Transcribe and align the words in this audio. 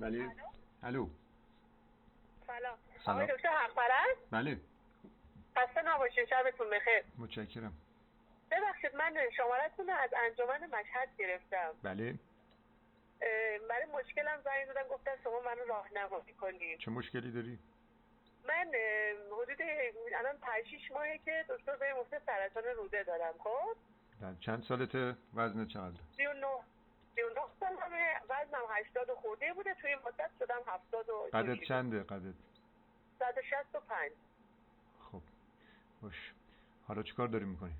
بله. 0.00 0.30
الو؟ 0.82 1.08
سلام. 2.46 2.78
سلام. 3.04 3.16
آقای 3.16 3.36
دکتر 3.36 3.48
حق 3.48 3.74
پرست 3.74 4.30
بله. 4.30 4.60
خسته 5.56 5.82
نباشید 5.82 6.28
شبتون 6.28 6.70
بخیر. 6.70 7.02
متشکرم. 7.18 7.72
ببخشید 8.50 8.96
من 8.96 9.14
شمارتون 9.36 9.86
رو 9.86 9.94
از 9.94 10.10
انجمن 10.24 10.66
مشهد 10.66 11.08
گرفتم. 11.18 11.70
بله. 11.82 12.14
برای 13.68 13.86
مشکلم 13.94 14.40
زنگ 14.44 14.66
دادم 14.66 14.88
گفتن 14.88 15.10
شما 15.24 15.40
منو 15.40 15.64
راهنمایی 15.68 16.32
کنید 16.40 16.78
چه 16.78 16.90
مشکلی 16.90 17.32
داری؟ 17.32 17.58
من 18.48 18.72
حدود 19.32 19.62
الان 20.18 20.36
5 20.38 20.66
6 20.66 20.92
ماهه 20.92 21.18
که 21.24 21.44
دکتر 21.48 21.76
به 21.76 21.94
گفته 22.00 22.20
سرطان 22.26 22.62
روده 22.76 23.02
دارم 23.02 23.34
خب؟ 23.38 23.76
در 24.20 24.34
چند 24.40 24.62
سالته؟ 24.62 25.16
وزن 25.34 25.66
چقدر 25.66 26.00
39 26.16 26.46
39 27.14 27.40
سالمه 27.60 28.20
وزنم 28.28 28.62
80 28.70 29.10
خورده 29.14 29.52
بوده 29.52 29.74
توی 29.74 29.90
این 29.90 29.98
مدت 30.06 30.30
شدم 30.38 30.60
70 30.66 31.08
و 31.08 31.28
قدت 31.32 31.64
چنده 31.68 32.02
قدت؟ 32.02 32.34
165 33.18 34.12
خب 35.12 35.22
باش. 36.02 36.32
حالا 36.88 37.02
چیکار 37.02 37.28
داری 37.28 37.44
می‌کنی؟ 37.44 37.74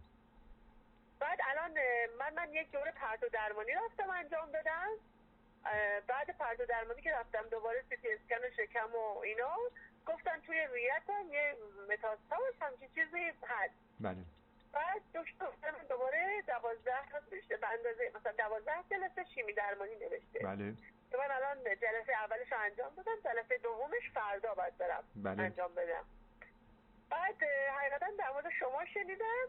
بعد 1.20 1.38
الان 1.50 1.70
من 2.18 2.34
من 2.34 2.52
یک 2.52 2.70
دوره 2.70 2.92
پرت 2.92 3.22
و 3.22 3.28
درمانی 3.28 3.72
رفتم 3.72 4.10
انجام 4.10 4.50
دادم. 4.52 4.88
بعد 6.06 6.38
پرت 6.38 6.60
و 6.60 6.66
درمانی 6.66 7.02
که 7.02 7.12
رفتم 7.12 7.48
دوباره 7.50 7.84
سی 7.88 7.96
تی 7.96 8.08
اسکن 8.12 8.50
شکم 8.56 8.94
و 8.94 9.18
اینا 9.18 9.56
گفتن 10.06 10.40
توی 10.40 10.66
ریتم 10.74 11.32
یه 11.32 11.56
متاستاز 11.90 12.54
همچین 12.60 12.88
چیزی 12.94 13.32
هست. 13.42 13.74
بله. 14.00 14.24
بعد 14.78 15.02
دکتر 15.14 15.46
گفتن 15.46 15.74
دوباره 15.88 16.42
دوازده 16.46 17.02
تا 17.12 17.18
نوشته 17.32 17.56
به 17.56 17.68
اندازه 17.76 18.12
مثلا 18.16 18.32
دوازده 18.32 18.78
جلسه 18.90 19.24
شیمی 19.34 19.52
درمانی 19.52 19.94
نوشته. 20.04 20.38
بله. 20.38 20.74
که 21.10 21.16
من 21.16 21.30
الان 21.36 21.56
جلسه 21.64 22.12
اولش 22.24 22.52
رو 22.52 22.58
انجام 22.68 22.90
دادم 22.96 23.18
جلسه 23.24 23.58
دومش 23.62 24.10
فردا 24.14 24.54
باید 24.54 24.78
برم 24.78 25.04
بله. 25.16 25.42
انجام 25.42 25.70
بدم. 25.74 26.04
بعد 27.10 27.42
حقیقتا 27.78 28.06
در 28.18 28.30
مورد 28.32 28.46
شما 28.60 28.84
شنیدم 28.94 29.46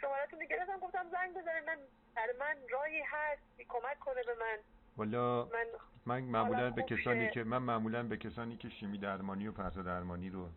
شمارتون 0.00 0.44
گرفتم 0.44 0.78
گفتم 0.78 1.06
زنگ 1.12 1.30
بزنید 1.30 1.64
من 1.66 1.78
در 2.16 2.28
من 2.40 2.56
راهی 2.70 3.02
هست 3.02 3.42
کمک 3.68 3.98
کنه 4.00 4.22
به 4.22 4.34
من. 4.34 4.58
والا 4.96 5.44
من 5.44 5.66
من 6.06 6.20
معمولا 6.20 6.70
به 6.70 6.82
کسانی 6.82 7.26
شه. 7.26 7.32
که 7.32 7.44
من 7.44 7.58
معمولا 7.58 8.02
به 8.02 8.16
کسانی 8.16 8.56
که 8.56 8.68
شیمی 8.68 8.98
درمانی 8.98 9.48
و 9.48 9.52
پرتو 9.52 9.82
درمانی 9.82 10.30
رو 10.30 10.48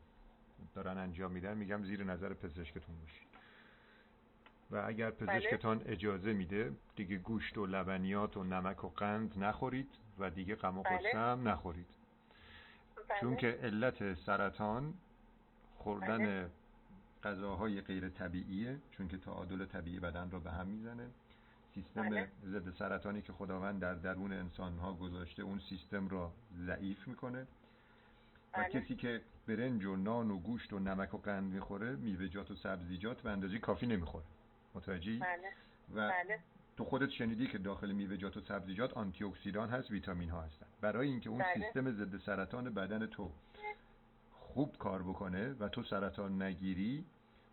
دارن 0.75 0.97
انجام 0.97 1.31
میدن 1.31 1.58
میگم 1.58 1.83
زیر 1.83 2.03
نظر 2.03 2.33
پزشکتون 2.33 2.95
باشید. 3.02 3.31
و 4.72 4.83
اگر 4.88 5.11
پزشکتان 5.11 5.81
اجازه 5.86 6.33
میده 6.33 6.72
دیگه 6.95 7.17
گوشت 7.17 7.58
و 7.58 7.66
لبنیات 7.66 8.38
و 8.38 8.44
نمک 8.44 8.83
و 8.83 8.89
قند 8.89 9.44
نخورید 9.44 9.89
و 10.19 10.30
دیگه 10.30 10.55
غم 10.55 10.78
و 10.78 10.83
بله. 10.83 11.11
هم 11.13 11.47
نخورید 11.47 11.88
چون 13.22 13.36
که 13.36 13.47
علت 13.47 14.13
سرطان 14.13 14.94
خوردن 15.78 16.17
بله. 16.17 16.50
غذاهای 17.23 17.81
غیر 17.81 18.09
طبیعیه 18.09 18.80
چون 18.91 19.08
که 19.08 19.17
تعادل 19.17 19.66
طبیعی 19.66 20.00
بدن 20.00 20.31
رو 20.31 20.39
به 20.39 20.52
هم 20.52 20.67
می‌زنه 20.67 21.08
سیستم 21.75 22.09
بله. 22.09 22.28
ضد 22.45 22.73
سرطانی 22.75 23.22
که 23.22 23.33
خداوند 23.33 23.81
در 23.81 23.94
درون 23.94 24.33
انسان 24.33 24.78
ها 24.78 24.94
گذاشته 24.94 25.44
اون 25.44 25.59
سیستم 25.69 26.08
را 26.08 26.31
ضعیف 26.66 27.08
می‌کنه 27.08 27.41
و 27.41 27.47
بله. 28.53 28.69
کسی 28.69 28.95
که 28.95 29.22
برنج 29.47 29.85
و 29.85 29.95
نان 29.95 30.31
و 30.31 30.39
گوشت 30.39 30.73
و 30.73 30.80
نمک 30.80 31.13
و 31.13 31.17
قند 31.17 31.53
می‌خوره 31.53 31.95
میوه‌جات 31.95 32.52
و 32.52 32.56
سبزیجات 32.56 33.22
به 33.22 33.30
اندازه 33.30 33.59
کافی 33.59 33.88
نمی‌خوره 33.88 34.25
متوجهی؟ 34.75 35.19
بله. 35.19 35.50
و 35.95 36.09
بله. 36.09 36.39
تو 36.77 36.86
خودت 36.86 37.09
شنیدی 37.09 37.47
که 37.47 37.58
داخل 37.58 37.91
میوه‌جات 37.91 38.38
و 38.38 38.41
سبزیجات 38.41 38.94
آنتی 38.94 39.23
اکسیدان 39.23 39.69
هست 39.69 39.91
ویتامین 39.91 40.30
ها 40.30 40.41
هستن. 40.41 40.66
برای 40.81 41.08
اینکه 41.08 41.30
اون 41.30 41.39
بله. 41.39 41.53
سیستم 41.53 41.91
ضد 41.91 42.17
سرطان 42.17 42.73
بدن 42.73 43.08
تو 43.08 43.31
خوب 44.31 44.78
کار 44.78 45.03
بکنه 45.03 45.53
و 45.59 45.67
تو 45.67 45.83
سرطان 45.83 46.41
نگیری 46.41 47.05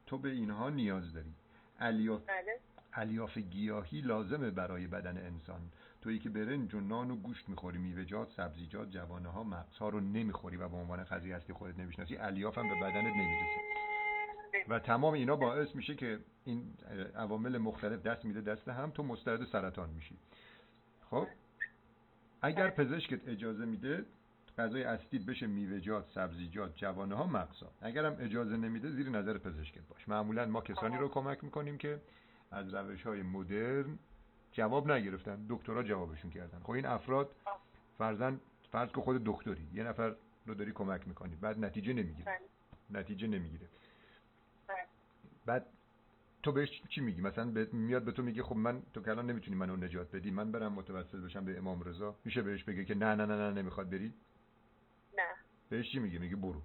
تو 0.07 0.19
به 0.19 0.29
اینها 0.29 0.71
نیاز 0.71 1.13
داری. 1.13 1.35
الیاف 1.81 2.23
بله. 2.27 2.59
الیاف 2.93 3.39
گیاهی 3.39 4.01
لازمه 4.01 4.51
برای 4.51 4.87
بدن 4.87 5.19
انسان. 5.19 5.61
تویی 6.03 6.19
که 6.19 6.29
برنج 6.29 6.75
و 6.75 6.81
نان 6.81 7.11
و 7.11 7.17
گوشت 7.17 7.49
می‌خوری 7.49 7.79
میوه‌جات 7.79 8.31
سبزیجات 8.31 8.91
جوانه 8.91 9.29
ها 9.29 9.43
مغزها 9.43 9.89
رو 9.89 10.01
نمی‌خوری 10.01 10.57
و 10.57 10.69
به 10.69 10.77
عنوان 10.77 11.05
غذایی 11.05 11.33
هستی 11.33 11.53
خودت 11.53 11.79
نمی‌شناسی 11.79 12.17
الیاف 12.17 12.59
هم 12.59 12.69
به 12.69 12.75
بدنت 12.75 13.15
نمی‌رسه. 13.15 13.88
و 14.69 14.79
تمام 14.79 15.15
اینا 15.15 15.37
باعث 15.37 15.75
میشه 15.75 15.95
که 15.95 16.19
این 16.45 16.75
عوامل 17.17 17.59
مختلف 17.59 18.03
دست 18.03 18.25
میده 18.25 18.41
دست 18.41 18.69
هم 18.69 18.91
تو 18.91 19.03
مستعد 19.03 19.45
سرطان 19.45 19.91
میشی. 19.91 20.17
خب؟ 21.11 21.27
اگر 22.43 22.71
پزشکت 22.71 23.29
اجازه 23.29 23.65
میده 23.65 24.05
غذای 24.59 24.85
اصلیت 24.85 25.23
بشه 25.23 25.47
میوه‌جات 25.47 26.11
سبزیجات 26.15 26.77
جوانه 26.77 27.15
ها 27.15 27.27
مغزها 27.27 27.73
اگرم 27.81 28.17
اجازه 28.21 28.57
نمیده 28.57 28.91
زیر 28.91 29.09
نظر 29.09 29.39
پزشکت 29.39 29.89
باش. 29.89 30.09
معمولا 30.09 30.47
ما 30.47 30.61
کسانی 30.61 30.97
رو 30.97 31.09
کمک 31.09 31.45
می‌کنیم 31.45 31.79
که 31.79 32.01
از 32.51 32.75
روش 32.75 33.03
های 33.03 33.23
مدرن 33.23 33.99
جواب 34.53 34.91
نگرفتن. 34.91 35.47
دکترها 35.49 35.83
جوابشون 35.83 36.31
کردن. 36.31 36.59
خب 36.59 36.71
این 36.71 36.87
افراد 36.87 37.31
فرزن 37.99 38.41
فرض 38.73 38.89
که 38.89 39.01
خود 39.01 39.23
دکتری. 39.25 39.69
یه 39.75 39.85
نفر 39.85 40.15
رو 40.47 40.55
داری 40.55 40.73
کمک 40.73 41.09
می‌کنی. 41.09 41.37
بعد 41.37 41.59
نتیجه 41.59 41.93
نمی‌گیره. 41.93 42.25
بله. 42.25 43.01
نتیجه 43.01 43.27
نمی‌گیره. 43.27 43.67
بعد 45.49 45.67
تو 46.43 46.53
بهش 46.53 46.83
چی 46.89 47.01
میگی؟ 47.01 47.21
مثلا 47.21 47.51
به- 47.51 47.69
میاد 47.73 48.03
به 48.05 48.13
تو 48.13 48.23
میگه 48.23 48.43
خب 48.43 48.57
من 48.57 48.83
تو 48.95 49.03
که 49.03 49.11
الان 49.11 49.31
نمی‌تونی 49.31 49.57
منو 49.57 49.77
نجات 49.77 50.17
بدی 50.17 50.31
من 50.31 50.53
برم 50.53 50.73
متوسل 50.73 51.21
بشم 51.21 51.45
به 51.45 51.59
امام 51.59 51.83
رضا. 51.83 52.17
میشه 52.25 52.43
بهش 52.43 52.65
بگه 52.65 52.85
که 52.85 52.95
نه 52.95 53.15
نه 53.15 53.27
نه 53.27 53.37
نه 53.37 53.51
نمی‌خواد 53.51 53.91
بری؟ 53.91 54.13
نه. 55.19 55.23
بهش 55.71 55.93
چی 55.93 55.99
میگه؟ 55.99 56.19
میگه 56.19 56.37
برو. 56.37 56.63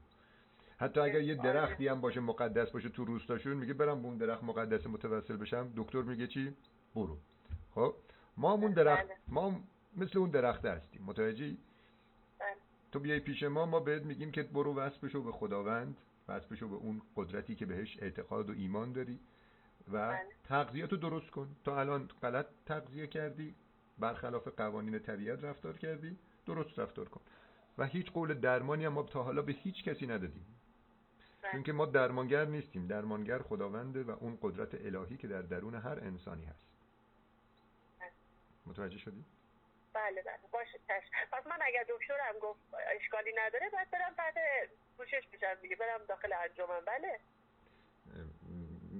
حتی 0.77 0.99
اگر 0.99 1.21
یه 1.21 1.39
آره. 1.39 1.43
درختی 1.53 1.87
هم 1.87 2.01
باشه 2.01 2.19
مقدس 2.19 2.71
باشه 2.71 2.89
تو 2.89 3.05
روستاشون 3.05 3.53
میگه 3.53 3.73
برم 3.73 4.01
به 4.01 4.07
اون 4.07 4.17
درخت 4.17 4.43
مقدس 4.43 4.87
متوسل 4.87 5.37
بشم. 5.37 5.73
دکتر 5.77 6.01
میگه 6.01 6.27
چی؟ 6.27 6.53
برو. 6.95 7.17
خب؟ 7.75 7.93
ما 8.37 8.51
اون 8.51 8.71
درخت 8.73 9.03
بله. 9.03 9.15
ما 9.27 9.49
هم 9.51 9.63
مثل 9.97 10.19
اون 10.19 10.29
درخت 10.29 10.65
هستیم. 10.65 11.03
متوجهی؟ 11.03 11.57
بله. 12.39 12.55
تو 12.91 12.99
بیای 12.99 13.19
پیش 13.19 13.43
ما 13.43 13.65
ما 13.65 13.79
بهت 13.79 14.03
میگیم 14.03 14.31
که 14.31 14.43
برو 14.43 14.73
وصل 14.75 15.07
بشو 15.07 15.23
به 15.23 15.31
خداوند. 15.31 15.97
بشو 16.27 16.67
به 16.67 16.75
اون 16.75 17.01
قدرتی 17.15 17.55
که 17.55 17.65
بهش 17.65 17.97
اعتقاد 18.01 18.49
و 18.49 18.53
ایمان 18.53 18.93
داری 18.93 19.19
و 19.91 20.09
بله. 20.09 20.19
تغذیه 20.43 20.87
تو 20.87 20.97
درست 20.97 21.31
کن 21.31 21.55
تا 21.63 21.79
الان 21.79 22.09
غلط 22.21 22.45
تغذیه 22.65 23.07
کردی 23.07 23.55
برخلاف 23.99 24.47
قوانین 24.47 24.99
طبیعت 24.99 25.43
رفتار 25.43 25.77
کردی 25.77 26.17
درست 26.45 26.79
رفتار 26.79 27.09
کن 27.09 27.21
و 27.77 27.85
هیچ 27.85 28.11
قول 28.11 28.33
درمانی 28.33 28.85
هم 28.85 28.93
ما 28.93 29.03
تا 29.03 29.23
حالا 29.23 29.41
به 29.41 29.51
هیچ 29.51 29.83
کسی 29.83 30.07
ندادیم 30.07 30.45
بله. 31.41 31.51
چون 31.51 31.63
که 31.63 31.71
ما 31.71 31.85
درمانگر 31.85 32.45
نیستیم 32.45 32.87
درمانگر 32.87 33.39
خداونده 33.39 34.03
و 34.03 34.11
اون 34.11 34.37
قدرت 34.41 34.85
الهی 34.85 35.17
که 35.17 35.27
در 35.27 35.41
درون 35.41 35.75
هر 35.75 35.99
انسانی 35.99 36.45
هست 36.45 36.67
بله. 37.99 38.09
متوجه 38.65 38.97
شدی؟ 38.97 39.25
بله 39.93 40.21
بله 40.21 40.39
باشه 40.51 40.79
چشم 40.87 41.11
پس 41.31 41.47
من 41.47 41.59
اگر 41.61 41.85
دکترم 41.89 42.39
گفت 42.41 42.59
اشکالی 42.95 43.31
نداره 43.37 43.69
باید 43.69 43.91
برم 43.91 44.13
تحت 44.17 44.33
پوشش 44.97 45.27
بشم 45.33 45.53
دیگه 45.61 45.75
برم 45.75 46.05
داخل 46.07 46.33
انجمن. 46.33 46.79
بله. 46.87 47.19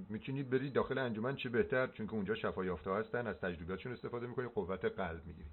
می‌تونید 0.08 0.50
برید 0.50 0.72
داخل 0.72 0.98
انجمن 0.98 1.36
چه 1.36 1.48
بهتر؟ 1.48 1.86
چون 1.86 2.06
که 2.06 2.12
اونجا 2.12 2.34
شفا 2.34 2.64
یافته 2.64 2.90
هستن 2.90 3.26
از 3.26 3.40
تجربیاتشون 3.40 3.92
استفاده 3.92 4.26
می‌کنی 4.26 4.48
قوت 4.48 4.84
قلب 4.84 5.26
می‌گیری 5.26 5.48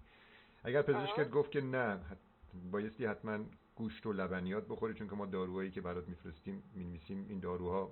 اگر 0.64 0.82
پزشکت. 0.82 1.30
گفت 1.30 1.52
که 1.52 1.62
نه 1.62 2.00
بایستی 2.72 3.06
حتما 3.06 3.40
گوشت 3.76 4.06
و 4.06 4.14
لبنیات 4.14 4.68
بخوری 4.68 4.94
چون 4.94 5.10
که 5.10 5.16
ما 5.16 5.26
داروهایی 5.26 5.72
که 5.72 5.82
برات 5.82 6.08
میفرستیم 6.08 6.72
می‌نویسیم 6.76 7.26
این 7.30 7.40
داروها 7.40 7.92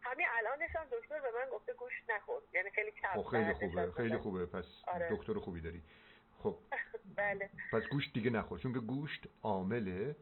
همین 0.00 0.26
الانش 0.38 0.76
هم 0.76 0.84
دکتر 0.92 1.20
به 1.20 1.28
من 1.30 1.50
گفته 1.52 1.72
گوشت 1.72 2.10
نخور. 2.10 2.42
یعنی 2.54 2.70
خیلی 2.70 2.90
کم 2.90 3.22
خب 3.22 3.28
خیلی 3.28 3.52
خوبه 3.52 3.92
خیلی. 3.92 4.16
خوبه. 4.16 4.46
پس 4.46 4.64
آره. 4.86 5.08
دکتر 5.10 5.34
خوبی 5.34 5.60
داری. 5.60 5.82
خب. 6.42 6.54
بله. 7.16 7.48
پس 7.72 7.82
گوشت 7.92 8.12
دیگه 8.14 8.30
نخور 8.30 8.58
چون 8.58 8.72
که 8.72 8.78
گوشت 8.78 9.26
عامل 9.42 10.12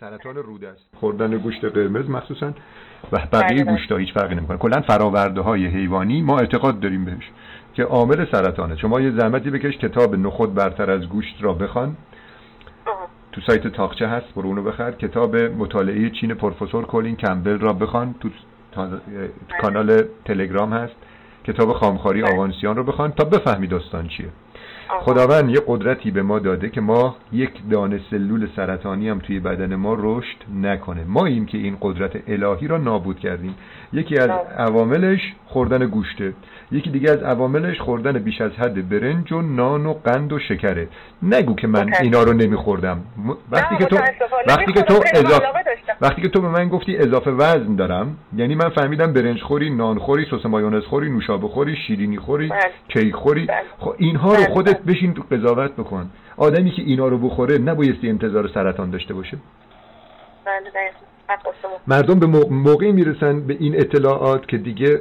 سرطان 0.00 0.36
روده 0.36 0.68
است. 0.68 0.88
خوردن 0.96 1.38
گوشت 1.38 1.64
قرمز 1.64 2.10
مخصوصا. 2.10 2.52
و 3.12 3.18
بقیه 3.18 3.28
بله، 3.30 3.64
بله. 3.64 3.72
گوشت 3.72 3.92
ها 3.92 3.98
هیچ 3.98 4.12
فرقی 4.14 4.34
نمی‌کنه. 4.34 4.58
کلا 4.58 4.80
فراورده 4.80 5.40
های 5.40 5.66
حیوانی 5.66 6.22
ما 6.22 6.38
اعتقاد 6.38 6.80
داریم 6.80 7.04
بهش 7.04 7.30
که 7.74 7.82
عامل 7.84 8.26
سرطانه. 8.32 8.76
شما 8.76 9.00
یه 9.00 9.10
زحمتی 9.10 9.50
بکش 9.50 9.76
کتاب 9.78 10.14
نخود 10.16 10.54
برتر 10.54 10.90
از 10.90 11.08
گوشت 11.08 11.36
را 11.40 11.52
بخوان. 11.52 11.96
تو 13.32 13.40
سایت 13.40 13.66
تاقچه 13.66 14.06
هست 14.06 14.34
برو 14.34 14.48
اونو 14.48 14.62
بخر. 14.62 14.92
کتاب 14.92 15.36
مطالعه 15.36 16.10
چین 16.10 16.34
پروفسور 16.34 16.86
کولین 16.86 17.16
کمبل 17.16 17.58
را 17.58 17.72
بخوان. 17.72 18.14
تو 18.20 18.28
تا- 18.72 19.00
کانال 19.62 20.02
تلگرام 20.24 20.72
هست. 20.72 20.94
کتاب 21.44 21.72
خامخاری 21.72 22.22
بله. 22.22 22.34
آوانسیان 22.34 22.76
رو 22.76 22.84
بخوان 22.84 23.12
تا 23.12 23.24
بفهمی 23.24 23.66
داستان 23.66 24.08
چیه. 24.08 24.28
خداوند 24.98 25.50
یه 25.50 25.60
قدرتی 25.66 26.10
به 26.10 26.22
ما 26.22 26.38
داده 26.38 26.68
که 26.68 26.80
ما 26.80 27.16
یک 27.32 27.50
دانه 27.70 28.00
سلول 28.10 28.48
سرطانی 28.56 29.08
هم 29.08 29.18
توی 29.18 29.40
بدن 29.40 29.74
ما 29.74 29.96
رشد 29.98 30.36
نکنه. 30.62 31.04
ما 31.06 31.26
این 31.26 31.46
که 31.46 31.58
این 31.58 31.76
قدرت 31.80 32.12
الهی 32.28 32.68
را 32.68 32.78
نابود 32.78 33.18
کردیم. 33.18 33.54
یکی 33.92 34.18
از 34.18 34.30
عواملش 34.58 35.20
خوردن 35.46 35.86
گوشته. 35.86 36.32
یکی 36.72 36.90
دیگه 36.90 37.10
از 37.10 37.22
عواملش 37.22 37.80
خوردن 37.80 38.12
بیش 38.12 38.40
از 38.40 38.52
حد 38.52 38.88
برنج 38.88 39.32
و 39.32 39.42
نان 39.42 39.86
و 39.86 39.92
قند 39.92 40.32
و 40.32 40.38
شکره. 40.38 40.88
نگو 41.22 41.54
که 41.54 41.66
من 41.66 41.90
اینا 42.02 42.22
رو 42.22 42.32
نمیخوردم. 42.32 43.00
وقتی 43.50 43.76
که 43.76 43.84
تو 43.84 43.96
وقتی 44.48 44.72
که 44.72 44.82
تو 44.82 44.94
اضافه 45.14 45.46
وقتی 46.00 46.22
که 46.22 46.28
تو 46.28 46.40
به 46.40 46.48
من 46.48 46.68
گفتی 46.68 46.96
اضافه 46.96 47.30
وزن 47.30 47.76
دارم 47.76 48.16
یعنی 48.36 48.54
من 48.54 48.68
فهمیدم 48.68 49.12
برنج 49.12 49.42
خوری 49.42 49.70
نان 49.70 49.98
خوری 49.98 50.26
سس 50.30 50.46
مایونز 50.46 50.84
خوری 50.84 51.10
نوشابه 51.10 51.48
خوری 51.48 51.76
شیرینی 51.76 52.18
خوری 52.18 52.48
بله. 52.48 52.60
کیک 52.88 53.14
خوری. 53.14 53.46
بله. 53.46 53.56
خب 53.78 53.94
اینها 53.98 54.34
رو 54.34 54.62
بله، 54.62 54.79
خودت 54.80 54.96
بشین 54.96 55.14
تو 55.14 55.22
قضاوت 55.30 55.72
بکن. 55.72 56.10
آدمی 56.36 56.70
که 56.70 56.82
اینا 56.82 57.08
رو 57.08 57.18
بخوره 57.18 57.58
نبایستی 57.58 58.08
انتظار 58.08 58.48
سرطان 58.48 58.90
داشته 58.90 59.14
باشه. 59.14 59.38
مردم 61.86 62.18
به 62.18 62.26
موقعی 62.50 62.92
می‌رسن 62.92 63.40
به 63.46 63.56
این 63.60 63.80
اطلاعات 63.80 64.48
که 64.48 64.58
دیگه 64.58 65.00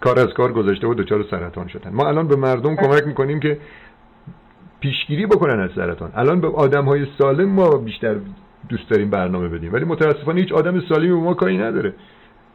کار 0.00 0.18
از 0.18 0.28
کار 0.36 0.52
گذاشته 0.52 0.86
و 0.86 0.94
دچار 0.94 1.24
سرطان 1.30 1.68
شدن. 1.68 1.90
ما 1.92 2.08
الان 2.08 2.28
به 2.28 2.36
مردم 2.36 2.76
کمک 2.76 3.06
می‌کنیم 3.06 3.40
که 3.40 3.58
پیشگیری 4.80 5.26
بکنن 5.26 5.60
از 5.60 5.70
سرطان. 5.74 6.12
الان 6.14 6.40
به 6.40 6.48
آدم 6.48 6.84
های 6.84 7.06
سالم 7.18 7.48
ما 7.48 7.68
بیشتر 7.70 8.16
دوست 8.68 8.90
داریم 8.90 9.10
برنامه 9.10 9.48
بدیم. 9.48 9.72
ولی 9.72 9.84
متاسفانه 9.84 10.40
هیچ 10.40 10.52
آدم 10.52 10.80
سالمی 10.88 11.08
به 11.08 11.14
ما 11.14 11.34
کاری 11.34 11.58
نداره. 11.58 11.94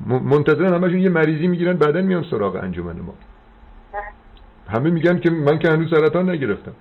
منتظرن 0.08 0.74
همشون 0.74 1.00
یه 1.00 1.10
مریضی 1.10 1.48
می‌گیرن 1.48 1.74
بعدا 1.74 2.02
میان 2.02 2.26
سراغ 2.32 2.56
انجمن 2.56 3.00
ما. 3.00 3.14
همه 4.68 4.89
میگن 4.89 5.19
که 5.19 5.30
من 5.30 5.60
که 5.60 5.69
هنوز 5.69 5.89
سرطان 5.89 6.30
نگرفتم. 6.30 6.71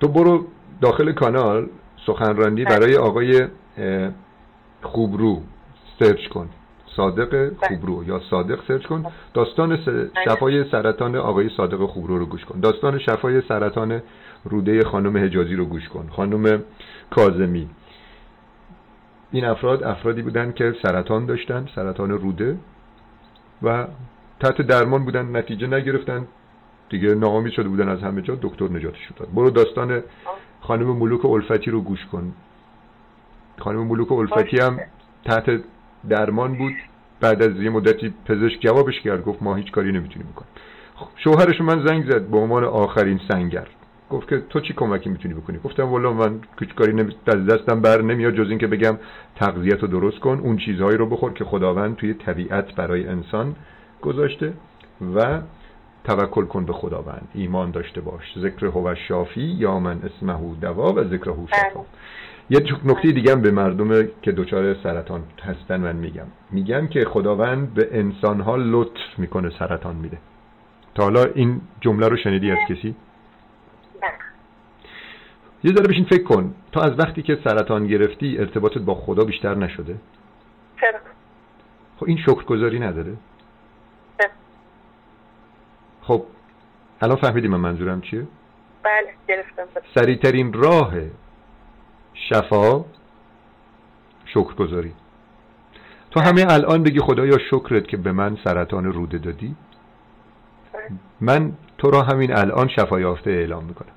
تو 0.00 0.08
برو 0.08 0.46
داخل 0.80 1.12
کانال 1.12 1.68
سخنرانی 2.06 2.64
بله. 2.64 2.78
برای 2.78 2.96
آقای 2.96 3.46
خوبرو. 4.82 5.42
سرچ 5.98 6.28
کن. 6.28 6.48
صادق 6.96 7.30
بله. 7.30 7.52
خوبرو 7.68 8.04
یا 8.04 8.20
صادق 8.30 8.58
سرچ 8.68 8.86
کن. 8.86 9.02
بله. 9.02 9.12
داستان 9.34 9.78
شفای 10.24 10.70
سرطان 10.70 11.16
آقای 11.16 11.48
صادق 11.56 11.86
خوبرو 11.86 12.18
رو 12.18 12.26
گوش 12.26 12.44
کن. 12.44 12.60
داستان 12.60 12.98
شفای 12.98 13.40
سرطان 13.40 14.02
روده 14.44 14.84
خانم 14.84 15.16
حجازی 15.16 15.54
رو 15.54 15.64
گوش 15.64 15.88
کن. 15.88 16.08
خانم 16.16 16.62
کازمی 17.10 17.68
این 19.30 19.44
افراد 19.44 19.84
افرادی 19.84 20.22
بودن 20.22 20.52
که 20.52 20.74
سرطان 20.82 21.26
داشتن 21.26 21.68
سرطان 21.74 22.10
روده 22.10 22.56
و 23.62 23.86
تحت 24.40 24.62
درمان 24.62 25.04
بودن 25.04 25.36
نتیجه 25.36 25.66
نگرفتن. 25.66 26.26
دیگه 26.90 27.14
ناامید 27.14 27.52
شده 27.52 27.68
بودن 27.68 27.88
از 27.88 28.00
همه 28.00 28.22
جا 28.22 28.38
دکتر 28.42 28.68
نجاتش 28.68 29.10
داد 29.16 29.28
برو 29.34 29.50
داستان 29.50 30.02
خانم 30.60 30.86
ملوک 30.86 31.24
الفتی 31.24 31.70
رو 31.70 31.80
گوش 31.80 32.06
کن. 32.12 32.32
خانم 33.58 33.86
ملوک 33.86 34.12
الفتی 34.12 34.60
هم 34.60 34.80
تحت 35.24 35.60
درمان 36.08 36.54
بود. 36.54 36.72
بعد 37.20 37.42
از 37.42 37.62
یه 37.62 37.70
مدتی 37.70 38.14
پزشک 38.24 38.60
جوابش 38.60 39.00
کرد 39.00 39.24
گفت 39.24 39.42
ما 39.42 39.54
هیچ 39.54 39.70
کاری 39.72 39.92
نمی‌تونیم 39.92 40.28
بکنیم. 40.32 40.50
شوهرش 41.16 41.60
من 41.60 41.86
زنگ 41.86 42.10
زد 42.10 42.26
به 42.26 42.36
عنوان 42.36 42.64
آخرین 42.64 43.20
سنگر. 43.28 43.66
گفت 44.10 44.28
که 44.28 44.42
تو 44.50 44.60
چی 44.60 44.72
کمکی 44.72 45.10
می‌تونی 45.10 45.34
بکنی؟ 45.34 45.58
گفتم 45.64 45.82
والا 45.82 46.12
من 46.12 46.40
هیچ 46.60 46.74
کاری 46.74 46.92
نمی... 46.92 47.16
دستم 47.26 47.80
بر 47.80 48.02
نمیاد 48.02 48.34
جز 48.34 48.50
اینکه 48.50 48.66
بگم 48.66 48.98
تغذیت 49.36 49.80
رو 49.80 49.88
درست 49.88 50.18
کن 50.18 50.40
اون 50.42 50.56
چیزهایی 50.56 50.96
رو 50.96 51.06
بخور 51.06 51.32
که 51.32 51.44
خداوند 51.44 51.96
توی 51.96 52.14
طبیعت 52.14 52.74
برای 52.74 53.06
انسان 53.06 53.56
گذاشته 54.02 54.52
و 55.14 55.40
توکل 56.04 56.44
کن 56.44 56.64
به 56.64 56.72
خداوند. 56.72 57.28
ایمان 57.34 57.70
داشته 57.70 58.00
باش. 58.00 58.38
ذکر 58.38 58.66
هو 58.66 58.94
شافی 59.08 59.40
یا 59.40 59.78
من 59.78 60.00
اسمه 60.02 60.54
دوا 60.60 60.92
و 60.92 61.04
ذکر 61.04 61.30
هو 61.30 61.46
شفا. 61.46 61.80
بله. 61.80 61.84
یه 62.50 62.60
نکته 62.84 63.12
دیگه 63.12 63.36
به 63.36 63.50
مردم 63.50 64.08
که 64.22 64.32
دچار 64.32 64.74
سرطان 64.82 65.22
هستن 65.42 65.80
من 65.80 65.96
میگم. 65.96 66.26
میگم 66.50 66.86
که 66.86 67.04
خداوند 67.04 67.74
به 67.74 67.88
انسانها 67.92 68.56
لطف 68.56 69.18
می‌کنه 69.18 69.50
سرطان 69.58 69.96
میده. 69.96 70.18
تا 70.94 71.02
حالا 71.02 71.24
این 71.34 71.60
جمله 71.80 72.08
رو 72.08 72.16
شنیدی 72.16 72.50
از 72.50 72.58
کسی؟ 72.68 72.94
یه 75.64 75.72
ذره 75.72 75.88
بشین 75.88 76.04
فکر 76.04 76.22
کن. 76.22 76.54
تا 76.72 76.80
از 76.80 76.98
وقتی 76.98 77.22
که 77.22 77.38
سرطان 77.44 77.86
گرفتی 77.86 78.38
ارتباطت 78.38 78.78
با 78.78 78.94
خدا 78.94 79.24
بیشتر 79.24 79.54
نشده؟ 79.54 79.96
چرا؟ 80.80 80.98
خب 81.96 82.04
این 82.06 82.16
شکرگذاری 82.16 82.78
نداره. 82.78 83.12
خب 86.06 86.22
الان 87.00 87.16
فهمیدی 87.16 87.48
من 87.48 87.60
منظورم 87.60 88.00
چیه؟ 88.00 88.26
بله 88.82 89.14
گرفتم. 89.28 89.62
سریعترین 89.94 90.52
راه 90.52 90.94
شفا 92.14 92.84
شکرگذاری 94.26 94.92
تو 96.10 96.20
همه 96.20 96.46
الان 96.48 96.82
بگی 96.82 97.00
خدایا 97.00 97.38
شکرت 97.50 97.88
که 97.88 97.96
به 97.96 98.12
من 98.12 98.38
سرطان 98.44 98.84
روده 98.84 99.18
دادی؟ 99.18 99.56
بله. 100.72 100.82
من 101.20 101.52
تو 101.78 101.90
را 101.90 102.02
همین 102.02 102.36
الان 102.36 102.68
شفا 102.68 103.00
یافته 103.00 103.30
اعلام 103.30 103.64
می‌کنم. 103.64 103.92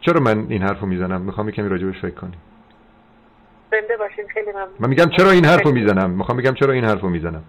چرا 0.00 0.20
من 0.20 0.46
این 0.48 0.62
حرفو 0.62 0.86
می‌زنم؟ 0.86 1.20
می‌خوام 1.20 1.50
کمی 1.50 1.68
راجبش 1.68 2.00
فکر 2.00 2.14
کنی. 2.14 2.36
زنده 3.70 3.96
باشین 3.96 4.24
خیلی 4.28 4.50
ممنون. 4.50 4.68
من 4.80 4.88
میگم 4.88 5.10
چرا 5.16 5.30
این 5.30 5.44
حرفو 5.44 5.72
می‌زنم؟ 5.72 6.10
می‌خوام 6.10 6.38
بگم 6.38 6.54
چرا 6.54 6.72
این 6.72 6.84
حرفو 6.84 7.08
می‌زنم. 7.08 7.42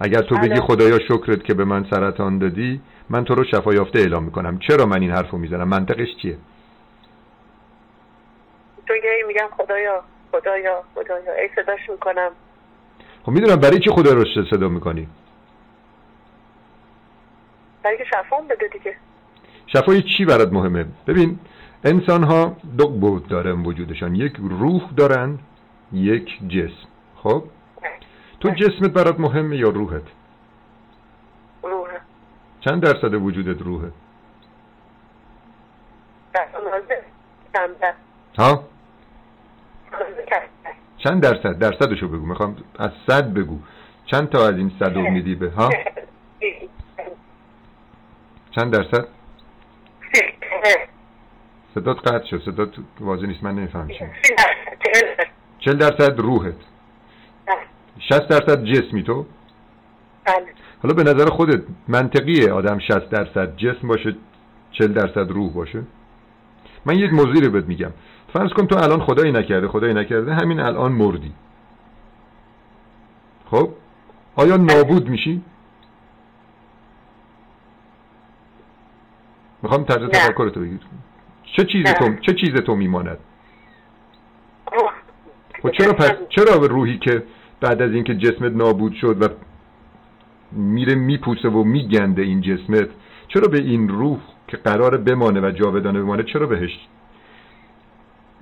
اگر 0.00 0.22
تو 0.22 0.36
بگی 0.38 0.60
خدایا 0.60 0.98
شکرت 0.98 1.44
که 1.44 1.54
به 1.54 1.64
من 1.64 1.86
سرطان 1.90 2.38
دادی 2.38 2.80
من 3.10 3.24
تو 3.24 3.34
رو 3.34 3.44
شفا 3.44 3.74
یافته 3.74 3.98
اعلام 3.98 4.24
می‌کنم. 4.24 4.58
چرا 4.58 4.86
من 4.86 5.00
این 5.00 5.10
حرفو 5.10 5.38
می‌زنم؟ 5.38 5.68
منطقش 5.68 6.08
چیه؟ 6.22 6.36
چون 8.88 8.96
میگم 9.28 9.48
خدایا 9.56 10.04
خدایا 10.32 10.82
خدایا. 10.94 11.34
ای 11.42 11.48
صداش 11.56 11.90
می‌کنم. 11.90 12.30
خب 13.22 13.32
می‌دونم 13.32 13.56
برای 13.56 13.78
چی 13.78 13.90
خدا 13.90 14.12
رو 14.12 14.24
صدا 14.50 14.68
می‌کنی؟ 14.68 15.08
برای 17.82 17.98
که 17.98 18.04
شفا 18.04 18.36
بده 18.36 18.68
دیگه. 18.72 18.96
شفای 19.66 20.02
چی 20.02 20.24
برات 20.24 20.52
مهمه؟ 20.52 20.84
ببین 21.06 21.38
انسان 21.84 22.24
ها 22.24 22.56
دو 22.78 22.88
بود 22.88 23.28
دارن 23.28 23.62
وجودشان. 23.62 24.14
یک 24.14 24.36
روح 24.38 24.82
دارن 24.96 25.38
یک 25.92 26.48
جسم. 26.48 26.88
خب؟ 27.16 27.44
تو 28.44 28.50
جسمت 28.50 28.90
برات 28.90 29.20
مهمه 29.20 29.56
یا 29.56 29.68
روحت؟ 29.68 30.02
روحه 31.62 32.00
چند 32.60 32.82
درصد 32.82 33.14
وجودت 33.14 33.62
روحه؟ 33.62 33.90
ها؟ 38.38 38.64
چند 40.98 41.22
درصد؟ 41.22 41.58
درصدشو 41.58 42.08
بگو. 42.08 42.26
می‌خوام 42.26 42.56
از 42.78 42.90
صد 43.06 43.32
بگو. 43.32 43.58
چند 44.06 44.28
تا 44.28 44.48
از 44.48 44.56
این 44.56 44.72
صد 44.78 44.96
میدی 44.96 45.34
به 45.34 45.50
ها؟ 45.50 45.70
چند 48.50 48.72
درصد؟ 48.72 49.08
صدات 51.74 51.98
قطع 51.98 52.26
شد. 52.26 52.42
صدات 52.44 52.74
واضح 53.00 53.26
نیست. 53.26 53.42
من 53.42 53.54
نمیفهم 53.54 53.88
چی 53.88 54.04
چل 55.58 55.76
درصد 55.76 56.18
روحت. 56.18 56.73
شست 57.98 58.28
درصد 58.28 58.64
جسمی 58.64 59.02
تو؟ 59.02 59.26
بله. 60.24 60.46
حالا 60.82 60.94
به 60.94 61.02
نظر 61.02 61.30
خودت 61.30 61.62
منطقیه 61.88 62.52
آدم 62.52 62.78
شست 62.78 63.10
درصد 63.10 63.56
جسم 63.56 63.88
باشه 63.88 64.16
چل 64.72 64.92
درصد 64.92 65.30
روح 65.30 65.52
باشه؟ 65.52 65.82
من 66.86 66.98
یک 66.98 67.12
موضوعی 67.12 67.40
رو 67.40 67.50
بهت 67.50 67.64
میگم. 67.64 67.90
فرض 68.32 68.52
کن 68.52 68.66
تو 68.66 68.76
الان 68.78 69.00
خدایی 69.00 69.32
نکرده 69.32 69.68
خدایی 69.68 69.94
نکرده 69.94 70.34
همین 70.34 70.60
الان 70.60 70.92
مردی. 70.92 71.32
خب؟ 73.50 73.70
آیا 74.36 74.56
نابود 74.56 75.08
میشی؟ 75.08 75.42
می‌خوام 79.62 79.84
طرز 79.84 80.10
تفکر 80.10 80.48
تو 80.48 80.60
بگید 80.60 80.80
چه 81.56 81.64
چیز 81.64 81.84
تو 81.84 82.14
چه 82.14 82.34
چیز 82.34 82.54
تو 82.54 82.74
میماند؟ 82.74 83.18
و 85.64 85.68
خب 85.68 85.70
چرا 85.70 85.92
پس 85.92 86.12
چرا 86.36 86.54
روحی 86.54 86.98
که 86.98 87.22
بعد 87.60 87.82
از 87.82 87.92
اینکه 87.92 88.14
جسمت 88.14 88.52
نابود 88.52 88.92
شد 88.92 89.22
و 89.22 89.28
میره 90.52 90.94
میپوسه 90.94 91.48
و 91.48 91.64
میگنده 91.64 92.22
این 92.22 92.40
جسمت 92.40 92.88
چرا 93.28 93.48
به 93.48 93.58
این 93.58 93.88
روح 93.88 94.18
که 94.48 94.56
قرار 94.56 94.96
بمانه 94.96 95.40
و 95.40 95.50
جاودانه 95.50 96.00
بمانه 96.00 96.22
چرا 96.22 96.46
بهش 96.46 96.70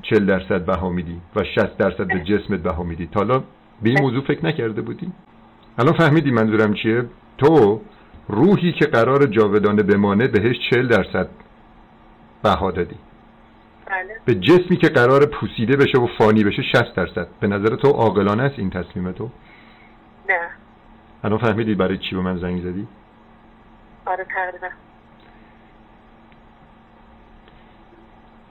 چل 0.02 0.26
درصد 0.26 0.64
بها 0.64 0.90
میدی 0.90 1.20
و 1.36 1.44
شست 1.44 1.78
درصد 1.78 2.06
به 2.06 2.20
جسمت 2.20 2.62
بها 2.62 2.82
میدی؟ 2.82 3.06
تا 3.06 3.20
حالا 3.20 3.38
به 3.82 3.90
این 3.90 4.00
موضوع 4.00 4.24
فکر 4.24 4.46
نکرده 4.46 4.82
بودی؟ 4.82 5.12
الان 5.78 5.92
فهمیدی 5.92 6.30
منظورم 6.30 6.74
چیه؟ 6.74 7.04
تو 7.38 7.80
روحی 8.28 8.72
که 8.72 8.86
قرار 8.86 9.26
جاودانه 9.26 9.82
بمانه 9.82 10.28
بهش 10.28 10.56
چل 10.70 10.88
درصد 10.88 11.28
بها 12.42 12.70
دادی. 12.70 12.96
بله. 13.86 14.16
به 14.24 14.34
جسمی 14.34 14.76
که 14.76 14.88
قرار 14.88 15.26
پوسیده 15.26 15.76
بشه 15.76 15.98
و 15.98 16.06
فانی 16.18 16.44
بشه 16.44 16.62
60 16.62 16.94
درصد. 16.94 17.28
به 17.40 17.46
نظر 17.46 17.76
تو 17.76 17.88
عاقلانه 17.88 18.42
است 18.42 18.58
این 18.58 18.70
تصمیم 18.70 19.12
تو؟ 19.12 19.30
نه. 20.28 20.50
الان 21.24 21.38
فهمیدی 21.38 21.74
برای 21.74 21.98
چی 21.98 22.14
به 22.14 22.20
من 22.22 22.38
زنگ 22.38 22.62
زدی؟ 22.62 22.88
آره 24.06 24.24
تقریبا. 24.24 24.68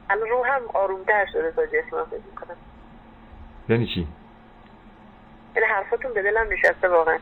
الان 0.10 0.30
روحم 0.30 0.62
آرومتر 0.74 1.26
شده 1.34 1.52
تا 1.52 1.66
جسمم 1.66 2.06
فکر 2.06 2.22
می‌کنم. 2.30 2.56
یعنی 3.70 3.88
چی؟ 3.88 4.08
یعنی 5.56 5.68
حرفاتون 5.68 6.14
به 6.14 6.22
دلم 6.22 6.48
نشسته 6.52 6.88
واقعا. 6.88 7.18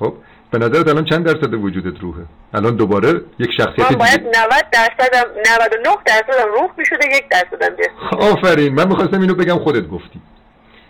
خب 0.00 0.14
به 0.50 0.58
نظرت 0.58 0.88
الان 0.88 1.04
چند 1.04 1.24
درصد 1.24 1.54
وجودت 1.54 2.00
روحه 2.00 2.22
الان 2.54 2.76
دوباره 2.76 3.20
یک 3.38 3.50
شخصیت 3.56 3.92
من 3.92 3.98
باید 3.98 4.16
دیگه 4.16 4.30
90 4.42 4.64
درصدم 4.72 5.30
99 5.64 5.96
درصدم 6.06 6.52
روح 6.52 6.70
می‌شده 6.78 7.06
یک 7.16 7.24
درصدم 7.30 7.76
جسم. 7.76 8.16
آفرین 8.18 8.74
من 8.74 8.88
می‌خواستم 8.88 9.20
اینو 9.20 9.34
بگم 9.34 9.58
خودت 9.58 9.88
گفتی. 9.88 10.20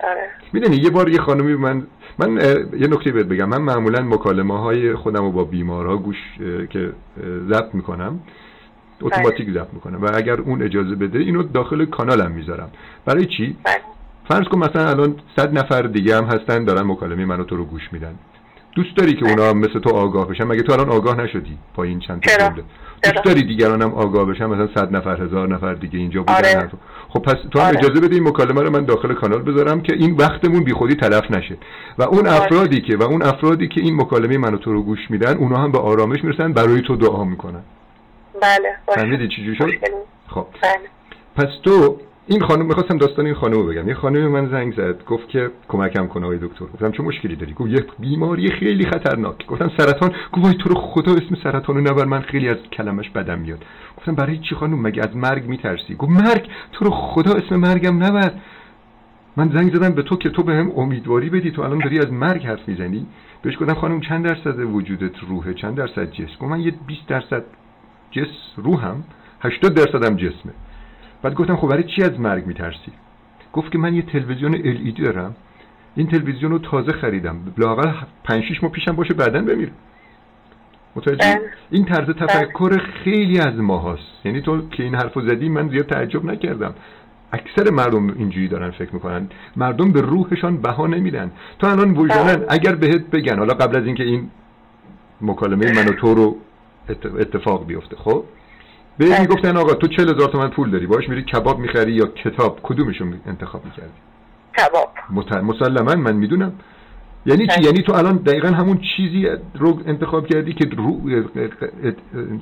آره. 0.05 0.31
می‌دونی 0.53 0.77
یه 0.77 0.91
بار 0.91 1.09
یه 1.09 1.21
خانمی 1.21 1.55
من 1.55 1.87
من 2.19 2.37
یه 2.79 2.87
نکته 2.87 3.13
بهت 3.13 3.27
بگم. 3.27 3.49
من 3.49 3.63
معمولا 3.63 4.01
مکالمه 4.03 4.61
های 4.61 4.95
خودم 4.95 5.21
رو 5.21 5.33
با 5.33 5.45
بیمارها 5.45 5.97
گوش 5.97 6.17
که 6.71 6.93
ضبط 7.49 7.75
می‌کنم 7.75 8.21
اتوماتیک 9.03 9.51
ضبط 9.51 9.73
می‌کنم 9.73 10.03
و 10.05 10.11
اگر 10.15 10.41
اون 10.41 10.63
اجازه 10.63 10.95
بده 10.95 11.19
اینو 11.19 11.43
داخل 11.43 11.85
کانالم 11.85 12.31
می‌ذارم. 12.31 12.71
برای 13.05 13.27
چی؟ 13.27 13.57
بله. 13.65 13.81
فرض 14.29 14.45
کن 14.49 14.59
مثلا 14.59 14.89
الان 14.91 15.17
صد 15.37 15.59
نفر 15.59 15.83
دیگه 15.83 16.17
هم 16.17 16.25
هستن 16.25 16.65
دارن 16.65 16.83
مکالمه 16.83 17.25
منو 17.25 17.45
تو 17.45 17.57
رو 17.57 17.65
گوش 17.65 17.83
میدن. 17.93 18.15
دوست 18.73 18.97
داری 18.97 19.13
که 19.15 19.29
اونا 19.29 19.51
هم 19.51 19.59
مثل 19.59 19.79
تو 19.79 19.91
آگاه 19.91 20.29
بشن 20.29 20.45
مگه 20.45 20.63
تو 20.63 20.73
الان 20.73 20.89
آگاه 20.89 21.21
نشدی 21.21 21.59
پایین 21.77 22.01
چند 22.01 22.21
تا؟ 22.21 22.49
جمله؟ 22.49 22.63
دوست 23.03 23.25
داری 23.25 23.43
دیگران 23.43 23.83
هم 23.83 23.95
آگاه 23.95 24.25
بشن 24.25 24.47
مثلا 24.47 24.69
صد 24.75 24.97
نفر 24.97 25.23
هزار 25.23 25.49
نفر 25.49 25.75
دیگه 25.75 25.99
اینجا 25.99 26.21
بودن 26.21 26.35
آره. 26.35 26.71
خب 27.09 27.23
پس 27.23 27.35
تو 27.51 27.61
هم 27.61 27.67
آره. 27.67 27.79
اجازه 27.79 28.01
بده 28.01 28.15
این 28.15 28.29
مکالمه 28.29 28.63
رو 28.63 28.71
من 28.71 28.85
داخل 28.85 29.15
کانال 29.15 29.43
بذارم 29.43 29.81
که 29.81 29.95
این 29.95 30.17
وقتمون 30.17 30.65
بیخودی 30.65 30.95
تلف 30.95 31.31
نشه 31.31 31.57
و 31.99 32.03
اون 32.03 32.27
آره. 32.27 32.43
افرادی 32.43 32.81
که 32.81 32.97
و 32.97 33.03
اون 33.03 33.23
افرادی 33.23 33.69
که 33.69 33.81
این 33.81 34.01
مکالمه 34.01 34.39
منو 34.39 34.57
تو 34.57 34.73
رو 34.73 34.83
گوش 34.83 35.11
میدن 35.11 35.37
اونا 35.37 35.57
هم 35.57 35.73
به 35.73 35.79
آرامش 35.79 36.25
می‌رسن 36.25 36.53
برای 36.53 36.81
تو 36.81 36.97
دعا 36.97 37.25
می‌کنن 37.25 37.63
بله 38.43 38.77
باشه. 38.87 39.01
فهمیدی 39.01 39.29
چی 39.29 39.55
شد. 39.59 39.71
خب 40.29 40.47
بله 40.63 40.89
پس 41.37 41.49
تو 41.63 41.99
این 42.31 42.41
خانم 42.41 42.67
می‌خواستم 42.67 42.99
داستان 42.99 43.27
این 43.27 43.35
خانم 43.35 43.67
بگم. 43.67 43.89
یه 43.89 43.95
خانم 43.95 44.29
من 44.29 44.51
زنگ 44.51 44.75
زد 44.75 45.05
گفت 45.05 45.29
که 45.29 45.51
کمکم 45.69 46.07
کنه 46.07 46.25
آقای 46.25 46.39
دکتر. 46.39 46.65
گفتم 46.65 46.91
چه 46.91 47.03
مشکلی 47.03 47.37
داری؟ 47.37 47.53
گفت 47.53 47.71
یه 47.71 47.85
بیماری 47.99 48.51
خیلی 48.51 48.87
خطرناک. 48.87 49.47
گفتم 49.47 49.71
سرطان 49.77 50.11
گفت 50.33 50.45
وای 50.45 50.55
تو 50.55 50.69
رو 50.69 50.75
خدا 50.75 51.13
اسم 51.13 51.35
سرطان 51.43 51.77
رو 51.77 51.81
نبر 51.81 52.05
من 52.05 52.21
خیلی 52.21 52.49
از 52.49 52.57
کلمش 52.73 53.11
بدم 53.11 53.39
میاد. 53.39 53.65
گفتم 53.99 54.15
برای 54.15 54.39
چی 54.39 54.55
خانم؟ 54.55 54.83
مگه 54.83 55.03
از 55.03 55.17
مرگ 55.17 55.47
میترسی؟ 55.47 55.95
گفت 55.95 56.13
مرگ؟ 56.13 56.49
تو 56.73 56.85
رو 56.85 56.91
خدا 56.91 57.33
اسم 57.33 57.57
مرگم 57.57 58.05
نبر. 58.05 58.33
من 59.37 59.51
زنگ 59.55 59.75
زدم 59.75 59.95
به 59.95 60.03
تو 60.03 60.17
که 60.17 60.31
تو 60.31 60.43
بهم 60.43 60.73
امیدواری 60.77 61.31
بدی. 61.31 61.51
تو 61.51 61.63
الان 61.63 61.79
داری 61.79 61.99
از 61.99 62.13
مرگ 62.13 62.47
حرف 62.47 62.69
می‌زنی؟ 62.69 63.07
بهش 63.43 63.59
گفتم 63.61 63.75
خانم 63.75 64.01
چند 64.01 64.25
درصد 64.25 64.59
وجودت 64.59 65.19
روحه؟ 65.29 65.55
چند 65.55 65.75
درصد 65.75 66.11
جسم؟ 66.11 66.37
گفت 66.41 66.51
من 66.51 66.61
یه 66.61 66.75
20 66.87 67.07
درصد 67.09 67.45
جس 68.11 68.27
روحم 68.57 69.05
80 69.41 69.75
درصدم 69.75 70.17
جسمه. 70.17 70.53
بعد 71.23 71.35
گفتم 71.35 71.57
خب 71.57 71.69
برای 71.69 71.83
چی 71.85 72.03
از 72.03 72.21
مرگ 72.21 72.47
میترسی؟ 72.47 72.93
گفت 73.53 73.73
که 73.73 73.79
من 73.79 73.95
یه 73.95 74.03
تلویزیون 74.03 74.53
LED 74.57 75.01
دارم. 75.05 75.37
این 75.97 76.07
تلویزیون 76.07 76.53
رو 76.53 76.59
تازه 76.59 76.93
خریدم. 76.93 77.37
لاقل 77.59 77.93
5 78.25 78.45
6 78.45 78.63
ماه 78.63 78.73
پیشم 78.73 78.97
باشه 78.97 79.15
بعدن 79.15 79.45
بمیره. 79.45 79.73
متوجه. 80.97 81.41
این 81.71 81.85
طرز 81.85 82.11
تفکر 82.11 82.79
خیلی 83.05 83.41
از 83.41 83.55
ما 83.55 83.93
هست 83.93 84.27
یعنی 84.27 84.41
تو 84.41 84.69
که 84.69 84.83
این 84.83 84.95
حرفو 84.95 85.21
زدی 85.21 85.49
من 85.49 85.69
زیاد 85.69 85.87
تعجب 85.87 86.25
نکردم. 86.25 86.75
اکثر 87.33 87.71
مردم 87.71 88.09
اینجوری 88.09 88.49
دارن 88.49 88.71
فکر 88.71 88.95
می‌کنن. 88.95 89.29
مردم 89.57 89.93
به 89.93 90.01
روحشان 90.01 90.57
بها 90.57 90.87
نمیدن. 90.87 91.31
تو 91.59 91.67
الان 91.67 91.91
وجدانن 91.97 92.37
بله. 92.37 92.47
اگر 92.49 92.75
بهت 92.75 93.11
بگن 93.11 93.39
حالا 93.39 93.55
قبل 93.55 93.77
از 93.77 93.87
اینکه 93.87 94.05
این 94.05 94.31
مکالمه 95.21 95.73
من 95.73 95.89
و 95.89 95.93
تو 95.93 96.15
رو 96.15 96.37
ات- 96.89 97.07
اتفاق 97.07 97.67
بیفته 97.67 97.97
خب؟ 97.97 98.25
به 99.01 99.07
بله. 99.07 99.21
می‌گفتن 99.21 99.57
آقا 99.57 99.75
تو 99.75 99.87
40 99.87 100.09
هزار 100.15 100.29
تومن 100.29 100.49
پول 100.49 100.71
داری 100.71 100.87
باش 100.87 101.09
میری 101.09 101.23
کباب 101.23 101.59
می‌خری 101.59 101.93
یا 101.93 102.07
کتاب 102.07 102.61
کدومشون 102.63 103.21
انتخاب 103.27 103.65
می‌کردی؟ 103.65 103.91
کباب. 104.59 104.91
مت- 105.11 105.33
مسلما 105.33 105.95
من 105.95 106.17
می‌دونم. 106.17 106.53
یعنی 107.27 107.47
چی؟ 107.47 107.57
بله. 107.57 107.67
یعنی 107.67 107.83
تو 107.83 107.95
الان 107.95 108.17
دقیقا 108.17 108.49
همون 108.49 108.79
چیزی 108.97 109.29
رو 109.59 109.81
انتخاب 109.87 110.27
کردی 110.27 110.53
که 110.53 110.65
رو 110.77 111.01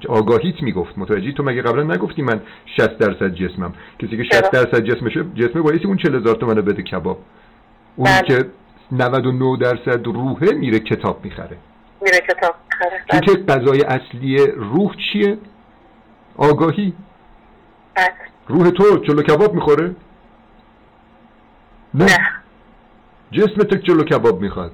آگاهیت 0.08 0.62
می‌گفت. 0.62 0.98
متوجهی؟ 0.98 1.32
تو 1.32 1.42
مگه 1.42 1.62
قبلا 1.62 1.82
نگفتی 1.94 2.22
من 2.22 2.40
60 2.76 2.98
درصد 2.98 3.34
جسمم؟ 3.34 3.72
کسی 3.98 4.16
که 4.16 4.24
60 4.24 4.32
چرا؟ 4.32 4.62
درصد 4.64 4.84
جسمشه 4.84 5.24
جسمه 5.34 5.62
بایستی 5.62 5.86
اون 5.86 5.96
40 5.96 6.14
هزار 6.14 6.34
تومن 6.34 6.54
بده 6.54 6.82
کباب. 6.82 7.18
اون 7.96 8.08
بله. 8.10 8.22
که 8.38 8.44
99 8.92 9.56
درصد 9.60 10.06
روحه 10.06 10.52
میره 10.52 10.78
کتاب 10.78 11.24
می‌خره. 11.24 11.56
میره 12.02 12.18
کتاب 12.28 12.54
خره 12.68 13.04
چون 13.10 13.20
بله. 13.20 13.34
که 13.34 13.52
غذای 13.52 13.82
اصلی 13.82 14.36
روح 14.56 14.94
چیه؟ 15.12 15.38
آگاهی؟ 16.38 16.92
بله. 17.94 18.12
روح 18.48 18.70
تو 18.70 18.98
چلو 18.98 19.22
کباب 19.22 19.54
می‌خوره؟ 19.54 19.94
نه. 21.94 22.04
نه. 22.04 22.18
جسمت 23.32 23.86
چلو 23.86 24.04
کباب 24.04 24.40
می‌خواد. 24.40 24.72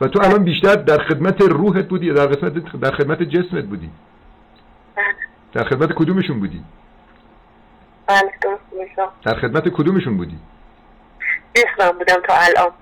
و 0.00 0.08
تو 0.08 0.20
الان 0.22 0.44
بیشتر 0.44 0.74
در 0.74 0.98
خدمت 0.98 1.40
روحت 1.40 1.88
بودی 1.88 2.06
یا 2.06 2.14
در 2.14 2.28
خدمت 2.28 2.80
در 2.80 2.90
خدمت 2.90 3.22
جسمت 3.22 3.64
بودی؟ 3.64 3.90
بله. 4.96 5.04
در 5.52 5.64
خدمت 5.64 5.92
کدومشون 5.92 6.40
بودی؟ 6.40 6.64
بله 8.06 8.30
در 9.24 9.34
خدمت 9.34 9.68
کدومشون 9.68 10.16
بودی؟ 10.16 10.38
جسمم 11.54 11.98
بودم 11.98 12.20
تا 12.28 12.34
الان. 12.34 12.72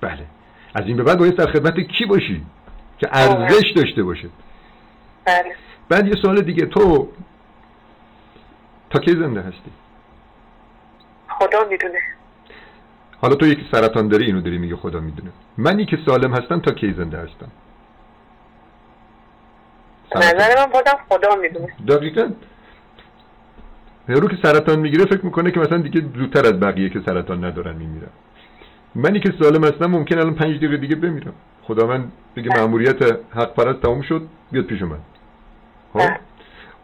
بله. 0.00 0.26
از 0.74 0.86
این 0.86 0.96
به 0.96 1.02
بعد 1.02 1.18
باید 1.18 1.36
در 1.36 1.52
خدمت 1.52 1.80
کی 1.80 2.06
باشی؟ 2.06 2.46
که 2.98 3.08
ارزش 3.12 3.72
داشته 3.76 4.02
باشه. 4.02 4.28
بله. 5.24 5.54
بعد 5.88 6.06
یه 6.06 6.14
سوال 6.22 6.40
دیگه. 6.40 6.66
تو 6.66 7.08
تا 8.90 8.98
کی 8.98 9.10
زنده 9.10 9.40
هستی؟ 9.40 9.72
خدا 11.28 11.68
می‌دونه. 11.70 11.98
حالا 13.20 13.34
تو 13.34 13.46
یکی 13.46 13.68
سرطان 13.72 14.08
داری 14.08 14.24
اینو 14.24 14.40
داری 14.40 14.58
میگه 14.58 14.76
خدا 14.76 15.00
می‌دونه. 15.00 15.30
منی 15.58 15.86
که 15.86 15.98
سالم 16.06 16.34
هستم 16.34 16.60
تا 16.60 16.72
کی 16.72 16.92
زنده 16.92 17.18
هستم؟ 17.18 17.50
نظر 20.16 20.66
من 20.66 20.72
بازم 20.72 20.98
خدا 21.08 21.34
می‌دونه. 21.34 21.68
دقیقا. 21.88 22.30
یارو 24.08 24.28
که 24.28 24.36
سرطان 24.42 24.78
می‌گیره 24.78 25.04
فکر 25.04 25.24
می‌کنه 25.24 25.50
که 25.50 25.60
مثلا 25.60 25.78
دیگه 25.78 26.00
زودتر 26.14 26.46
از 26.46 26.60
بقیه 26.60 26.88
که 26.88 27.00
سرطان 27.06 27.44
ندارن 27.44 27.76
میمیرن. 27.76 28.10
منی 28.94 29.20
که 29.20 29.32
سالم 29.42 29.64
هستم 29.64 29.86
ممکن 29.86 30.18
الان 30.18 30.34
پنج 30.34 30.56
دقیقه 30.56 30.76
دیگه 30.76 30.96
بمیرم. 30.96 31.34
خدا 31.62 31.86
من 31.86 32.04
بگه 32.36 32.48
مأموریت 32.56 33.02
حق 33.30 33.54
پرست 33.54 33.80
تموم 33.80 34.02
شد 34.02 34.26
بیاد 34.52 34.64
پیش 34.64 34.82
من. 34.82 34.98
خب؟ 35.92 35.98
بله. 35.98 36.18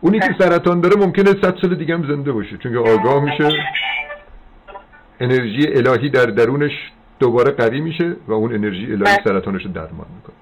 اونی 0.06 0.20
که 0.20 0.34
سرطان 0.38 0.80
داره 0.80 0.96
ممکنه 0.96 1.25
صد 1.25 1.54
سال 1.62 1.75
دیگه 1.75 1.94
هم 1.94 2.06
زنده 2.08 2.32
باشه. 2.32 2.56
چون 2.56 2.76
آگاه 2.76 3.25
میشه. 3.25 3.48
انرژی 5.20 5.68
الهی 5.68 6.10
در 6.10 6.26
درونش 6.26 6.72
دوباره 7.18 7.50
قوی 7.50 7.80
میشه 7.80 8.16
و 8.28 8.32
اون 8.32 8.54
انرژی 8.54 8.84
الهی 8.84 8.98
بله. 8.98 9.18
سرطانش 9.25 9.62
رو 9.62 9.72
درمان 9.72 10.06
می‌کنه. 10.16 10.36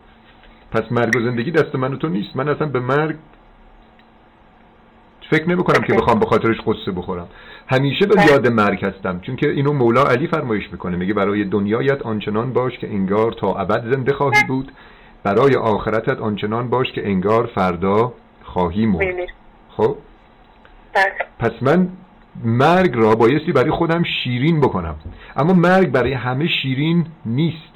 پس 0.73 0.92
مرگ 0.92 1.16
و 1.16 1.21
زندگی 1.21 1.50
دست 1.50 1.75
من 1.75 1.94
و 1.94 1.97
تو 1.97 2.09
نیست. 2.09 2.37
من 2.37 2.49
اصلا 2.49 2.66
به 2.66 2.80
مرگ 2.80 3.16
فکر 5.30 5.49
نمی 5.50 5.64
کنم 5.64 5.85
که 5.87 5.94
بخوام 5.94 6.18
به 6.18 6.26
خاطرش 6.26 6.56
قصه 6.66 6.92
بخورم. 6.92 7.28
همیشه 7.68 8.06
به 8.06 8.14
بله. 8.14 8.26
یاد 8.26 8.49
مرگ 8.49 8.85
هستم. 8.85 9.21
چون 9.21 9.37
که 9.37 9.50
اینو 9.50 9.73
مولا 9.73 10.02
علی 10.02 10.26
فرمایش 10.26 10.64
می‌کنه. 10.73 10.97
میگه 10.97 11.14
برای 11.14 11.44
دنیایت 11.44 12.02
آنچنان 12.02 12.52
باش 12.52 12.78
که 12.78 12.88
انگار 12.88 13.33
تا 13.33 13.54
ابد 13.54 13.92
زنده 13.92 14.12
خواهی 14.12 14.44
بود. 14.49 14.73
برای 15.23 15.56
آخرتت 15.56 16.18
آنچنان 16.18 16.71
باش 16.71 16.92
که 16.92 17.09
انگار 17.09 17.50
فردا 17.54 18.12
خواهی 18.42 18.87
مرد. 18.87 19.14
خب؟ 19.76 19.97
بله. 20.95 21.12
پس 21.38 21.52
من 21.62 21.88
مرگ 22.45 22.95
را 22.95 23.14
بایستی 23.14 23.52
برای 23.52 23.71
خودم 23.71 24.02
شیرین 24.02 24.61
بکنم. 24.61 24.95
اما 25.37 25.52
مرگ 25.52 25.90
برای 25.90 26.12
همه 26.12 26.49
شیرین 26.49 27.07
نیست. 27.26 27.75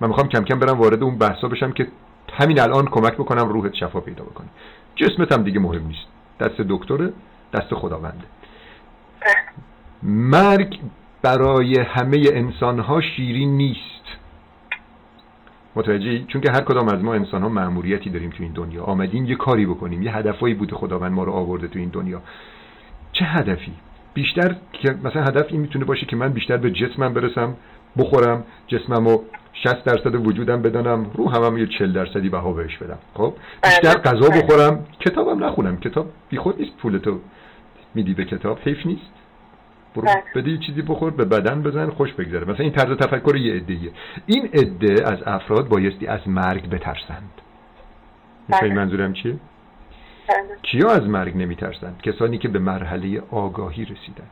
من 0.00 0.08
می‌خوام 0.08 0.28
کم 0.28 0.44
کم 0.44 0.58
برم 0.58 0.78
وارد 0.78 1.02
اون 1.02 1.18
بحثا 1.18 1.48
بشم 1.48 1.72
که 1.72 1.86
همین 2.32 2.60
الان 2.60 2.86
کمک 2.86 3.12
بکنم 3.12 3.48
روحت 3.48 3.74
شفا 3.74 4.00
پیدا 4.00 4.24
بکنه 4.24 4.46
جسمت 4.96 5.32
هم 5.32 5.42
دیگه 5.42 5.60
مهم 5.60 5.86
نیست. 5.86 6.06
دست 6.40 6.60
دکتره 6.68 7.12
دست 7.54 7.74
خداونده. 7.74 8.24
بله. 9.20 9.34
مرگ 10.02 10.80
برای 11.22 11.80
همه 11.80 12.24
انسانها 12.32 13.00
شیرین 13.00 13.56
نیست. 13.56 14.19
متوجهی؟ 15.76 16.24
چون 16.28 16.40
که 16.40 16.50
هر 16.50 16.60
کدام 16.60 16.88
از 16.88 17.02
ما 17.02 17.14
انسان 17.14 17.42
ها 17.42 17.48
معمولیتی 17.48 18.10
داریم 18.10 18.30
تو 18.30 18.42
این 18.42 18.52
دنیا. 18.52 18.84
آمدیم 18.84 19.24
یه 19.24 19.34
کاری 19.34 19.66
بکنیم. 19.66 20.02
یه 20.02 20.16
هدفایی 20.16 20.54
بوده 20.54 20.76
خداوند 20.76 21.12
ما 21.12 21.24
رو 21.24 21.32
آورده 21.32 21.68
تو 21.68 21.78
این 21.78 21.88
دنیا. 21.88 22.22
چه 23.12 23.24
هدفی؟ 23.24 23.72
بیشتر 24.14 24.56
که 24.72 24.90
مثلا 25.04 25.22
هدف 25.22 25.46
این 25.48 25.60
می‌تونه 25.60 25.84
باشه 25.84 26.06
که 26.06 26.16
من 26.16 26.28
بیشتر 26.28 26.56
به 26.56 26.70
جسمم 26.70 27.14
برسم 27.14 27.56
بخورم 27.98 28.44
جسمم 28.66 29.08
رو 29.08 29.24
60 29.52 29.84
درصد 29.84 30.26
وجودم 30.26 30.62
بدانم 30.62 31.10
رو 31.14 31.30
هم, 31.30 31.42
هم 31.44 31.58
یه 31.58 31.66
40 31.66 31.92
درصدی 31.92 32.28
بها 32.28 32.52
بهش 32.52 32.76
بدم. 32.76 32.98
خب؟ 33.14 33.34
بیشتر 33.62 33.98
بله. 33.98 34.02
غذا 34.02 34.28
بله. 34.28 34.42
بخورم. 34.42 34.86
کتابم 35.00 35.44
نخونم. 35.44 35.76
کتاب 35.76 36.06
بی 36.28 36.36
خود 36.36 36.60
نیست 36.60 36.76
پولتو 36.76 37.20
میدی 37.94 38.14
به 38.14 38.24
کتاب. 38.24 38.58
حیف 38.64 38.86
نیست. 38.86 39.19
برو 39.94 40.02
بله. 40.02 40.22
بدی 40.34 40.58
چیزی 40.58 40.82
بخور 40.82 41.10
به 41.10 41.24
بدن 41.24 41.62
بزن 41.62 41.90
خوش 41.90 42.12
بگذره. 42.12 42.44
مثلا 42.44 42.64
این 42.64 42.72
طرز 42.72 42.96
تفکر 42.98 43.36
یه 43.36 43.54
عده‌ایه 43.54 43.90
این 44.26 44.46
عده 44.46 45.12
از 45.12 45.18
افراد 45.26 45.68
بایستی 45.68 46.06
از 46.06 46.20
مرگ 46.26 46.70
بترسند. 46.70 47.30
می‌فهمی 48.48 48.74
منظورم 48.74 49.12
چیه؟ 49.12 49.36
کیا 50.62 50.90
از 50.90 51.02
مرگ 51.02 51.36
نمیترسند؟ 51.36 52.00
کسانی 52.02 52.38
که 52.38 52.48
به 52.48 52.58
مرحله 52.58 53.22
آگاهی 53.30 53.82
رسیدن 53.84 54.26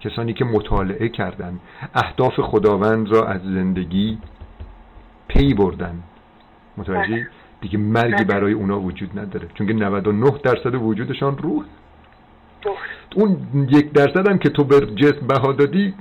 کسانی 0.00 0.32
که 0.32 0.44
مطالعه 0.44 1.08
کردند. 1.08 1.60
اهداف 1.94 2.40
خداوند 2.40 3.08
را 3.08 3.26
از 3.26 3.40
زندگی 3.42 4.18
پی 5.28 5.54
بردن 5.54 6.02
متوجه 6.76 7.26
دیگه 7.60 7.78
مرگی 7.78 8.24
برای 8.24 8.52
اونا 8.52 8.80
وجود 8.80 9.18
نداره. 9.18 9.48
چون 9.54 9.66
که 9.66 9.72
99 9.72 10.30
درصد 10.42 10.74
وجودشان 10.74 11.38
روح. 11.38 11.64
اون 13.16 13.36
یک 13.70 13.92
درصد 13.92 14.28
هم 14.28 14.38
که 14.38 14.48
تو 14.48 14.64
به 14.64 14.80
جسم 14.80 15.26
بها 15.26 15.52
دادی 15.52 15.94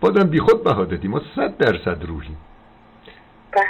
بازم 0.00 0.30
بی 0.30 0.40
خود 0.40 0.64
بها 0.64 0.84
دادی. 0.84 1.08
ما 1.08 1.20
صد 1.36 1.56
درصد 1.56 2.04
روحیم. 2.04 2.36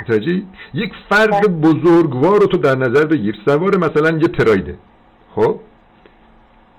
متوجه 0.01 0.43
یک 0.75 0.93
فرد 1.09 1.61
بزرگوار 1.61 2.41
رو 2.41 2.47
تو 2.47 2.57
در 2.57 2.75
نظر 2.75 3.07
بگیر. 3.07 3.37
سوار 3.45 3.77
مثلا 3.77 4.19
یه 4.19 4.29
پرایده 4.29 4.79
خب؟ 5.35 5.61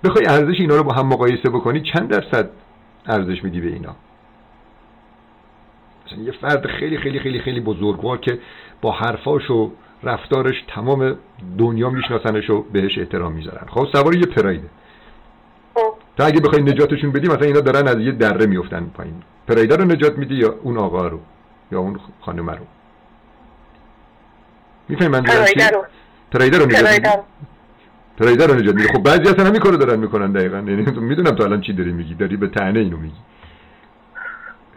بخوای 0.03 0.25
ارزش 0.25 0.59
اینا 0.59 0.75
رو 0.75 0.83
با 0.83 0.93
هم 0.93 1.07
مقایسه 1.07 1.49
بکنی 1.49 1.81
چند 1.81 2.09
درصد 2.09 2.49
ارزش 3.05 3.43
میدی 3.43 3.61
به 3.61 3.67
اینا؟ 3.67 3.95
مثلا 6.05 6.23
یه 6.23 6.31
فرد 6.31 6.67
خیلی 6.67 6.97
خیلی 6.97 7.19
خیلی 7.19 7.39
خیلی 7.39 7.59
بزرگوار 7.59 8.17
که 8.17 8.39
با 8.81 8.91
حرفاش 8.91 9.51
و 9.51 9.71
رفتارش 10.03 10.55
تمام 10.67 11.17
دنیا 11.57 11.89
میشناسنش 11.89 12.49
و 12.49 12.65
بهش 12.71 12.97
احترام 12.97 13.33
می‌ذارن. 13.33 13.67
خب؟ 13.67 13.87
سوار 13.93 14.15
یه 14.15 14.25
پرایده 14.25 14.67
تا 16.17 16.25
اگه 16.25 16.39
بخوای 16.39 16.61
نجاتشون 16.61 17.11
بدی 17.11 17.27
مثلا 17.27 17.45
اینا 17.45 17.59
دارن 17.59 17.87
از 17.87 17.97
یه 17.97 18.11
دره 18.11 18.45
میفتن 18.45 18.91
پایین. 18.93 19.13
پرایده 19.47 19.75
رو 19.75 19.85
نجات 19.85 20.17
میدی 20.17 20.35
یا 20.35 20.55
اون 20.63 20.77
آقا 20.77 21.07
رو؟ 21.07 21.19
یا 21.71 21.79
اون 21.79 21.99
خانم 22.21 22.49
رو؟ 22.49 22.65
می‌فهمی 24.89 25.07
من 25.07 25.25
رو. 25.25 25.85
پرایده 26.31 26.57
رو 26.57 26.65
نجات 26.65 26.81
میدی؟ 26.81 27.09
پرایده 28.17 28.47
رو. 28.47 28.55
نجات 28.55 28.75
میدی. 28.75 28.87
خب 28.87 29.03
بعضی 29.03 29.21
اصلا 29.21 29.45
همین 29.45 29.59
کارو 29.61 29.77
دارن 29.77 29.99
می‌کنن 29.99 30.31
دقیقا. 30.31 30.57
یعنی 30.57 30.85
تو 30.85 31.01
می‌دونم 31.01 31.31
تو 31.31 31.43
الان 31.43 31.61
چی 31.61 31.73
داری 31.73 31.91
میگی. 31.91 32.13
داری 32.13 32.37
به 32.37 32.47
تنه 32.47 32.79
اینو 32.79 32.97
میگی. 32.97 33.15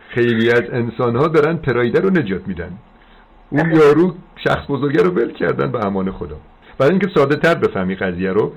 خیلی 0.09 0.51
از 0.51 0.63
انسان 0.73 1.17
ها 1.17 1.29
دارن 1.29 1.57
پرایده 1.57 2.01
رو 2.01 2.11
نجات 2.11 2.49
میدن. 2.49 2.73
اون 3.51 3.71
یارو 3.71 4.15
شخص 4.37 4.67
بزرگه 4.69 5.03
رو 5.03 5.11
ول 5.11 5.33
کردن 5.33 5.73
به 5.73 5.87
امان 5.87 6.11
خدا. 6.11 6.37
برای 6.79 6.91
اینکه 6.91 7.09
ساده 7.15 7.37
تر 7.37 7.55
بفهمی 7.55 7.95
قضیه 7.95 8.33
رو 8.33 8.53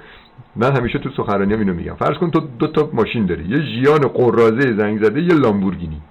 من 0.55 0.77
همیشه 0.77 0.99
تو 0.99 1.09
سخنرانی 1.17 1.53
اینو 1.53 1.73
میگم. 1.73 1.95
فرض 1.95 2.17
کن 2.17 2.31
تو 2.31 2.39
دو 2.59 2.67
تا 2.67 2.89
ماشین 2.93 3.25
داری 3.25 3.43
یه 3.43 3.57
ژیان 3.57 3.99
قرازه 3.99 4.77
زنگ 4.77 5.03
زده 5.03 5.21
یه 5.21 5.33
لامبورگینی. 5.33 6.01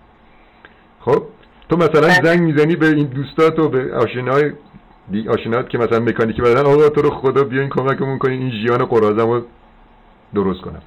خب؟ 1.01 1.23
تو 1.69 1.77
مثلا 1.77 2.09
بله. 2.09 2.23
زنگ 2.25 2.41
می‌زنی 2.41 2.77
به 2.77 2.87
این 2.87 3.07
دوستات 3.07 3.59
و 3.59 3.69
به 3.69 3.95
آشنای 3.95 4.53
دی 5.11 5.29
آشنات 5.29 5.69
که 5.69 5.79
مثلا 5.79 6.01
مکانیکی 6.01 6.43
بدن 6.43 6.67
آقا 6.67 6.89
تو 6.89 7.03
رو 7.03 7.11
خدا 7.11 7.45
بیاین 7.45 7.69
کمکمون 7.69 8.19
کنین 8.19 8.43
این 8.43 8.51
ژیان 8.51 8.85
قرازمو 8.85 9.41
درست 10.35 10.61
کنم. 10.61 10.83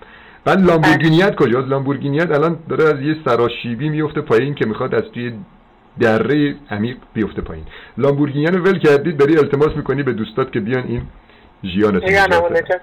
بعد 0.46 0.62
لامبورگینیت 0.62 1.36
کجاست؟ 1.36 1.68
لامبورگینیت 1.68 2.32
الان 2.32 2.60
داره 2.70 2.84
از 2.84 3.02
یه 3.02 3.16
سراشیبی 3.26 3.90
میفته 3.90 4.22
پایین 4.22 4.54
که 4.56 4.66
می‌خواد 4.66 4.96
از 4.96 5.04
توی 5.14 5.34
دره 6.00 6.56
عمیق 6.72 6.98
بیفته 7.14 7.42
پایین 7.42 7.66
لامبورگینی 7.98 8.46
رو 8.48 8.64
ول 8.64 8.80
کردی 8.80 9.12
داری 9.12 9.38
التماس 9.38 9.70
می‌کنی 9.76 10.04
به 10.04 10.14
دوستات 10.14 10.52
که 10.52 10.60
بیان 10.60 10.84
این. 10.84 11.02
نجات. 11.64 12.82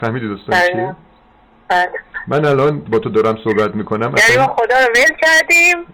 فهمیدی 0.00 0.28
دوستان 0.28 0.60
بله. 0.60 0.72
چیه 0.72 0.96
بله. 1.68 1.90
من 2.28 2.44
الان 2.44 2.80
با 2.80 2.98
تو 2.98 3.10
دارم 3.10 3.38
صحبت 3.44 3.74
می‌کنم 3.74 4.14
یعنی 4.28 4.46
ما 4.46 4.54
خدا 4.54 4.74
رو 4.74 4.92
ول 4.94 5.16
کردیم 5.22 5.86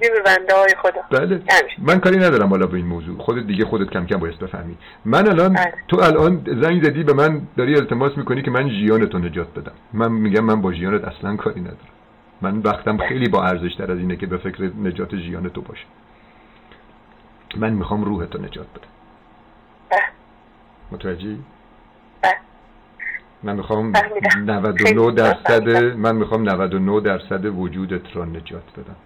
به 0.00 0.22
بنده 0.24 0.54
های 0.54 0.74
خدا 0.82 1.18
بله. 1.18 1.42
من 1.78 2.00
کاری 2.00 2.16
ندارم 2.16 2.48
حالا 2.48 2.66
به 2.66 2.76
این 2.76 2.86
موضوع 2.86 3.18
خودت 3.18 3.46
دیگه 3.46 3.64
خودت 3.64 3.90
کم 3.90 4.06
کم 4.06 4.16
باید 4.16 4.38
بفهمی 4.38 4.76
من 5.04 5.28
الان 5.28 5.52
بله. 5.52 5.72
تو 5.88 6.00
الان 6.00 6.46
زنگ 6.62 6.84
زدی 6.84 7.02
به 7.02 7.12
من 7.12 7.42
داری 7.56 7.76
التماس 7.76 8.12
می‌کنی 8.16 8.42
که 8.42 8.50
من 8.50 8.68
ژیانتو 8.68 9.18
نجات 9.18 9.54
بدم 9.54 9.72
من 9.92 10.12
میگم 10.12 10.44
من 10.44 10.60
با 10.60 10.72
ژیانت 10.72 11.04
اصلا 11.04 11.36
کاری 11.36 11.60
ندارم 11.60 11.91
من 12.42 12.58
وقتم 12.58 12.96
خیلی 12.96 13.28
با 13.28 13.44
ارزش 13.44 13.74
تر 13.74 13.92
از 13.92 13.98
اینه 13.98 14.16
که 14.16 14.26
به 14.26 14.36
فکر 14.36 14.62
نجات 14.62 15.16
ژیان 15.16 15.48
تو 15.48 15.60
باشه 15.62 15.84
من 17.56 17.72
می‌خوام 17.72 18.04
روحتو 18.04 18.38
نجات 18.38 18.66
بدم 18.66 18.88
بله. 19.90 20.00
متوجهی؟ 20.92 21.38
بله. 22.22 22.36
من 23.42 23.56
می‌خوام 23.56 23.92
فهمیدم. 23.92 24.50
99 24.50 24.84
خیلی 24.84 25.12
درصد. 25.12 25.68
من 25.96 26.16
می‌خوام 26.16 26.48
99 26.48 27.00
درصد 27.00 27.44
وجودت 27.44 28.16
را 28.16 28.24
نجات 28.24 28.72
بدم 28.78 28.96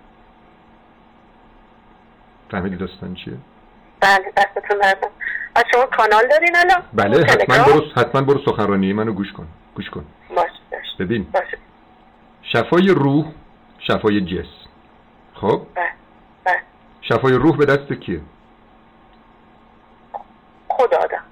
فهمیدی 2.50 2.76
داستان 2.76 3.14
چیه؟ 3.14 3.36
بله 4.00 4.32
دستتون 4.36 4.78
دردم 4.82 5.08
از 5.54 5.64
شما 5.74 5.86
کانال 5.86 6.28
دارین 6.28 6.56
الان 6.56 6.82
بله 6.94 7.24
حتما؟ 7.24 7.64
برو 7.64 7.84
حتما 7.96 8.22
برو 8.22 8.40
سخنرانی 8.46 8.92
منو 8.92 9.12
گوش 9.12 9.32
کن 9.32 9.46
گوش 9.74 9.90
کن 9.90 10.04
باشه 10.36 10.50
ببین 10.98 11.26
باشه 11.34 11.58
شفای 12.52 12.88
روح 12.88 13.26
شفای 13.78 14.20
جسم 14.20 14.68
خب؟ 15.34 15.62
بله 15.74 16.56
شفای 17.00 17.32
روح 17.32 17.56
به 17.56 17.66
دست 17.66 17.92
کیه؟ 17.92 18.20
خدا 20.68 20.96
آدم. 20.96 21.22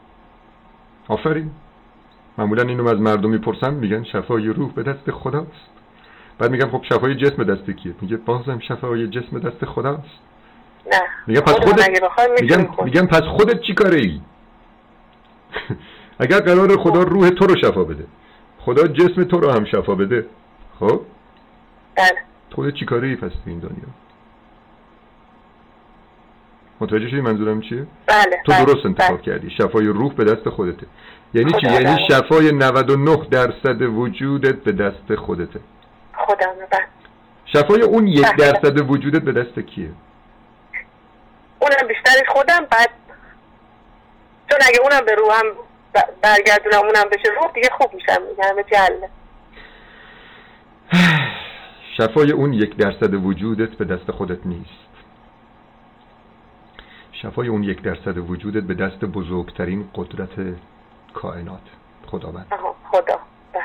آفرین. 1.08 1.50
معمولا 2.38 2.62
اینو 2.62 2.88
از 2.88 3.00
مردم 3.00 3.30
می‌پرسن 3.30 3.74
میگن 3.74 4.04
شفای 4.04 4.48
روح 4.48 4.72
به 4.72 4.82
دست 4.82 5.10
خداست. 5.10 5.68
بعد 6.38 6.50
میگم 6.50 6.70
خب 6.70 6.84
شفای 6.84 7.14
جسم 7.14 7.44
دست 7.44 7.70
کیه؟ 7.70 7.94
میگه 8.00 8.16
بازم 8.16 8.58
شفای 8.58 9.08
جسم 9.08 9.38
دست 9.38 9.64
خداست. 9.64 10.18
نه. 10.92 11.00
میگم 11.26 11.40
پس 11.40 11.52
خودت 11.52 11.88
میگم 12.40 12.68
میگم 12.84 13.06
پس 13.06 13.22
خودت 13.22 13.60
چی 13.60 13.74
کاره 13.74 13.96
ای 13.98 14.20
اگر 16.20 16.40
قرار 16.40 16.76
خدا 16.76 17.02
روح 17.02 17.28
تو 17.30 17.46
رو 17.46 17.56
شفا 17.56 17.84
بده 17.84 18.06
خدا 18.58 18.86
جسم 18.86 19.24
تو 19.24 19.40
رو 19.40 19.50
هم 19.50 19.64
شفا 19.64 19.94
بده. 19.94 20.26
خب؟ 20.88 21.00
بله. 21.94 22.18
خودت 22.54 22.74
چی 22.74 22.84
کاره 22.84 23.08
ای 23.08 23.16
پس 23.16 23.30
تو 23.30 23.40
این 23.46 23.58
دنیا؟ 23.58 23.88
متوجه 26.80 27.08
شدی 27.08 27.20
منظورم 27.20 27.60
چیه؟ 27.60 27.86
بله 28.06 28.42
تو 28.44 28.52
بله، 28.52 28.64
درست 28.64 28.86
انتخاب 28.86 29.16
بله. 29.16 29.22
کردی. 29.22 29.50
شفای 29.50 29.86
روح 29.86 30.14
به 30.14 30.24
دست 30.24 30.48
خودته. 30.48 30.86
یعنی 31.34 31.52
چی؟ 31.52 31.66
خدا 31.68 31.80
یعنی. 31.80 32.08
شفای 32.08 32.52
99 32.52 33.16
درصد 33.30 33.82
وجودت 33.82 34.54
به 34.54 34.72
دست 34.72 35.14
خودته. 35.14 35.60
خودم 36.14 36.52
بله. 36.70 36.86
شفای 37.44 37.82
اون 37.82 38.06
یک 38.06 38.26
بله. 38.26 38.36
درصد 38.36 38.90
وجودت 38.90 39.22
به 39.22 39.32
دست 39.32 39.58
کیه؟ 39.58 39.90
اونم 41.58 41.88
بیشترش 41.88 42.28
خودم 42.28 42.66
بعد 42.70 42.90
چون 44.50 44.58
اگه 44.68 44.80
اونم 44.82 45.04
به 45.06 45.14
روحم 45.14 45.44
برگردونم 46.22 46.78
اونم 46.78 47.10
بشه 47.12 47.32
روح 47.40 47.52
دیگه 47.52 47.70
خوب 47.78 47.94
میشم 47.94 48.26
دیگه 48.30 48.44
همه 48.44 48.62
جله 48.62 49.08
شفای 51.96 52.32
اون 52.32 52.52
یک 52.52 52.76
درصد 52.76 53.14
وجودت 53.14 53.70
به 53.70 53.84
دست 53.84 54.10
خودت 54.10 54.46
نیست. 54.46 54.84
شفای 57.12 57.48
اون 57.48 57.62
یک 57.62 57.82
درصد 57.82 58.18
وجودت 58.18 58.62
به 58.62 58.74
دست 58.74 59.04
بزرگترین 59.04 59.88
قدرت 59.94 60.56
کائنات. 61.14 61.60
خداوند. 62.06 62.46
خدا. 62.90 63.18
بله. 63.52 63.62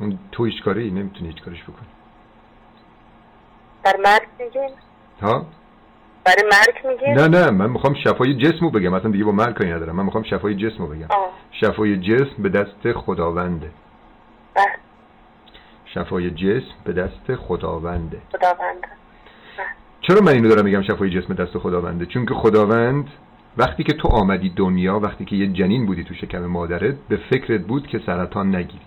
اون 0.00 0.18
تو 0.32 0.44
هیچ 0.44 0.62
کاری 0.62 0.90
نمی‌تونی 0.90 1.28
هیچ 1.28 1.42
کارش 1.42 1.62
بکنی. 1.62 1.88
بر 3.84 3.96
مرگ 4.04 4.28
میگین 4.38 4.70
ها؟ 5.22 5.46
برای 6.24 6.42
مرگ 6.52 6.86
میگین 6.86 7.18
نه 7.18 7.28
نه 7.28 7.50
من 7.50 7.70
می‌خوام 7.70 7.94
شفای 7.94 8.34
جسمو 8.34 8.70
بگم. 8.70 8.88
مثلا 8.88 9.10
دیگه 9.10 9.24
با 9.24 9.32
مرگ 9.32 9.54
کاری 9.54 9.72
ندارم. 9.72 9.96
من 9.96 10.04
می‌خوام 10.04 10.24
شفای 10.24 10.54
جسمو 10.54 10.86
بگم. 10.86 11.06
آه. 11.10 11.30
شفای 11.50 11.96
جسم 11.96 12.42
به 12.42 12.48
دست 12.48 12.92
خداونده. 12.92 13.70
شفای 15.96 16.30
جسم 16.30 16.74
به 16.84 16.92
دست 16.92 17.34
خداونده. 17.34 18.18
خداونده 18.32 18.88
چرا 20.00 20.20
من 20.20 20.32
اینو 20.32 20.48
دارم 20.48 20.64
میگم 20.64 20.82
شفای 20.82 21.10
جسم 21.10 21.34
دست 21.34 21.58
خداونده؟ 21.58 22.06
چون 22.06 22.26
که 22.26 22.34
خداوند 22.34 23.10
وقتی 23.56 23.84
که 23.84 23.92
تو 23.92 24.08
آمدی 24.08 24.48
دنیا 24.48 25.00
وقتی 25.00 25.24
که 25.24 25.36
یه 25.36 25.46
جنین 25.46 25.86
بودی 25.86 26.04
تو 26.04 26.14
شکم 26.14 26.46
مادرت 26.46 26.94
به 27.08 27.16
فکرت 27.16 27.60
بود 27.60 27.86
که 27.86 28.00
سرطان 28.06 28.56
نگیری. 28.56 28.84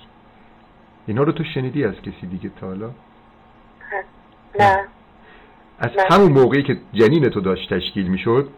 اینا 1.07 1.23
رو 1.23 1.31
تو 1.31 1.43
شنیدی 1.43 1.85
از 1.85 1.95
کسی 1.95 2.27
دیگه 2.27 2.51
تا 2.61 2.67
حالا؟ 2.67 2.89
نه. 4.59 4.79
از 5.79 5.89
نه. 5.97 6.15
همون 6.15 6.31
موقعی 6.31 6.63
که 6.63 6.77
جنین 6.93 7.29
تو 7.29 7.41
داشت 7.41 7.73
تشکیل 7.73 8.07
می‌شد 8.07 8.49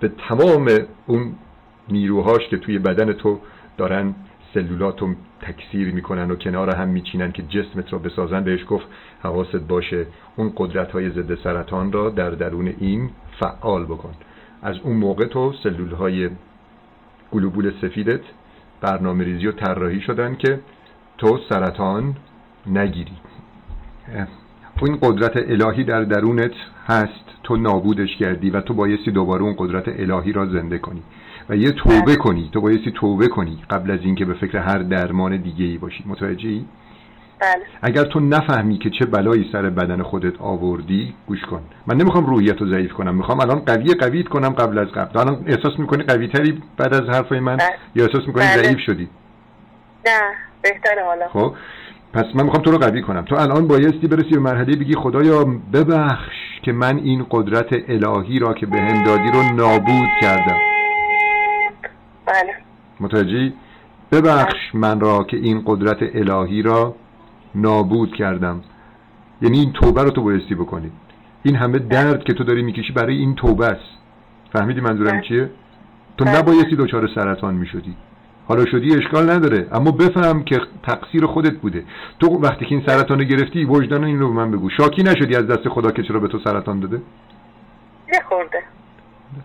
به 0.00 0.12
تمام 0.28 0.78
اون 1.06 1.34
نیروهاش 1.88 2.48
که 2.48 2.56
توی 2.56 2.78
بدن 2.78 3.12
تو 3.12 3.40
دارن 3.78 4.14
سلولات 4.54 5.00
رو 5.00 5.14
تکثیر 5.40 5.94
می‌کنن 5.94 6.30
و 6.30 6.36
کنار 6.36 6.76
هم 6.76 6.88
میچینن 6.88 7.32
که 7.32 7.42
جسمت 7.42 7.92
را 7.92 7.98
بسازن 7.98 8.44
بهش 8.44 8.64
گفت 8.68 8.86
حواست 9.22 9.56
باشه 9.56 10.06
اون 10.36 10.52
قدرت 10.56 10.92
های 10.92 11.10
ضد 11.10 11.34
سرطان 11.34 11.92
را 11.92 12.10
در 12.10 12.30
درون 12.30 12.74
این 12.78 13.10
فعال 13.40 13.84
بکن. 13.84 14.14
از 14.62 14.76
اون 14.82 14.96
موقع 14.96 15.24
تو 15.24 15.52
سلول 15.62 15.90
های 15.90 16.30
گلوبول 17.32 17.72
سفیدت 17.80 18.20
برنامه 18.80 19.24
ریزی 19.24 19.46
و 19.46 19.52
طراحی 19.52 20.00
شدن 20.00 20.34
که 20.34 20.60
تو 21.18 21.38
سرطان 21.48 22.16
نگیری. 22.66 23.16
این 24.86 24.98
قدرت 25.02 25.36
الهی 25.36 25.84
در 25.84 26.04
درونت 26.04 26.52
هست 26.86 27.24
تو 27.42 27.56
نابودش 27.56 28.16
کردی 28.16 28.50
و 28.50 28.60
تو 28.60 28.74
بایستی 28.74 29.10
دوباره 29.10 29.42
اون 29.42 29.54
قدرت 29.58 29.84
الهی 29.88 30.32
را 30.32 30.46
زنده 30.46 30.78
کنی 30.78 31.02
و 31.48 31.56
یه 31.56 31.70
توبه 31.70 32.16
کنی 32.16 32.50
تو 32.52 32.60
بایستی 32.60 32.92
توبه 32.92 33.28
کنی 33.28 33.58
قبل 33.70 33.90
از 33.90 34.00
اینکه 34.02 34.24
به 34.24 34.34
فکر 34.34 34.58
هر 34.58 34.78
درمان 34.78 35.36
دیگه 35.36 35.64
ای 35.64 35.78
باشی 35.78 36.04
متوجهی؟ 36.06 36.64
بله. 37.40 37.62
اگر 37.82 38.04
تو 38.04 38.20
نفهمی 38.20 38.78
که 38.78 38.90
چه 38.90 39.06
بلایی 39.06 39.48
سر 39.52 39.70
بدن 39.70 40.02
خودت 40.02 40.40
آوردی 40.40 41.14
گوش 41.26 41.40
کن. 41.40 41.62
من 41.86 41.96
نمی‌خوام 41.96 42.26
روحیت 42.26 42.60
رو 42.60 42.70
ضعیف 42.70 42.92
کنم 42.92 43.14
می‌خوام 43.14 43.40
الان 43.40 43.58
قوی 43.58 43.94
قویت 43.94 44.28
کنم 44.28 44.48
قبل 44.48 44.78
از 44.78 44.88
قبل. 44.88 45.18
الان 45.18 45.44
احساس 45.46 45.78
می‌کنی 45.78 46.02
قوی 46.02 46.28
تری 46.28 46.62
بعد 46.76 46.94
از 46.94 47.08
حرفای 47.08 47.40
من؟ 47.40 47.56
بله. 47.56 47.68
یا 47.94 48.04
احساس 48.04 48.26
می‌کنی 48.26 48.44
بله. 48.44 48.62
ضعیف 48.62 48.78
شدی؟ 48.78 49.08
نه 50.06 50.20
بهتره 50.62 51.04
حالا. 51.04 51.28
خب. 51.28 51.54
پس 52.12 52.24
من 52.34 52.44
می‌خوام 52.44 52.62
تو 52.62 52.70
رو 52.70 52.78
قوی 52.78 53.02
کنم. 53.02 53.22
تو 53.22 53.36
الان 53.36 53.68
بایستی 53.68 54.06
برسی 54.06 54.30
به 54.30 54.40
مرحله 54.40 54.76
بگی 54.76 54.94
خدایا 54.94 55.44
ببخش 55.72 56.60
که 56.62 56.72
من 56.72 56.96
این 56.96 57.26
قدرت 57.30 57.68
الهی 57.88 58.38
را 58.38 58.54
که 58.54 58.66
به 58.66 58.80
هم 58.80 59.04
دادی 59.04 59.30
رو 59.30 59.42
نابود 59.42 60.08
کردم. 60.22 60.58
بله. 62.26 62.54
متوجهی؟ 63.00 63.52
ببخش 64.12 64.74
من 64.74 65.00
را 65.00 65.24
که 65.24 65.36
این 65.36 65.62
قدرت 65.66 65.98
الهی 66.14 66.62
را 66.62 66.94
نابود 67.54 68.14
کردم. 68.14 68.62
یعنی 69.42 69.58
این 69.58 69.72
توبه 69.72 70.02
رو 70.02 70.10
تو 70.10 70.22
بایستی 70.22 70.54
بکنی. 70.54 70.90
این 71.42 71.56
همه 71.56 71.78
درد 71.78 72.24
که 72.24 72.32
تو 72.32 72.44
داری 72.44 72.62
می‌کشی 72.62 72.92
برای 72.92 73.16
این 73.16 73.34
توبه 73.34 73.66
است. 73.66 73.98
فهمیدی 74.52 74.80
منظورم 74.80 75.10
بله. 75.10 75.22
چیه؟ 75.28 75.50
تو 76.16 76.24
بله. 76.24 76.38
نبایستی 76.38 76.76
دچار 76.76 77.08
سرطان 77.14 77.54
می‌شدی. 77.54 77.96
حالا 78.50 78.64
شدی 78.66 78.94
اشکال 78.96 79.30
نداره. 79.30 79.66
اما 79.72 79.90
بفهم 79.90 80.42
که 80.44 80.60
تقصیر 80.82 81.26
خودت 81.26 81.52
بوده. 81.52 81.84
تو 82.20 82.26
وقتی 82.26 82.64
که 82.64 82.74
این 82.74 82.84
سرطان 82.86 83.24
گرفتی 83.24 83.64
وجدان 83.64 84.04
این 84.04 84.18
رو 84.18 84.28
به 84.28 84.34
من 84.34 84.50
بگو. 84.50 84.70
شاکی 84.70 85.02
نشدی 85.02 85.36
از 85.36 85.46
دست 85.46 85.68
خدا 85.68 85.90
که 85.90 86.02
چرا 86.02 86.20
به 86.20 86.28
تو 86.28 86.38
سرطان 86.44 86.80
داده؟ 86.80 87.02
یه 88.12 88.20
خورده 88.28 88.58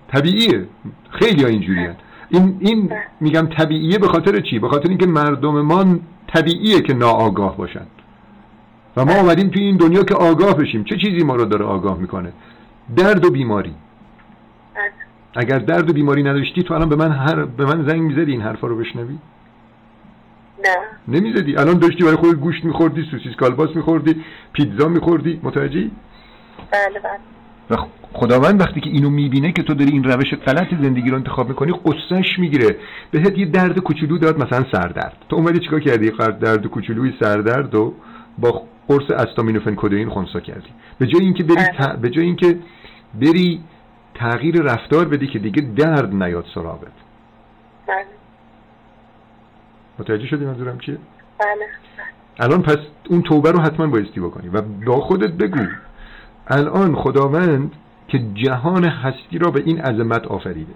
طبیعیه. 0.08 0.65
خیلی 1.10 1.44
ها 1.44 1.50
اینجوری 1.50 1.88
این 2.30 2.58
این 2.60 2.88
بله. 2.88 3.00
میگم 3.22 3.48
طبیعیه 3.58 3.98
به 3.98 4.08
خاطر 4.08 4.39
چی؟ 4.39 4.60
به 4.60 4.68
خاطر 4.68 4.89
اینکه 4.89 5.08
مردم 5.08 5.62
ما 5.62 5.86
طبیعیه 6.28 6.82
که 6.82 6.94
ناآگاه 6.94 7.58
باشن. 7.58 7.86
و 8.98 9.06
ما. 9.06 9.13
اومدیم 9.13 9.50
توی 9.50 9.63
این 9.63 9.78
دنیا 9.78 10.04
که 10.04 10.15
آگاه 10.15 10.58
بشیم. 10.58 10.84
چه 10.84 10.98
چیزی 10.98 11.26
ما 11.26 11.36
رو 11.36 11.46
داره 11.46 11.65
آگاه 11.65 11.98
می‌کنه؟ 11.98 12.34
درد 12.98 13.26
و 13.26 13.32
بیماری. 13.32 13.74
اگر 15.36 15.60
درد 15.60 15.89
و 15.89 15.93
بیماری 15.93 16.24
نداشتی 16.24 16.63
تو 16.63 16.74
الان 16.74 16.89
به 16.89 16.95
من 16.95 17.12
هر 17.12 17.45
به 17.45 17.65
من 17.65 17.88
زنگ 17.89 18.02
می‌زدی 18.02 18.32
این 18.32 18.41
حرفا 18.41 18.67
رو 18.67 18.78
بشنوی؟ 18.78 19.17
نه. 20.65 20.76
نمی‌زدی. 21.08 21.58
الان 21.58 21.80
داشتی 21.80 22.04
برای 22.04 22.15
خود 22.15 22.39
گوشت 22.39 22.65
میخوردی 22.65 23.08
سوسیس 23.12 23.36
کالباس 23.36 23.76
میخوردی 23.76 24.24
پیتزا 24.54 24.88
میخوردی. 24.88 25.39
متوجهی؟ 25.43 25.91
بله 26.71 27.00
بله. 27.00 27.19
و 27.69 27.86
خداوند 28.13 28.62
وقتی 28.62 28.82
که 28.82 28.89
اینو 28.89 29.10
می‌بینه 29.10 29.52
که 29.52 29.63
تو 29.63 29.74
داری 29.74 29.91
این 29.91 30.04
روش 30.04 30.34
غلط 30.34 30.67
زندگی 30.82 31.10
رو 31.10 31.15
انتخاب 31.15 31.50
می‌کنی 31.50 31.74
قصهش 31.86 32.39
می‌گیره. 32.39 32.78
بهت 33.12 33.38
یه 33.38 33.45
درد 33.45 33.80
کوچولو 33.80 34.17
داد 34.17 34.43
مثلا 34.43 34.65
سردرد. 34.71 35.17
تو 35.30 35.36
اومدی 35.36 35.60
چیکار 35.60 35.80
کردی؟ 35.80 36.12
درد 36.41 36.67
کوچولوی 36.67 37.13
سردرد 37.19 37.76
و 37.76 37.93
با 38.38 38.63
قرص 38.88 39.12
استامینوفن 39.12 39.76
کدئین 39.76 40.10
خونسا 40.10 40.39
کردی. 40.39 40.69
به 41.00 41.08
جای 41.08 41.21
اینکه 41.21 41.43
بری 41.43 41.56
بله. 41.56 41.88
ت... 41.88 42.00
به 42.00 42.10
جای 42.10 42.26
اینکه 42.26 42.58
بری 43.21 43.60
تغییر 44.15 44.62
رفتار 44.62 45.06
بدی 45.06 45.28
که 45.28 45.39
دیگه 45.39 45.62
درد 45.62 46.13
نیاد 46.13 46.45
سراغت. 46.56 46.91
بله. 47.88 48.06
متوجه 49.99 50.28
شدی 50.28 50.45
منظورم 50.45 50.80
چیه؟ 50.80 50.97
بله. 51.39 51.67
الان 52.39 52.62
پس 52.62 52.78
اون 53.10 53.21
توبه 53.21 53.51
رو 53.51 53.62
حتما 53.62 53.88
بایستی 53.88 54.19
بکنی 54.19 54.49
و 54.49 54.62
با 54.62 54.99
خودت 54.99 55.32
بگو. 55.32 55.67
الان 56.47 56.95
خداوند 56.95 57.71
که 58.08 58.19
جهان 58.34 58.84
هستی 58.84 59.38
را 59.38 59.51
به 59.51 59.63
این 59.65 59.82
عظمت 59.82 60.28
آفریده. 60.28 60.73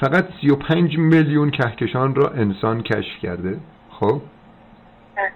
فقط 0.00 0.28
35 0.40 0.98
میلیون 0.98 1.50
کهکشان 1.50 2.14
را 2.14 2.28
انسان 2.28 2.82
کشف 2.82 3.18
کرده. 3.22 3.60
خب؟ 3.90 4.20
بله. 5.16 5.32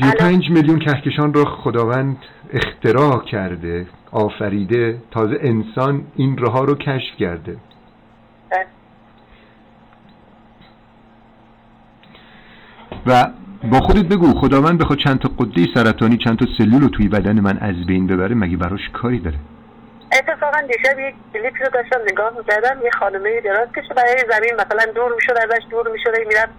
35 0.00 0.50
میلیون 0.50 0.78
کهکشان 0.78 1.34
را 1.34 1.44
خداوند 1.44 2.16
اختراع 2.52 3.24
کرده. 3.24 3.86
آفریده 4.14 5.02
تازه 5.10 5.38
انسان 5.40 6.06
این 6.16 6.36
راه 6.38 6.66
رو 6.66 6.74
کشف 6.74 7.16
کرده. 7.18 7.56
و 13.06 13.28
با 13.70 13.80
خودت 13.80 14.04
بگو 14.04 14.26
خداوند 14.40 14.78
بخواد 14.78 14.98
چند 14.98 15.18
تا 15.18 15.30
قده 15.38 15.66
سرطانی 15.74 16.16
چند 16.16 16.38
تا 16.38 16.46
سلول 16.58 16.82
رو 16.82 16.88
توی 16.88 17.08
بدن 17.08 17.40
من 17.40 17.58
از 17.58 17.86
بین 17.86 18.06
ببره 18.06 18.34
مگه 18.34 18.56
براش 18.56 18.90
کاری 18.92 19.18
داره؟ 19.18 19.36
اتفاقا 20.12 20.60
دیشب 20.60 20.98
یک 20.98 21.14
کلیپی 21.32 21.64
رو 21.64 21.70
داشتم 21.70 22.00
نگاه 22.10 22.32
می‌کردم 22.38 22.82
یه 22.84 22.90
خانمه 22.90 23.40
دراز 23.40 23.68
کشه 23.72 23.94
برای 23.94 24.16
زمین 24.30 24.54
مثلا 24.54 24.92
دور 24.92 25.14
می‌شد 25.14 25.32
ازش 25.32 25.62
دور 25.70 25.88
می‌شد 25.92 26.10
می‌رفت 26.28 26.52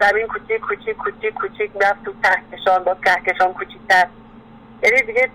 زمین 0.00 0.26
کوچیک 0.26 0.60
کوچیک 0.60 0.96
کوچیک 0.96 1.34
کوچیک 1.34 1.70
می‌رفت 1.74 2.04
تو 2.04 2.12
کهکشان 2.22 2.84
با 2.84 2.96
کهکشان 3.04 3.52
کوچیکتر. 3.52 4.06
یعنی 4.82 5.02
دیگه 5.06 5.30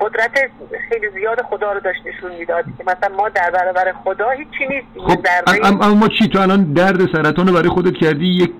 قدرت 0.00 0.30
خیلی 0.88 1.06
زیاد 1.14 1.42
خدا 1.42 1.72
رو 1.72 1.80
داشت 1.80 2.00
نشون 2.06 2.38
می‌داد 2.38 2.64
که 2.78 2.84
مثلا 2.86 3.16
ما 3.16 3.28
در 3.28 3.50
برابر 3.50 3.92
خدا 4.04 4.30
هیچی 4.30 4.50
نیستیم. 4.60 5.08
خب 5.08 5.22
در 5.22 5.44
ام- 5.64 5.82
اما 5.82 6.08
چی 6.08 6.28
تو 6.28 6.40
الان 6.40 6.72
درد 6.72 7.12
سرطان 7.12 7.46
رو 7.48 7.54
برای 7.54 7.68
خودت 7.68 7.94
کردی؟ 7.94 8.26
یک 8.26 8.52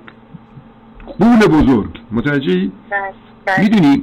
قول 1.21 1.39
بزرگ. 1.47 2.01
متوجهی؟ 2.13 2.73
بله. 3.47 3.61
می‌دونی 3.61 4.03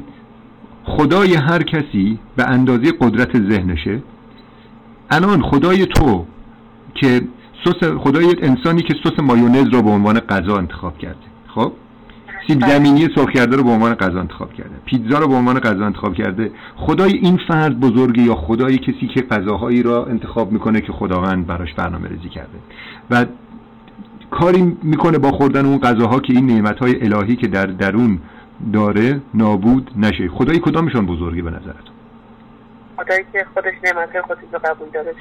خدای 0.84 1.36
هر 1.36 1.64
کسی 1.64 2.20
به 2.36 2.44
اندازه 2.44 2.92
قدرت 3.02 3.38
ذهنشه. 3.38 4.00
الان 5.10 5.42
خدای 5.42 5.86
تو 5.86 6.26
که 6.94 7.22
سس 7.66 7.84
خدای 7.84 8.36
انسانی 8.42 8.82
که 8.82 8.94
سس 9.04 9.20
مایونز 9.20 9.74
رو 9.74 9.82
به 9.82 9.90
عنوان 9.90 10.20
غذا 10.20 10.58
انتخاب 10.58 10.98
کرده. 10.98 11.16
خب؟ 11.56 11.72
سیب 12.48 12.60
بله. 12.60 12.70
زمینی 12.70 13.10
سرخ 13.16 13.30
کرده 13.30 13.56
رو 13.56 13.64
به 13.64 13.70
عنوان 13.70 13.94
غذا 13.94 14.20
انتخاب 14.20 14.54
کرده. 14.54 14.76
پیتزا 14.86 15.20
رو 15.20 15.28
به 15.28 15.34
عنوان 15.34 15.60
غذا 15.60 15.86
انتخاب 15.86 16.14
کرده. 16.14 16.52
خدای 16.76 17.14
این 17.14 17.40
فرد 17.48 17.80
بزرگه 17.80 18.24
یا 18.24 18.36
خدای 18.36 18.78
کسی 18.78 19.08
که 19.16 19.22
غذاهایی 19.22 19.84
را 19.84 20.06
انتخاب 20.06 20.52
می‌کنه 20.52 20.82
که 20.82 20.92
خداوند 20.92 21.48
براش 21.48 21.74
برنامه 21.74 22.10
ریزی 22.10 22.30
کرده. 22.30 22.58
و 23.10 23.26
کاری 24.32 24.78
می‌کنه 24.84 25.18
با 25.18 25.32
خوردن 25.32 25.66
اون 25.66 25.78
غذاها 25.78 26.20
که 26.20 26.34
این 26.34 26.46
نعمتهای 26.46 26.96
الهی 27.02 27.36
که 27.36 27.48
در 27.48 27.66
درون 27.66 28.20
داره 28.74 29.22
نابود 29.34 29.92
نشه. 29.98 30.28
خدای 30.28 30.60
کدامشون 30.60 31.06
بزرگه 31.06 31.42
به 31.42 31.50
نظرت 31.50 31.88
خدایی 32.98 33.24
که 33.34 33.46
خودش 33.54 33.74
نعمت 33.84 34.22
خودش 34.28 34.42
رو 34.54 34.60
قبول 34.66 34.88
داره. 34.94 35.14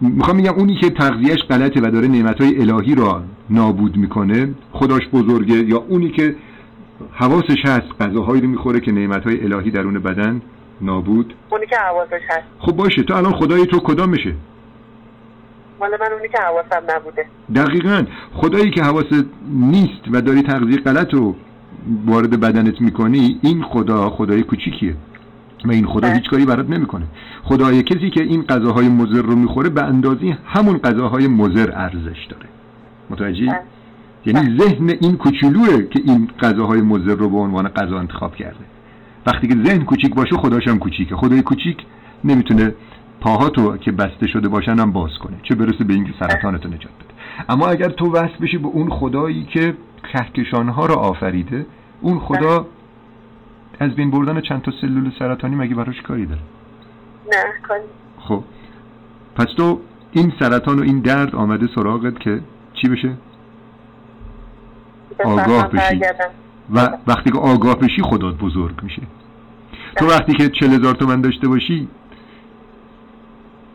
می‌خوام 0.00 0.36
میگم 0.36 0.52
اونی 0.52 0.76
که 0.80 0.90
تغذیهش 0.90 1.42
غلطه 1.50 1.80
و 1.80 1.90
داره 1.90 2.08
نعمتهای 2.08 2.60
الهی 2.60 2.94
را 2.94 3.22
نابود 3.50 3.96
می‌کنه 3.96 4.54
خداش 4.72 5.08
بزرگه 5.12 5.54
یا 5.54 5.78
اونی 5.88 6.10
که 6.10 6.36
حواسش 7.12 7.58
هست 7.64 7.86
غذاهایی 8.00 8.40
رو 8.40 8.48
می‌خوره 8.48 8.80
که 8.80 8.92
نعمتهای 8.92 9.44
الهی 9.44 9.70
درون 9.70 9.98
بدن 9.98 10.42
نابود؟ 10.80 11.34
اونی 11.50 11.66
که 11.66 11.76
حواسش 11.76 12.20
هست. 12.28 12.46
خب 12.58 12.72
باشه 12.72 13.02
تو 13.02 13.14
الان 13.14 13.32
خدای 13.32 13.66
تو 13.66 13.80
کدامشه 13.80 14.34
مال 15.80 15.90
من 16.00 16.12
اونی 16.12 16.28
که 16.28 16.38
حواسم 16.38 16.82
نبوده. 16.96 17.26
دقیقا. 17.54 18.04
خدایی 18.34 18.70
که 18.70 18.82
حواست 18.82 19.24
نیست 19.48 20.02
و 20.12 20.20
داری 20.20 20.42
تغذیه 20.42 20.76
غلط 20.76 21.14
رو 21.14 21.36
وارد 22.06 22.40
بدنت 22.40 22.80
می‌کنی 22.80 23.38
این 23.42 23.62
خدا 23.62 24.10
خدای 24.10 24.42
کوچیکیه. 24.42 24.94
و 25.64 25.70
این 25.70 25.86
خدا 25.86 26.08
بله. 26.08 26.14
هیچ 26.14 26.30
کاری 26.30 26.44
برات 26.44 26.70
نمی‌کنه. 26.70 27.04
خدای 27.42 27.82
کسی 27.82 28.10
که 28.10 28.22
این 28.22 28.42
غذاهای 28.42 28.88
مضر 28.88 29.22
رو 29.22 29.36
می‌خوره 29.36 29.68
به 29.68 29.82
اندازی 29.82 30.36
همون 30.46 30.78
غذاهای 30.78 31.28
مضر 31.28 31.72
ارزش 31.74 32.26
داره. 32.30 32.46
متوجهی؟ 33.10 33.46
بله. 33.46 33.60
یعنی 34.26 34.58
ذهن 34.58 34.90
این 35.00 35.16
کوچولوه 35.16 35.82
که 35.82 36.00
این 36.04 36.28
غذاهای 36.40 36.80
مضر 36.80 37.14
رو 37.14 37.28
به 37.28 37.36
عنوان 37.36 37.68
غذا 37.68 37.98
انتخاب 37.98 38.36
کرده. 38.36 38.64
وقتی 39.26 39.48
که 39.48 39.54
ذهن 39.64 39.84
کوچیک 39.84 40.14
باشه 40.14 40.36
خداش 40.36 40.68
هم 40.68 40.78
کوچیکه. 40.78 41.16
خدای 41.16 41.42
کوچیک 41.42 41.76
نمی‌تونه 42.24 42.74
پاهاتو 43.20 43.76
که 43.76 43.92
بسته 43.92 44.26
شده 44.26 44.48
باشن 44.48 44.78
هم 44.78 44.92
باز 44.92 45.10
کنه 45.22 45.36
چه 45.42 45.54
برسه 45.54 45.84
به 45.84 45.94
اینکه 45.94 46.12
سرطانتو 46.20 46.68
نجات 46.68 46.82
بده. 46.82 47.14
اما 47.48 47.66
اگر 47.66 47.88
تو 47.88 48.12
وصل 48.12 48.38
بشی 48.40 48.58
به 48.58 48.66
اون 48.66 48.90
خدایی 48.90 49.44
که 49.44 49.74
کهکشانها 50.12 50.86
رو 50.86 50.94
آفریده 50.94 51.66
اون 52.00 52.18
خدا 52.18 52.66
از 53.80 53.90
بین 53.90 54.10
بردن 54.10 54.40
چند 54.40 54.62
تا 54.62 54.72
سلول 54.80 55.12
سرطانی 55.18 55.56
مگه 55.56 55.74
براش 55.74 56.02
کاری 56.02 56.26
داره؟ 56.26 56.40
نه 57.32 57.44
کاری 57.62 57.82
خب. 58.18 58.44
پس 59.36 59.46
تو 59.56 59.80
این 60.12 60.32
سرطان 60.40 60.78
و 60.78 60.82
این 60.82 61.00
درد 61.00 61.34
آمده 61.34 61.68
سراغت 61.74 62.20
که 62.20 62.40
چی 62.74 62.88
بشه؟ 62.88 63.16
آگاه 65.24 65.68
بشی. 65.68 66.00
و 66.74 66.98
وقتی 67.06 67.30
که 67.30 67.38
آگاه 67.38 67.78
بشی 67.78 68.02
خدات 68.02 68.34
بزرگ 68.34 68.82
میشه 68.82 69.02
تو 69.96 70.06
وقتی 70.06 70.32
که 70.32 70.48
چل 70.48 70.66
هزار 70.66 70.94
تومن 70.94 71.20
داشته 71.20 71.48
باشی 71.48 71.88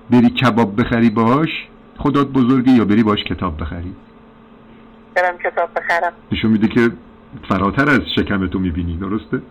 بری 0.10 0.30
کباب 0.30 0.82
بخری 0.82 1.10
باش 1.10 1.50
خدات 1.98 2.28
بزرگه 2.28 2.72
یا 2.72 2.86
بری 2.86 3.04
باش 3.04 3.24
کتاب 3.24 3.62
بخری؟ 3.62 3.96
برم 5.16 5.38
کتاب 5.38 5.70
بخرم. 5.76 6.14
نشون 6.32 6.52
میده 6.52 6.68
که 6.68 6.92
فراتر 7.50 7.90
از 7.90 8.02
شکم 8.16 8.48
تو 8.48 8.60
می‌بینی 8.60 8.98
درسته؟ 8.98 9.42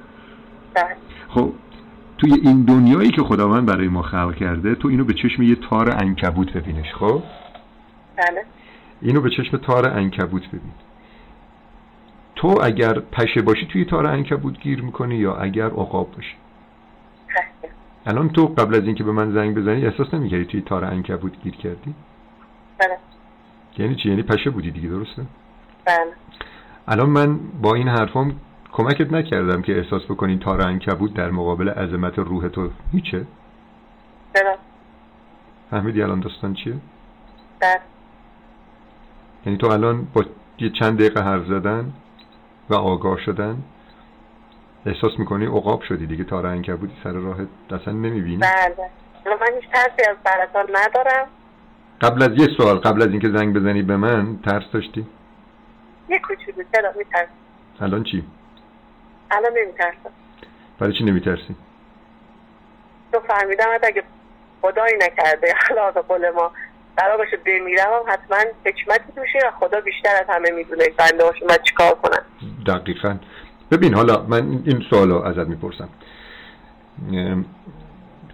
بله. 0.74 0.96
خب 1.28 1.52
توی 2.18 2.32
این 2.42 2.62
دنیایی 2.62 3.10
که 3.10 3.22
خداوند 3.22 3.66
برای 3.66 3.88
ما 3.88 4.02
خلق 4.02 4.34
کرده 4.34 4.74
تو 4.74 4.88
اینو 4.88 5.04
به 5.04 5.14
چشم 5.14 5.42
یه 5.42 5.54
تار 5.70 5.90
انکبوت 5.90 6.52
ببینش 6.52 6.94
خب؟ 6.94 7.22
بله. 8.16 8.44
اینو 9.02 9.20
به 9.20 9.30
چشم 9.30 9.56
تار 9.56 9.88
انکبوت 9.88 10.48
ببین. 10.48 10.72
تو 12.38 12.58
اگر 12.62 13.00
پشه 13.00 13.42
باشی 13.42 13.66
توی 13.66 13.84
تار 13.84 14.06
انکبوت 14.06 14.60
گیر 14.60 14.82
می‌کنی 14.82 15.16
یا 15.16 15.36
اگر 15.36 15.66
عقاب 15.66 16.12
باشی؟ 16.12 16.34
پشه 17.28 17.72
الان 18.06 18.28
تو 18.28 18.46
قبل 18.46 18.74
از 18.74 18.84
اینکه 18.84 19.04
به 19.04 19.12
من 19.12 19.32
زنگ 19.32 19.54
بزنی 19.54 19.86
احساس 19.86 20.14
نمی‌کردی 20.14 20.44
توی 20.44 20.60
تار 20.60 20.84
انکبوت 20.84 21.42
گیر 21.42 21.56
کردی؟ 21.56 21.94
بله. 22.78 22.96
یعنی 23.78 23.94
چی؟ 23.94 24.08
یعنی 24.08 24.22
پشه 24.22 24.50
بودی 24.50 24.70
دیگه 24.70 24.88
درسته؟ 24.88 25.22
بله. 25.84 26.12
الان 26.88 27.10
من 27.10 27.38
با 27.62 27.74
این 27.74 27.88
حرفام 27.88 28.40
کمکت 28.72 29.12
نکردم 29.12 29.62
که 29.62 29.78
احساس 29.78 30.04
بکنی 30.04 30.38
تار 30.38 30.62
انکبوت 30.62 31.14
در 31.14 31.30
مقابل 31.30 31.68
عظمت 31.68 32.18
روح 32.18 32.48
تو 32.48 32.70
هیچه؟ 32.92 33.26
چرا 34.34 34.54
فهمیدی 35.70 36.02
الان 36.02 36.20
داستان 36.20 36.54
چیه؟ 36.54 36.74
بله. 37.60 37.80
یعنی 39.46 39.58
تو 39.58 39.66
الان 39.66 40.08
با 40.14 40.24
یه 40.58 40.70
چند 40.70 40.98
دقیقه 40.98 41.22
حرف 41.22 41.46
زدن 41.46 41.92
و 42.70 42.74
آگاه 42.74 43.20
شدن؟ 43.20 43.62
احساس 44.86 45.18
می‌کنی 45.18 45.46
عقاب 45.46 45.82
شدی 45.82 46.06
دیگه؟ 46.06 46.24
تار 46.24 46.46
انکبوتی 46.46 46.94
سر 47.04 47.12
راهت 47.12 47.48
اصلا 47.70 47.92
نمی‌بینی؟ 47.92 48.36
بله. 48.36 48.90
من 49.26 49.60
هیچ 49.60 49.70
ترسی 49.70 50.10
از 50.10 50.16
سرطان 50.24 50.66
ندارم. 50.76 51.28
قبل 52.00 52.22
از 52.22 52.30
یه 52.36 52.48
سوال 52.56 52.76
قبل 52.76 53.02
از 53.02 53.08
اینکه 53.08 53.28
زنگ 53.28 53.56
بزنی 53.56 53.82
به 53.82 53.96
من 53.96 54.38
ترس 54.38 54.64
داشتی؟ 54.72 55.06
یه 56.08 56.18
کوچولو 56.18 56.64
چرا 56.72 56.92
میترسم. 56.98 57.30
الان 57.80 58.04
چی؟ 58.04 58.24
الان 59.30 59.52
نمیترسم. 59.62 60.10
برای 60.78 60.92
چی 60.92 61.04
نمیترسی؟ 61.04 61.56
تو 63.12 63.20
فهمیدم 63.20 63.66
اگه 63.82 64.02
خدایی 64.62 64.94
نکرده 64.96 65.54
حالا 65.68 65.90
به 65.90 66.00
قول 66.00 66.30
ما 66.30 66.52
قرار 66.98 67.16
باشه 67.16 67.36
بمیرم 67.46 67.86
هم 67.86 68.12
حتما 68.12 68.36
حکمتی 68.64 69.12
توشه 69.16 69.38
و 69.48 69.50
خدا 69.60 69.80
بیشتر 69.80 70.10
از 70.20 70.26
همه 70.28 70.50
می‌دونه 70.50 70.84
بنده 70.98 71.24
هاشون 71.24 71.48
باید 71.48 71.62
چیکار 71.62 71.94
کنن 71.94 72.22
دقیقا. 72.66 73.16
ببین 73.70 73.94
حالا 73.94 74.26
من 74.28 74.62
این 74.64 74.84
سوال 74.90 75.12
ازت 75.12 75.48
می‌پرسم. 75.48 75.88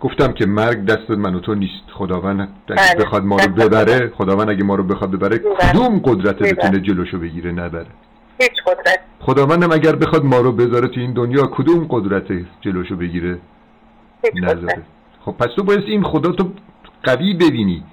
گفتم 0.01 0.33
که 0.33 0.47
مرگ 0.47 0.85
دست 0.85 1.11
من 1.11 1.35
و 1.35 1.41
تو 1.41 1.55
نیست. 1.55 1.85
خداوند 1.93 2.41
اگه 2.69 2.95
بله. 2.95 3.05
بخواد 3.05 3.25
ما 3.25 3.37
رو 3.37 3.53
ببره 3.53 4.13
خداوند 4.19 4.51
اگه 4.51 4.65
ما 4.65 4.75
رو 4.75 4.85
بخواد 4.85 5.11
ببره. 5.11 5.39
کدوم 5.39 5.99
قدرت. 6.05 6.37
بتونه 6.37 6.81
جلوشو 6.81 7.19
بگیره؟ 7.19 7.53
نبره. 7.53 7.87
هیچ 8.41 8.53
قدرت. 8.67 9.01
خداوندم 9.21 9.73
اگر 9.73 9.97
بخواد 9.97 10.25
ما 10.25 10.41
رو 10.41 10.53
بذاره 10.53 10.89
تو 10.89 11.01
این 11.01 11.13
دنیا 11.13 11.47
کدوم 11.47 11.87
قدرت 11.91 12.47
جلوشو 12.61 12.97
بگیره؟ 12.97 13.39
نذاره. 14.35 14.83
خب 15.25 15.33
پس 15.33 15.47
تو 15.57 15.65
باید 15.65 15.81
این 15.81 16.03
خدا 16.03 16.33
تو 16.33 16.51
قوی 17.03 17.35
ببینی. 17.35 17.85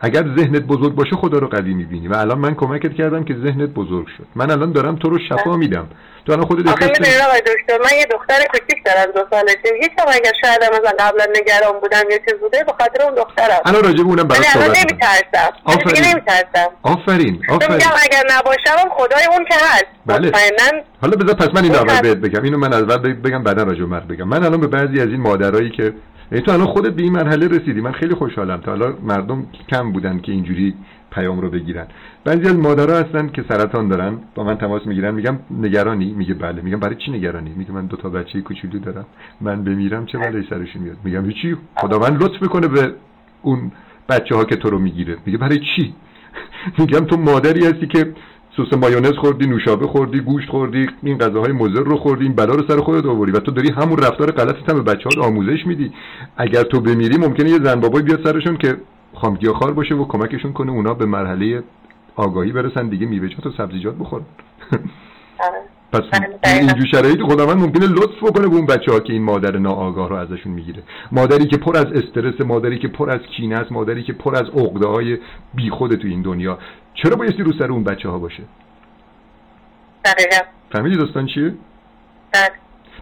اگر 0.00 0.22
ذهنت 0.36 0.62
بزرگ 0.62 0.94
باشه 0.94 1.16
خدا 1.16 1.38
رو 1.38 1.48
قوی 1.48 1.74
می‌بینی. 1.74 2.08
و 2.08 2.16
الان 2.16 2.38
من 2.38 2.54
کمکت 2.54 2.94
کردم 2.94 3.24
که 3.24 3.34
ذهنت 3.34 3.68
بزرگ 3.68 4.06
شد. 4.18 4.26
من 4.36 4.50
الان 4.50 4.72
دارم 4.72 4.96
تو 4.96 5.08
رو 5.10 5.18
شفا 5.28 5.56
میدم. 5.56 5.88
تو 6.26 6.32
الان 6.32 6.46
خودت 6.46 6.68
آخه 6.68 6.82
احساس 6.82 7.00
می‌دونی 7.00 7.22
آقای 7.26 7.40
دکتر 7.40 7.78
من 7.78 7.98
یه 7.98 8.06
دختر 8.10 8.38
کوچیک 8.52 8.84
دارم 8.84 9.12
دو 9.14 9.20
سالشه 9.30 9.74
هیچ 9.82 9.90
هم 9.98 10.06
اگر 10.08 10.32
شاید 10.42 10.60
مثلا 10.72 10.92
قبلا 10.98 11.24
نگران 11.36 11.80
بودم 11.80 12.04
یه 12.10 12.20
چیز 12.28 12.40
بوده 12.40 12.64
به 12.64 12.72
خاطر 12.80 13.04
اون 13.04 13.14
دخترم. 13.14 13.60
الان 13.66 13.82
راجع 13.84 13.96
به 13.96 14.08
اونم 14.08 14.28
برات 14.28 14.42
صحبت 14.42 14.68
می‌کنم. 14.68 14.78
نمیترسم. 14.80 15.52
آفرین. 15.64 16.04
نمیترسم. 16.04 16.70
آفرین 16.82 17.42
آفرین 17.48 17.74
میگم 17.74 17.90
اگر 18.04 18.22
نباشم 18.30 18.88
خدای 18.90 19.24
اون 19.32 19.44
که 19.44 19.54
هست. 19.54 19.86
بله. 20.06 20.28
مطمئنا 20.28 20.82
حالا 21.02 21.16
بذار 21.16 21.34
پس 21.34 21.48
من 21.54 21.64
این 21.64 21.74
اون 21.74 21.90
اول. 21.90 22.00
بهت 22.00 22.16
بگم. 22.16 22.42
اینو 22.42 22.58
من 22.58 22.72
اول 22.72 22.96
بگ- 22.96 23.22
بگم 23.26 23.42
بعدا 23.42 23.62
راجع 23.62 23.84
به 23.84 24.00
بگم. 24.00 24.28
من 24.28 24.44
الان 24.44 24.60
به 24.60 24.66
بعضی 24.66 25.00
از 25.00 25.08
این 25.08 25.20
مادرایی 25.20 25.70
که 25.70 25.92
یعنی 26.32 26.44
تو 26.44 26.52
الان 26.52 26.66
خودت 26.66 26.94
به 26.94 27.02
این 27.02 27.12
مرحله 27.12 27.48
رسیدی. 27.48 27.80
من 27.80 27.92
خیلی 27.92 28.14
خوشحالم. 28.14 28.60
تا 28.60 28.70
حالا 28.70 28.94
مردم 29.02 29.46
کم 29.68 29.92
بودن 29.92 30.18
که 30.18 30.32
اینجوری 30.32 30.74
پیام 31.10 31.40
رو 31.40 31.50
بگیرن. 31.50 31.86
بعضی 32.24 32.48
از 32.48 32.56
مادرها 32.56 32.96
هستن 32.96 33.28
که 33.28 33.44
سرطان 33.48 33.88
دارن. 33.88 34.18
با 34.34 34.44
من 34.44 34.58
تماس 34.58 34.86
می‌گیرن. 34.86 35.14
میگم 35.14 35.38
نگرانی. 35.50 36.12
میگه 36.12 36.34
بله. 36.34 36.62
میگم 36.62 36.80
برای 36.80 36.96
چی 36.96 37.10
نگرانی؟ 37.10 37.50
میگه 37.56 37.72
من 37.72 37.86
دو 37.86 37.96
تا 37.96 38.08
بچه 38.08 38.40
کوچولو 38.40 38.78
دارم. 38.78 39.06
من 39.40 39.64
بمیرم. 39.64 40.06
چه 40.06 40.18
بلایی 40.18 40.46
سرشون 40.50 40.82
میاد؟ 40.82 40.96
میگم 41.04 41.24
هیچی. 41.24 41.56
خداوند 41.76 42.22
لطف 42.22 42.42
می‌کنه 42.42 42.68
به 42.68 42.94
اون 43.42 43.72
بچه 44.08 44.34
ها 44.34 44.44
که 44.44 44.56
تو 44.56 44.70
رو 44.70 44.78
می‌گیره. 44.78 45.16
میگه 45.26 45.38
برای 45.38 45.58
چی؟ 45.58 45.94
میگم 46.78 47.00
تو 47.00 47.16
مادری 47.16 47.66
هستی 47.66 47.86
که 47.86 48.14
سس 48.58 48.76
مایونز 48.76 49.12
خوردی 49.12 49.46
نوشابه 49.46 49.86
خوردی 49.86 50.20
گوشت 50.20 50.50
خوردی 50.50 50.86
این 51.02 51.18
غذاهای 51.18 51.52
مضر 51.52 51.80
رو 51.80 51.96
خوردی 51.96 52.24
این 52.24 52.34
بلا 52.34 52.54
رو 52.54 52.68
سر 52.68 52.80
خودت 52.80 53.06
آوردی 53.06 53.32
و 53.32 53.40
تو 53.40 53.50
داری 53.50 53.70
همون 53.70 53.98
رفتار 53.98 54.30
غلطت 54.30 54.70
هم 54.70 54.82
به 54.82 54.94
بچه‌ها 54.94 55.26
آموزش 55.26 55.66
میدی 55.66 55.92
اگر 56.36 56.62
تو 56.62 56.80
بمیری 56.80 57.16
ممکنه 57.16 57.50
یه 57.50 57.58
زن 57.58 57.80
بابایی 57.80 58.04
بیاد 58.04 58.24
سرشون 58.24 58.56
که 58.56 58.76
خامگیاخوار 59.14 59.72
باشه 59.72 59.94
و 59.94 60.04
کمکشون 60.04 60.52
کنه 60.52 60.72
اونا 60.72 60.94
به 60.94 61.06
مرحله 61.06 61.62
آگاهی 62.16 62.52
برسن 62.52 62.88
دیگه 62.88 63.06
میوه‌جات 63.06 63.46
و 63.46 63.50
سبزیجات 63.56 63.94
بخورن 63.94 64.24
آره. 65.40 65.60
پس 65.92 66.00
دقیقاً. 66.00 66.36
اینجور 66.44 66.86
شرایطی 66.90 67.22
خداوند 67.22 67.56
ممکنه 67.56 67.86
لطف 67.86 68.22
بکنه 68.22 68.48
به 68.48 68.56
اون 68.56 68.66
بچه 68.66 68.92
ها 68.92 69.00
که 69.00 69.12
این 69.12 69.22
مادر 69.22 69.58
ناآگاه 69.58 70.08
رو 70.08 70.16
ازشون 70.16 70.52
می‌گیره 70.52 70.82
مادری 71.12 71.46
که 71.46 71.56
پر 71.56 71.76
از 71.76 71.86
استرس 71.86 72.40
مادری 72.40 72.78
که 72.78 72.88
پر 72.88 73.10
از 73.10 73.20
کینه 73.36 73.56
است 73.56 73.72
مادری 73.72 74.02
که 74.02 74.12
پر 74.12 74.36
از 74.36 74.44
عقده 74.56 74.86
های 74.86 75.18
بیخود 75.54 75.94
تو 75.94 76.08
این 76.08 76.22
دنیا 76.22 76.58
چرا 77.02 77.16
بایستی 77.16 77.42
رو 77.42 77.52
سر 77.58 77.72
اون 77.72 77.84
بچه 77.84 78.08
ها 78.08 78.18
باشه؟ 78.18 78.42
دقیقا. 80.04 80.36
فهمیدی 80.72 80.96
داستان 80.96 81.26
چیه؟ 81.26 81.54
بله. 82.32 82.50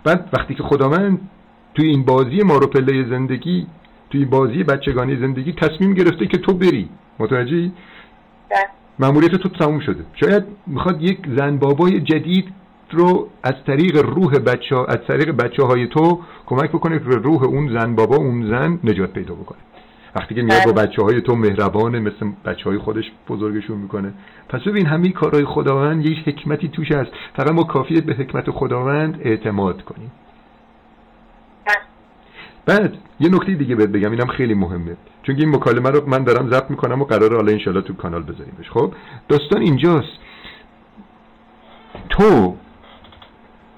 بعد 0.05 0.29
وقتی 0.33 0.55
که 0.55 0.63
خداوند 0.63 1.31
توی 1.75 1.89
این 1.89 2.05
بازی 2.05 2.43
مارو 2.43 2.67
پله 2.67 3.09
زندگی 3.11 3.67
توی 4.11 4.21
این 4.21 4.31
بازی 4.31 4.65
بچگانی 4.65 5.17
زندگی 5.17 5.53
تصمیم 5.53 5.95
گرفته 5.95 6.27
که 6.27 6.39
تو 6.39 6.53
بری. 6.53 6.89
متوجهی؟ 7.19 7.73
بله. 8.51 8.67
مأموریت 8.99 9.35
تو 9.35 9.49
تموم 9.49 9.81
شده. 9.81 10.05
شاید 10.15 10.45
می‌خواد 10.67 11.03
یک 11.03 11.19
زن 11.37 11.59
بابای 11.59 12.01
جدید 12.01 12.53
رو 12.91 13.29
از 13.43 13.55
طریق 13.67 13.97
روح 13.97 14.39
بچه 14.39 14.77
از 14.89 14.99
طریق 15.09 15.31
بچه 15.31 15.63
های 15.63 15.87
تو 15.87 16.21
کمک 16.47 16.71
بکنه 16.71 16.99
که 16.99 17.05
روح 17.05 17.43
اون 17.43 17.79
زن 17.79 17.95
بابا 17.95 18.17
اون 18.17 18.49
زن 18.51 18.81
نجات 18.85 19.13
پیدا 19.13 19.35
بکنه. 19.35 19.59
وقتی 20.17 20.35
که 20.35 20.43
میاد 20.43 20.65
با 20.65 20.73
بله. 20.73 20.87
بچه 20.87 21.03
های 21.03 21.21
تو 21.21 21.37
مهربانه 21.37 22.01
مثل 22.01 22.31
بچه 22.45 22.65
های 22.65 22.79
خودش 22.79 23.13
بزرگشون 23.29 23.79
می‌کنه. 23.79 24.15
پس 24.49 24.61
ببین 24.61 24.87
همه 24.87 25.09
کارهای 25.09 25.45
خداوند 25.45 26.07
یک 26.07 26.29
حکمتی 26.29 26.69
توش 26.69 26.93
هست. 26.93 27.11
فقط 27.37 27.51
ما 27.51 27.65
کافیه 27.65 28.01
به 28.01 28.15
حکمت 28.15 28.51
خداوند 28.51 29.21
اعتماد 29.21 29.83
کنیم. 29.83 30.11
بله. 31.67 31.77
بعد 32.67 32.97
یه 33.21 33.29
نکته 33.29 33.55
دیگه 33.55 33.75
بهت 33.75 33.89
بگم 33.89 34.11
اینم 34.11 34.27
خیلی 34.27 34.55
مهمه. 34.55 34.97
چون 35.23 35.37
این 35.37 35.57
مکالمه 35.57 35.91
رو 35.91 36.09
من 36.09 36.25
دارم 36.25 36.51
ضبط 36.51 36.71
می‌کنم 36.71 37.03
و 37.03 37.05
قراره 37.05 37.37
حالا 37.37 37.53
انشالله 37.53 37.81
تو 37.81 37.95
کانال 37.95 38.23
بذاریمش. 38.23 38.71
خب؟ 38.71 38.93
داستان 39.29 39.63
اینجاست. 39.63 40.19
تو 42.09 42.57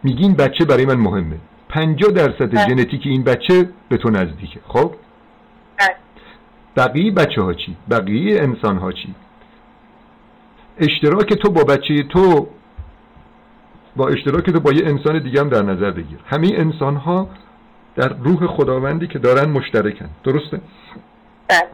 میگی 0.03 0.23
این 0.23 0.35
بچه 0.35 0.65
برای 0.65 0.87
من 0.87 0.97
مهمه. 0.97 1.37
50 1.69 2.11
درصد 2.11 2.55
بله. 2.55 2.69
ژنتیک 2.69 3.03
این 3.05 3.25
بچه 3.25 3.69
به 3.89 3.97
تو 3.97 4.11
نزدیکه. 4.11 4.61
خب. 4.69 4.95
بقیه 6.79 7.13
بچه 7.13 7.43
ها 7.43 7.55
چی؟ 7.55 7.77
بقیه 7.91 8.43
انسان 8.43 8.77
ها 8.77 8.93
چی؟ 8.93 9.15
اشتراک 10.79 11.35
تو 11.35 11.51
با 11.51 11.65
بچه 11.65 12.03
تو 12.03 12.49
با 13.97 14.09
اشتراک 14.09 14.51
تو 14.51 14.61
با 14.61 14.73
یه 14.73 14.83
انسان 14.87 15.23
دیگه 15.23 15.41
هم 15.41 15.49
در 15.49 15.63
نظر 15.63 15.91
بگیر. 15.91 16.19
همه 16.27 16.51
انسان 16.55 16.97
ها 16.97 17.29
در 17.97 18.09
روح 18.09 18.47
خداوندی 18.47 19.07
که 19.07 19.19
دارن 19.19 19.51
مشترکن. 19.51 20.09
درسته؟ 20.25 20.61
بله. 21.49 21.69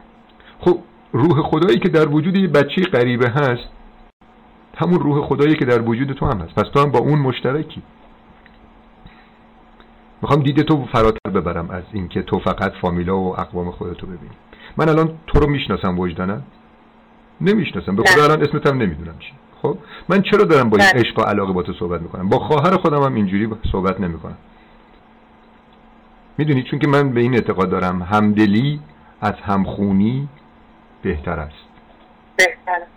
خب 0.59 0.79
روح 1.11 1.41
خدایی 1.41 1.79
که 1.79 1.89
در 1.89 2.09
وجود 2.09 2.37
یه 2.37 2.47
بچه 2.47 2.81
غریبه 2.81 3.29
هست 3.29 3.69
همون 4.77 4.99
روح 4.99 5.27
خدایی 5.27 5.55
که 5.55 5.65
در 5.65 5.81
وجود 5.81 6.11
تو 6.11 6.25
هم 6.25 6.39
هست. 6.39 6.55
پس 6.55 6.69
تو 6.73 6.79
هم 6.79 6.91
با 6.91 6.99
اون 6.99 7.19
مشترکی. 7.19 7.81
می‌خوام 10.21 10.43
دید 10.43 10.61
تو 10.61 10.85
فراتر 10.85 11.29
ببرم 11.35 11.69
از 11.69 11.83
اینکه 11.93 12.21
تو 12.21 12.39
فقط 12.39 12.71
فامیلا 12.81 13.17
و 13.17 13.39
اقوام 13.39 13.71
خودتو 13.71 14.07
ببینی. 14.07 14.35
من 14.77 14.89
الان 14.89 15.11
تو 15.27 15.39
رو 15.39 15.49
می‌شناسم 15.49 15.99
وجدانم. 15.99 16.43
نمی‌شناسم. 17.41 17.95
به. 17.95 18.03
خدا 18.03 18.23
الان 18.23 18.41
اسمت 18.41 18.67
هم 18.67 18.77
نمی‌دونم 18.77 19.19
چی. 19.19 19.31
خب؟ 19.61 19.77
من 20.09 20.21
چرا 20.21 20.43
دارم 20.43 20.69
با 20.69 20.77
این 20.77 20.87
نه. 20.95 20.99
عشق 20.99 21.19
و 21.19 21.21
علاقه 21.21 21.53
با 21.53 21.63
تو 21.63 21.73
صحبت 21.73 22.01
می‌کنم؟ 22.01 22.29
با 22.29 22.39
خواهر 22.39 22.77
خودم 22.77 23.03
هم 23.03 23.15
اینجوری 23.15 23.49
صحبت 23.71 24.01
نمی‌کنم. 24.01 24.37
می‌دونی؟ 26.37 26.63
چون 26.63 26.79
که 26.79 26.87
من 26.87 27.09
به 27.09 27.19
این 27.21 27.33
اعتقاد 27.33 27.69
دارم 27.69 28.01
همدلی 28.01 28.79
از 29.21 29.33
همخونی 29.33 30.27
بهتر 31.01 31.39
است. 31.39 31.65
بهتره 32.37 32.87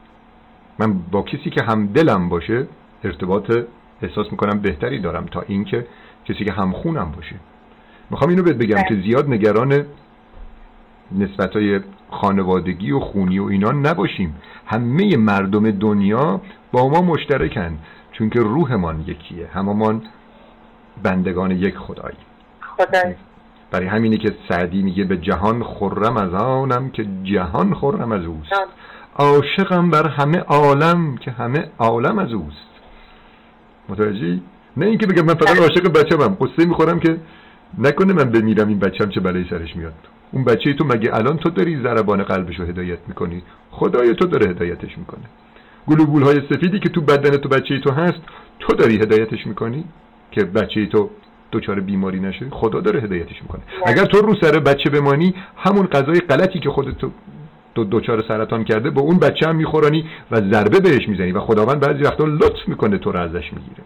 من 0.79 0.99
با 0.99 1.23
کسی 1.23 1.51
که 1.51 1.63
همدلم 1.63 2.29
باشه 2.29 2.67
ارتباط 3.05 3.53
احساس 4.03 4.27
می‌کنم 4.31 4.59
بهتری 4.61 5.01
دارم 5.01 5.27
تا 5.27 5.41
اینکه 5.41 5.87
کسی 6.25 6.45
که 6.45 6.53
همخونم 6.53 7.13
باشه. 7.17 7.37
می‌خوام 8.11 8.31
اینو 8.31 8.43
بهت 8.43 8.57
بگم 8.57 8.83
که 8.83 8.95
بله. 8.95 9.03
زیاد 9.03 9.31
نگران 9.31 9.85
نسبت 11.13 11.53
های 11.53 11.81
خانوادگی 12.11 12.93
و 12.93 13.01
خونی 13.01 13.39
و 13.39 13.45
اینا 13.45 13.71
نباشیم. 13.71 14.37
همه 14.67 15.17
مردم 15.17 15.71
دنیا 15.71 16.41
با 16.73 16.89
ما 16.89 17.03
مشترکن 17.03 17.79
چون 18.13 18.31
که 18.31 18.41
روحمان 18.41 19.01
یکیه. 19.01 19.47
هممان 19.55 20.03
بندگان 21.03 21.51
یک 21.51 21.77
خدایی. 21.77 22.17
خدای 22.61 23.15
برای 23.71 23.87
همینه 23.87 24.17
که 24.17 24.35
سعدی 24.49 24.83
میگه 24.83 25.05
به 25.05 25.17
جهان 25.17 25.65
خرم 25.65 26.17
از 26.17 26.35
آنم 26.35 26.91
که 26.91 27.07
جهان 27.23 27.75
خرم 27.75 28.13
از 28.13 28.25
اوست. 28.25 28.53
عاشقم 29.17 29.91
بر 29.91 30.09
همه 30.09 30.39
عالم 30.39 31.17
که 31.17 31.31
همه 31.31 31.71
عالم 31.79 32.19
از 32.19 32.33
اوست. 32.33 32.69
متوجهی؟ 33.89 34.43
نه 34.77 34.87
اینکه 34.87 35.07
بگم 35.07 35.23
من 35.23 35.35
فقط 35.35 35.59
عاشق 35.59 35.89
بچه‌م 35.89 36.37
قصه 36.41 36.69
می‌خورم 36.69 37.01
که 37.01 37.17
نکنه 37.79 38.13
من 38.13 38.31
بمیرم 38.31 38.69
این 38.69 38.79
بچم 38.79 39.09
چه 39.09 39.21
بلایی 39.21 39.47
سرش 39.51 39.77
میاد. 39.77 39.95
اون 40.33 40.45
بچه 40.45 40.73
تو 40.75 40.85
مگه 40.85 41.15
الان 41.15 41.37
تو 41.37 41.51
داری 41.51 41.83
ضربان 41.83 42.23
قلبش 42.23 42.59
رو 42.61 42.67
هدایت 42.67 42.99
می‌کنی؟ 43.09 43.43
خدای 43.71 44.15
تو 44.15 44.27
داره 44.27 44.51
هدایتش 44.51 44.99
می‌کنه. 44.99 45.25
گلوبول 45.87 46.23
های 46.23 46.43
سفیدی 46.51 46.79
که 46.81 46.89
تو 46.89 47.01
بدن 47.01 47.37
تو 47.37 47.49
بچه 47.49 47.81
تو 47.81 47.91
هست 47.91 48.21
تو 48.59 48.75
داری 48.75 48.97
هدایتش 48.97 49.47
می‌کنی؟ 49.47 49.85
که 50.31 50.45
بچه 50.45 50.87
تو 50.87 51.11
دچار 51.53 51.81
بیماری 51.81 52.21
نشه 52.21 52.47
خدا 52.51 52.81
داره 52.81 53.01
هدایتش 53.01 53.43
می‌کنه. 53.43 53.63
اگر 53.87 54.05
تو 54.05 54.19
رو 54.19 54.35
سر 54.41 54.59
بچه 54.59 54.91
بمانی 54.91 55.35
همون 55.57 55.87
غذای 55.87 56.21
غلطی 56.21 56.59
که 56.59 56.71
خودت 56.71 56.99
تو 57.75 57.85
دچار 57.85 58.25
سرطان 58.29 58.65
کرده 58.65 58.91
با 58.91 59.03
اون 59.03 59.19
بچه 59.19 59.49
هم 59.49 59.57
میخورانی 59.57 60.05
و 60.31 60.37
ضربه 60.37 60.81
بهش 60.81 61.09
می‌زنی 61.09 61.33
و 61.33 61.41
خداوند 61.41 61.81
بعضی 61.81 62.03
وقتا 62.03 62.25
لطف 62.25 62.69
می‌کنه 62.69 62.99
تو 62.99 63.13
رو 63.13 63.21
ازش 63.21 63.53
می‌گیره. 63.53 63.83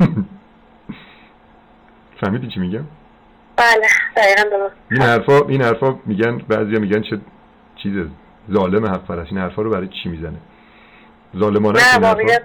فهمیدی 2.20 2.46
چی 2.46 2.60
میگم؟ 2.60 2.84
بله 3.56 3.86
دقیقا 4.16 4.56
درست. 4.56 4.74
این 4.90 5.02
حرفا 5.02 5.46
این 5.48 5.62
حرفا 5.62 5.98
میگن 6.06 6.38
بعضیا 6.38 6.80
میگن 6.80 7.02
چه 7.02 7.20
چیز 7.76 7.92
ظالم 8.52 8.86
حق 8.86 9.06
پرست 9.06 9.32
این 9.32 9.40
حرفا 9.40 9.62
رو 9.62 9.70
برای 9.70 9.88
چی 10.02 10.08
می‌زنه؟ 10.08 10.36
ظالمانه 11.36 11.78
نه 11.78 11.84
این 11.84 12.04
حرفا؟ 12.04 12.08
واقعیت 12.08 12.42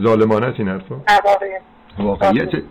ظالمانه 0.00 0.54
این 0.58 0.68
حرفا؟ 0.68 0.94
واقعیت. 1.24 1.62
واقعیت. 1.98 2.62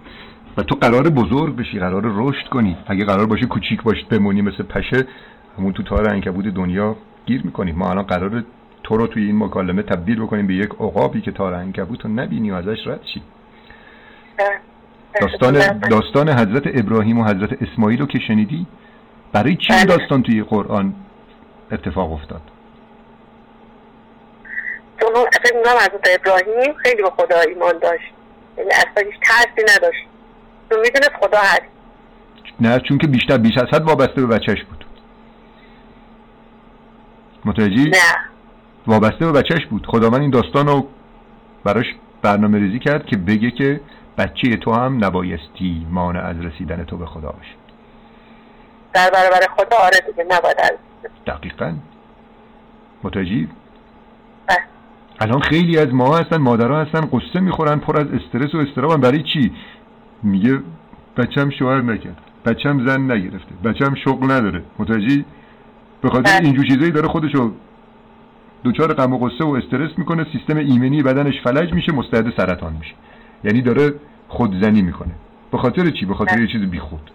و 0.58 0.64
تو 0.64 0.76
قرار 0.76 1.10
بزرگ 1.10 1.56
بشی 1.56 1.80
قرار 1.80 2.04
رشد 2.06 2.50
کنی. 2.50 2.78
اگه 2.88 3.06
قرار 3.06 3.26
باشه 3.26 3.46
کوچیک 3.46 3.84
باشی 3.84 4.06
بمونی 4.10 4.42
مثل 4.42 4.64
پشه 4.64 5.08
همون 5.58 5.74
تو 5.74 5.84
تار 5.84 6.10
عنکبوت 6.10 6.46
دنیا 6.46 6.96
گیر 7.26 7.42
می‌کنی. 7.46 7.72
ما 7.72 7.90
الان 7.90 8.04
قرار 8.04 8.44
تو 8.84 8.98
رو 8.98 9.08
توی 9.08 9.26
این 9.26 9.44
مکالمه 9.44 9.82
تبدیل 9.82 10.22
بکنیم 10.22 10.48
به 10.48 10.54
یک 10.54 10.70
عقابی 10.80 11.22
که 11.22 11.32
تار 11.32 11.54
عنکبوت 11.54 12.06
رو 12.06 12.12
نبینی 12.12 12.52
و 12.52 12.54
ازش 12.54 12.88
رد 12.88 13.02
شی. 13.14 13.22
داستان 15.22 15.80
داستان 15.80 16.30
حضرت 16.30 16.64
ابراهیم 16.66 17.20
و 17.20 17.24
حضرت 17.24 17.50
اسماعیل 17.62 18.00
رو 18.00 18.06
که 18.06 18.20
شنیدی؟ 18.20 18.68
برای 19.34 19.56
چی 19.56 19.74
این 19.74 19.86
بله. 19.86 19.98
داستان 19.98 20.24
توی 20.24 20.44
قرآن 20.44 20.96
اتفاق 21.72 22.12
افتاد؟ 22.12 22.42
چون 25.00 25.10
می‌کنم 25.56 25.78
حضرت 25.78 26.20
ابراهیم 26.20 26.74
خیلی 26.74 27.02
به 27.02 27.10
خدا 27.10 27.40
ایمان 27.40 27.80
داشت. 27.82 28.14
یعنی 28.58 28.70
اصلا 28.70 29.10
هیچ 29.12 29.16
ترسی 29.24 29.76
نداشت. 29.76 30.06
چون 30.70 30.80
می‌دونست 30.80 31.16
خدا 31.22 31.38
هست. 31.38 31.62
نه 32.60 32.80
چون 32.80 32.98
که 32.98 33.08
بیشتر 33.08 33.38
بیش 33.38 33.58
از 33.58 33.68
حد 33.74 33.82
وابسته 33.82 34.26
به 34.26 34.28
بچهش 34.28 34.64
بود. 34.64 34.86
متوجهی؟ 37.46 37.90
نه. 37.90 37.98
وابسته 38.88 39.26
به 39.26 39.32
بچهش 39.32 39.66
بود. 39.66 39.86
خداوند 39.88 40.22
این 40.22 40.32
داستان 40.32 40.68
رو 40.68 40.88
براش 41.64 41.86
برنامه 42.22 42.60
ریزی 42.60 42.80
کرد 42.80 43.06
که 43.06 43.18
بگه 43.18 43.52
که 43.52 43.82
بچه 44.18 44.56
تو 44.56 44.74
هم 44.74 45.06
نبایستی 45.06 45.88
مانع 45.90 46.26
از 46.26 46.40
رسیدن 46.40 46.84
تو 46.84 46.98
به 46.98 47.06
خدا 47.06 47.30
باشه 47.30 47.56
در 48.94 49.10
برابر 49.10 49.40
خدا 49.58 49.78
آره 49.78 50.00
دیگه 50.08 50.24
نباید 50.30 50.58
از 50.60 50.72
دقیقا. 51.28 51.74
متوجهی؟ 53.04 53.48
بله. 54.48 54.58
الان 55.20 55.42
خیلی 55.42 55.78
از 55.78 55.94
ما 55.94 56.18
هستن 56.18 56.38
مادرها 56.38 56.82
هستن 56.82 57.02
قصه 57.02 57.40
می‌خورن 57.40 57.80
پر 57.80 58.00
از 58.00 58.08
استرس 58.08 58.56
و 58.56 58.58
استرابن 58.58 59.02
برای 59.02 59.24
چی؟ 59.24 59.52
میگه 60.24 60.60
بچم 61.18 61.50
شوهر 61.50 61.82
نکرد 61.82 62.18
بچم 62.46 62.88
زن 62.88 63.12
نگرفته 63.12 63.56
بچم 63.64 63.96
شغل 63.96 64.32
نداره. 64.32 64.64
متوجهی؟ 64.80 65.26
به 66.02 66.10
خاطر 66.10 66.38
بله. 66.38 66.46
اینجور 66.46 66.66
چیزایی 66.66 66.92
داره 66.92 67.08
خودشو 67.08 67.52
دچار 68.66 68.94
غم 68.94 69.14
و 69.14 69.18
قصه 69.18 69.46
و 69.46 69.50
استرس 69.50 69.98
می‌کنه 69.98 70.26
سیستم 70.32 70.58
ایمنی 70.58 71.04
بدنش 71.04 71.42
فلج 71.44 71.74
میشه 71.74 71.92
مستعد 71.92 72.38
سرطان 72.38 72.74
میشه. 72.74 72.94
یعنی 73.44 73.62
داره 73.62 73.94
خودزنی 74.28 74.82
می‌کنه. 74.82 75.12
به 75.52 75.58
خاطر 75.58 75.90
چی؟ 75.90 76.06
به 76.06 76.14
خاطر 76.14 76.40
یه 76.40 76.48
چیز 76.48 76.62
بیخود. 76.62 77.12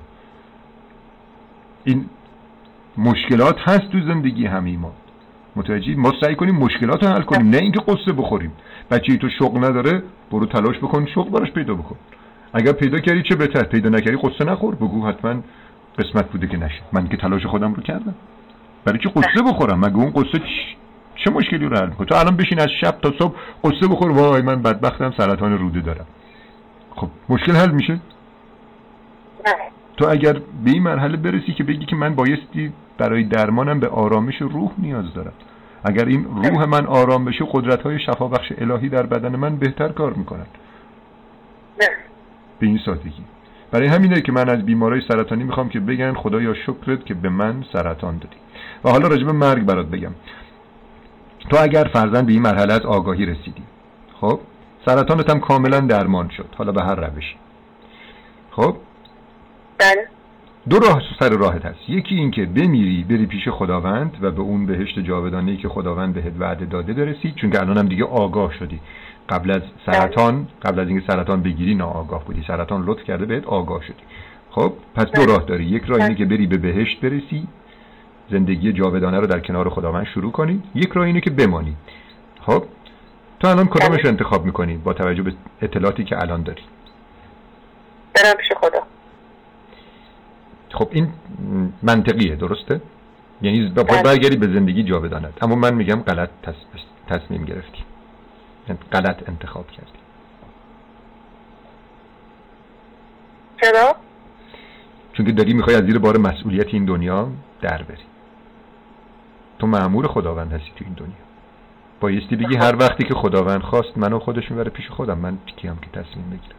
این 1.84 2.04
مشکلات 2.98 3.56
هست 3.60 3.90
تو 3.92 4.00
زندگی 4.00 4.46
همه 4.46 4.76
ما. 4.76 4.92
متوجهی؟ 5.56 5.94
ما 5.94 6.12
سعی 6.20 6.34
کنیم 6.34 6.54
مشکلات 6.54 7.04
رو 7.04 7.08
حل 7.10 7.22
کنیم 7.22 7.50
نه 7.50 7.56
اینکه 7.56 7.80
قصه 7.80 8.12
بخوریم. 8.12 8.52
بچه 8.90 9.16
تو 9.16 9.28
شغل 9.38 9.58
نداره 9.58 10.02
برو 10.30 10.46
تلاش 10.46 10.76
بکن 10.78 11.06
شغل 11.06 11.30
براش 11.30 11.50
پیدا 11.50 11.74
بکن. 11.74 11.96
اگر 12.52 12.72
پیدا 12.72 12.98
کردی 12.98 13.22
چه 13.22 13.36
بهتر؟ 13.36 13.62
پیدا 13.62 13.88
نکردی 13.88 14.16
قصه 14.16 14.44
نخور. 14.44 14.74
بگو 14.74 15.06
حتما 15.06 15.34
قسمت 15.98 16.30
بوده 16.30 16.46
که 16.46 16.56
نشه 16.56 16.80
من 16.92 17.08
که 17.08 17.16
تلاش 17.16 17.46
خودم 17.46 17.74
رو 17.74 17.82
کردم. 17.82 18.14
برای 18.84 18.98
چی 18.98 19.08
قصه 19.08 19.42
بخورم؟ 19.46 19.78
مگه 19.80 19.96
اون 19.96 20.10
قصه 20.10 20.38
چ- 20.38 20.76
چه 21.14 21.30
مشکلی 21.30 21.66
رو 21.66 21.76
حل 21.76 21.88
می‌کنه 21.88 22.06
تو 22.06 22.14
الان 22.14 22.36
بشین 22.36 22.60
از 22.60 22.68
شب 22.80 22.98
تا 23.02 23.12
صبح 23.18 23.34
قصه 23.64 23.88
بخور. 23.88 24.10
وای 24.10 24.42
من 24.42 24.62
بدبختم 24.62 25.14
سرطان 25.16 25.58
روده 25.58 25.80
دارم. 25.80 26.06
خب 26.90 27.08
مشکل 27.28 27.52
حل 27.52 27.70
میشه؟ 27.70 27.92
نه. 27.92 29.52
تو 29.96 30.10
اگر 30.10 30.32
به 30.32 30.70
این 30.70 30.82
مرحله 30.82 31.16
برسی 31.16 31.52
که 31.52 31.64
بگی 31.64 31.86
که 31.86 31.96
من 31.96 32.14
بایستی 32.14 32.72
برای 32.98 33.24
درمانم 33.24 33.80
به 33.80 33.88
آرامش 33.88 34.34
روح 34.40 34.70
نیاز 34.78 35.14
دارم. 35.14 35.32
اگر 35.84 36.04
این 36.04 36.24
روح 36.24 36.64
من 36.64 36.86
آرام 36.86 37.24
بشه 37.24 37.44
قدرت 37.52 37.82
های 37.82 37.98
شفابخش 37.98 38.52
الهی 38.58 38.88
در 38.88 39.06
بدن 39.06 39.36
من 39.36 39.56
بهتر 39.56 39.88
کار 39.88 40.12
می‌کنن. 40.12 40.46
نه. 41.80 41.88
به 42.58 42.66
این 42.66 42.80
سادگی. 42.86 43.24
برای 43.70 43.86
همینه 43.86 44.20
که 44.20 44.32
من 44.32 44.48
از 44.48 44.66
بیمارای 44.66 45.00
سرطانی 45.08 45.44
می‌خوام 45.44 45.68
که 45.68 45.80
بگن 45.80 46.14
خدایا 46.14 46.54
شکرت 46.54 47.06
که 47.06 47.14
به 47.14 47.28
من 47.28 47.64
سرطان 47.72 48.18
دادی. 48.18 48.36
و 48.84 48.90
حالا 48.90 49.08
راجع 49.08 49.24
به 49.24 49.32
مرگ 49.32 49.64
برات 49.64 49.86
بگم. 49.86 50.12
تو 51.48 51.56
اگر 51.60 51.84
فرزن 51.92 52.26
به 52.26 52.32
این 52.32 52.42
مرحله 52.42 52.72
از 52.72 52.80
آگاهی 52.80 53.26
رسیدی. 53.26 53.62
خب؟ 54.20 54.40
سرطانت 54.86 55.30
هم 55.30 55.40
کاملا 55.40 55.80
درمان 55.80 56.28
شد. 56.28 56.48
حالا 56.56 56.72
به 56.72 56.82
هر 56.82 56.94
روشی 56.94 57.36
خب؟ 58.50 58.76
بله. 59.78 60.08
دو 60.68 60.78
راه 60.78 61.02
سر 61.20 61.28
راهت 61.28 61.64
هست. 61.64 61.78
یکی 61.88 62.14
این 62.14 62.30
که 62.30 62.46
بمیری 62.46 63.04
بری 63.10 63.26
پیش 63.26 63.48
خداوند 63.48 64.16
و 64.20 64.30
به 64.30 64.40
اون 64.40 64.66
بهشت 64.66 64.98
جاودانه 64.98 65.56
که 65.56 65.68
خداوند 65.68 66.14
بهت 66.14 66.32
وعده 66.38 66.64
داده 66.64 66.92
برسی 66.92 67.34
چون 67.36 67.50
که 67.50 67.60
الان 67.60 67.78
هم 67.78 67.88
دیگه 67.88 68.04
آگاه 68.04 68.52
شدی. 68.58 68.80
قبل 69.28 69.50
از 69.50 69.62
سرطان 69.86 70.48
قبل 70.62 70.80
از 70.80 70.88
اینکه 70.88 71.06
سرطان 71.06 71.42
بگیری 71.42 71.74
ناآگاه 71.74 72.24
بودی. 72.24 72.44
سرطان 72.46 72.84
لطف 72.84 73.04
کرده 73.04 73.26
بهت 73.26 73.44
آگاه 73.44 73.82
شدی. 73.82 74.02
خب؟ 74.50 74.72
پس 74.94 75.06
دو 75.06 75.24
راه 75.24 75.44
داری. 75.44 75.64
یک 75.64 75.82
راه 75.82 76.00
اینه 76.00 76.14
که 76.14 76.24
بری 76.24 76.46
به 76.46 76.56
بهشت 76.56 77.00
برسی. 77.00 77.48
زندگی 78.30 78.72
جاودانه 78.72 79.20
رو 79.20 79.26
در 79.26 79.40
کنار 79.40 79.68
خداوند 79.68 80.06
شروع 80.06 80.32
کنی. 80.32 80.62
یک 80.74 80.88
راه 80.92 81.06
اینه 81.06 81.20
که 81.20 81.30
بمانی. 81.30 81.76
خب؟ 82.40 82.64
تو 83.40 83.48
الان 83.48 83.66
کدامش 83.66 84.00
رو 84.00 84.08
انتخاب 84.08 84.44
می‌کنی 84.44 84.76
با 84.76 84.92
توجه 84.92 85.22
به 85.22 85.32
اطلاعاتی 85.62 86.04
که 86.04 86.20
الان 86.22 86.42
داری؟ 86.42 86.62
برم 88.14 88.34
پیش 88.34 88.48
خدا. 88.60 88.82
خب 90.70 90.88
این 90.90 91.12
منطقیه 91.82 92.36
درسته؟ 92.36 92.80
یعنی 93.42 93.68
باید 93.68 93.86
بله. 93.86 94.02
برگردی 94.02 94.36
به 94.36 94.46
زندگی 94.46 94.82
جاودانت. 94.82 95.42
اما 95.42 95.54
من 95.54 95.74
میگم 95.74 96.02
غلط 96.02 96.30
تص- 96.42 97.08
تصمیم 97.08 97.44
گرفتی. 97.44 97.84
یعنی 98.68 98.80
غلط 98.92 99.28
انتخاب 99.28 99.70
کردی. 99.70 99.98
چرا؟ 103.62 103.96
چون 105.12 105.26
که 105.26 105.32
داری 105.32 105.54
می‌خوای 105.54 105.76
از 105.76 105.82
زیر 105.82 105.98
بار 105.98 106.18
مسئولیت 106.18 106.66
این 106.74 106.84
دنیا 106.84 107.28
در 107.60 107.82
بری. 107.82 108.09
تو 109.60 109.66
معمور 109.66 110.06
خداوند 110.06 110.52
هستی 110.52 110.72
تو 110.76 110.84
این 110.84 110.94
دنیا. 110.94 111.14
بایستی 112.00 112.36
بگی 112.36 112.56
هر 112.56 112.76
وقتی 112.76 113.04
که 113.04 113.14
خداوند 113.14 113.60
خواست 113.60 113.98
منو 113.98 114.18
خودش 114.18 114.50
می‌بره 114.50 114.70
پیش 114.70 114.88
خودم. 114.88 115.18
من 115.18 115.38
کیم 115.56 115.78
که 115.82 116.00
تصمیم 116.00 116.30
بگیرم. 116.30 116.56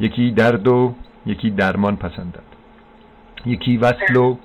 یکی 0.00 0.30
درد 0.30 0.68
و 0.68 0.94
یکی 1.26 1.50
درمان 1.50 1.96
پسندد. 1.96 2.42
یکی 3.46 3.76
وصل 3.76 4.16
و 4.16 4.36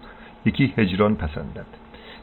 یکی 0.45 0.73
هجران 0.77 1.15
پسندد. 1.15 1.65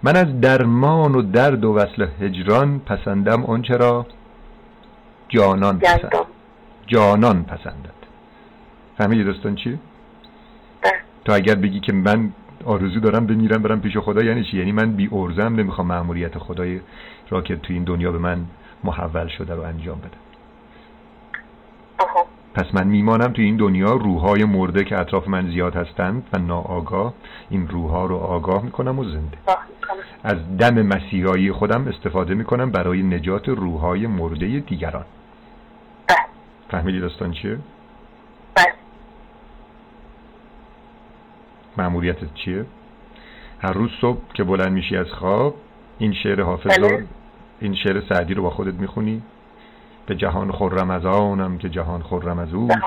من 0.03 0.17
از 0.17 0.41
درمان 0.41 1.15
و 1.15 1.23
درد 1.23 1.65
و 1.65 1.75
وصل 1.75 2.03
و 2.03 2.07
هجران 2.21 2.79
پسندم. 2.79 3.45
آنچه 3.45 3.77
را 3.77 4.07
جانان 5.29 5.79
پسند. 5.79 6.13
جانان 6.87 7.45
پسندد. 7.45 7.95
فهمیدی 8.99 9.25
داستان 9.25 9.55
چیه؟ 9.55 9.79
بله. 10.83 10.93
تو 11.25 11.33
اگر 11.33 11.55
بگی 11.55 11.81
که 11.81 11.93
من 11.93 12.33
آرزو 12.65 13.01
دارم 13.01 13.27
بمیرم 13.27 13.63
برم 13.63 13.81
پیش 13.81 13.97
خدا. 13.97 14.23
یعنی 14.23 14.45
چی؟ 14.45 14.59
یعنی 14.59 14.73
من 14.73 14.93
بی 14.93 15.09
ارزم 15.13 15.55
نمی‌خوام 15.55 15.87
مأموریت 15.87 16.39
خدای 16.39 16.81
را 17.31 17.43
که 17.43 17.57
تو 17.57 17.73
این 17.73 17.85
دنیا 17.85 18.13
به 18.13 18.19
من 18.19 18.45
محول 18.85 19.29
شده 19.29 19.55
رو 19.55 19.63
انجام 19.63 19.99
بدم 19.99 20.25
پس 22.55 22.65
من 22.75 22.87
میمانم 22.87 23.33
تو 23.33 23.43
این 23.43 23.57
دنیا 23.57 23.93
روحهای 23.93 24.45
مرده 24.45 24.85
که 24.85 24.99
اطراف 24.99 25.29
من 25.29 25.51
زیاد 25.51 25.77
هستند 25.77 26.29
و 26.33 26.39
ناآگاه. 26.39 27.15
این 27.51 27.69
روحها 27.69 28.07
رو 28.07 28.17
آگاه 28.17 28.63
می‌کنم 28.63 28.99
و 28.99 29.05
زنده. 29.05 29.39
از 30.25 30.57
دم 30.59 30.83
مسیحایی 30.83 31.53
خودم 31.53 31.89
استفاده 31.89 32.35
می‌کنم 32.35 32.71
برای 32.71 33.03
نجات 33.03 33.49
روحهای 33.49 34.07
مرده 34.07 34.61
دیگران. 34.61 35.05
بله. 36.09 36.17
فهمیدی 36.71 37.01
داستان 37.01 37.33
چیه؟ 37.33 37.59
بله 38.55 38.73
مأموریتت 41.79 42.35
چیه؟ 42.35 42.65
هر 43.59 43.73
روز 43.73 43.91
صبح 44.01 44.21
که 44.35 44.45
بلند 44.45 44.73
میشی 44.73 44.97
از 44.97 45.07
خواب 45.07 45.55
این 45.99 46.15
شعر 46.23 46.43
حافظ 46.43 46.79
رو 46.79 46.89
بله. 46.89 47.05
این 47.61 47.75
شعر 47.75 48.03
سعدی 48.09 48.35
رو 48.35 48.43
با 48.43 48.51
خودت 48.51 48.75
می‌خونی؟ 48.75 49.23
به 50.07 50.15
جهان 50.17 50.53
خرم 50.53 50.91
از 50.91 51.05
آنم 51.05 51.59
که 51.59 51.69
جهان 51.69 52.03
خرم 52.03 52.39
از 52.39 52.55
اوست. 52.55 52.79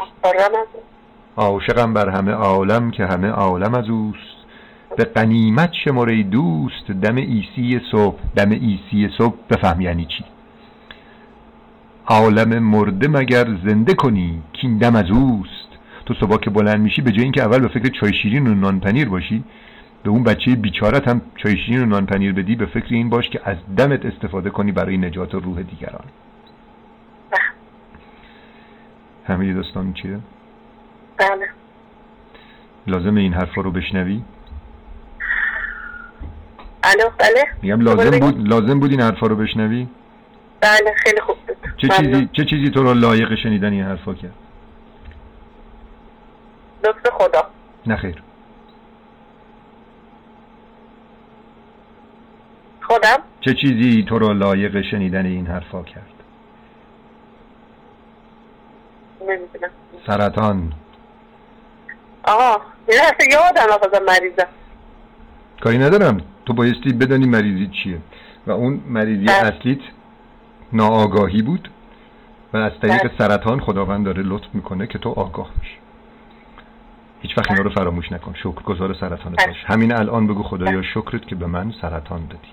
عاشقم 1.37 1.93
بر 1.93 2.09
همه 2.09 2.31
عالم 2.31 2.91
که 2.91 3.05
همه 3.05 3.27
عالم 3.27 3.75
از 3.75 3.89
اوست. 3.89 4.37
به 4.97 5.03
غنیمت 5.03 5.71
ای 6.07 6.23
دوست 6.23 6.91
دم 6.91 7.15
عیسی 7.15 7.81
صبح 7.91 8.19
دم 8.35 8.49
عیسی 8.49 9.09
صبح 9.17 9.35
بفهم 9.49 9.81
یعنی 9.81 10.05
چی؟ 10.05 10.23
عالم 12.07 12.63
مرده 12.63 13.07
مگر 13.07 13.45
زنده 13.65 13.93
کنی 13.93 14.41
کین 14.53 14.77
دم 14.77 14.95
از 14.95 15.11
اوست؟ 15.11 15.76
تو 16.07 16.13
صبح 16.13 16.39
که 16.39 16.49
بلند 16.49 16.79
میشی 16.79 17.01
به 17.01 17.11
جای 17.11 17.23
اینکه 17.23 17.43
اول 17.43 17.59
به 17.59 17.67
فکر 17.67 17.89
چای 17.99 18.13
شیرین 18.13 18.47
و 18.47 18.55
نان 18.55 18.79
پنیر 18.79 19.09
باشی 19.09 19.43
به 20.03 20.09
اون 20.09 20.23
بچه 20.23 20.55
بیچارت 20.55 21.07
هم 21.07 21.21
چای 21.35 21.57
شیرین 21.57 21.81
و 21.81 21.85
نان 21.85 22.05
پنیر 22.05 22.33
بدی 22.33 22.55
به 22.55 22.65
فکر 22.65 22.87
این 22.89 23.09
باش 23.09 23.29
که 23.29 23.41
از 23.45 23.57
دمت 23.77 24.05
استفاده 24.05 24.49
کنی 24.49 24.71
برای 24.71 24.97
نجات 24.97 25.35
روح 25.35 25.61
دیگران 25.61 26.05
بله. 27.31 27.39
همه 29.25 29.53
داستان 29.53 29.93
چیه؟ 29.93 30.19
بله 31.17 31.47
لازم 32.87 33.15
این 33.15 33.33
حرفا 33.33 33.61
رو 33.61 33.71
بشنوی؟ 33.71 34.21
الو 36.83 37.09
بله 37.17 37.43
میگم 37.61 37.81
لازم 37.81 38.19
بود 38.19 38.47
لازم 38.47 38.79
بود 38.79 38.91
این 38.91 39.01
حرفا 39.01 39.27
رو 39.27 39.35
بشنوی 39.35 39.87
بله 40.61 40.93
خیلی 40.97 41.21
خوب 41.21 41.35
بود 41.47 41.57
چه 41.77 41.87
ممنون. 41.87 42.13
چیزی 42.13 42.29
چه 42.33 42.45
چیزی 42.45 42.69
تو 42.69 42.83
رو 42.83 42.93
لایق 42.93 43.35
شنیدن 43.43 43.71
این 43.71 43.83
حرفا 43.83 44.13
کرد 44.13 44.33
لطف 46.83 47.07
خدا 47.87 47.93
نه 47.95 47.95
خیر 47.95 48.23
خودم؟ 52.81 53.17
چه 53.41 53.53
چیزی 53.53 54.05
تو 54.09 54.19
رو 54.19 54.33
لایق 54.33 54.81
شنیدن 54.81 55.25
این 55.25 55.47
حرفا 55.47 55.83
کرد؟ 55.83 56.13
نمی‌دونم. 59.21 59.71
سرطان. 60.07 60.73
آه 62.23 62.61
یه 62.89 62.95
یادم 63.31 63.73
آقا 63.73 63.99
مریضم 63.99 64.47
کاری 65.61 65.77
ندارم. 65.77 66.21
تو 66.45 66.53
بایستی 66.53 66.93
بدانی 66.93 67.27
مریضی 67.27 67.71
چیه. 67.83 67.97
و 68.47 68.51
اون 68.51 68.81
مریضی 68.87 69.25
بله. 69.25 69.35
اصلیت 69.35 69.79
ناآگاهی 70.73 71.41
بود 71.41 71.69
و 72.53 72.57
از 72.57 72.71
طریق 72.81 73.01
بله. 73.01 73.11
سرطان 73.17 73.59
خداوند 73.59 74.05
داره 74.05 74.23
لطف 74.23 74.47
می‌کنه 74.53 74.87
که 74.87 74.97
تو 74.99 75.09
آگاه 75.09 75.51
میشی 75.59 75.77
هیچ 77.21 77.37
وقت 77.37 77.51
اینا 77.51 77.63
رو 77.63 77.69
فراموش 77.69 78.11
نکن. 78.11 78.33
شکر 78.33 78.61
گذار 78.61 78.93
سرطانت. 78.99 79.47
باش. 79.47 79.55
همین 79.65 79.95
الان 79.95 80.27
بگو 80.27 80.43
خدایا 80.43 80.81
شکرت 80.81 81.27
که 81.27 81.35
به 81.35 81.45
من 81.45 81.73
سرطان 81.81 82.27
دادی. 82.27 82.47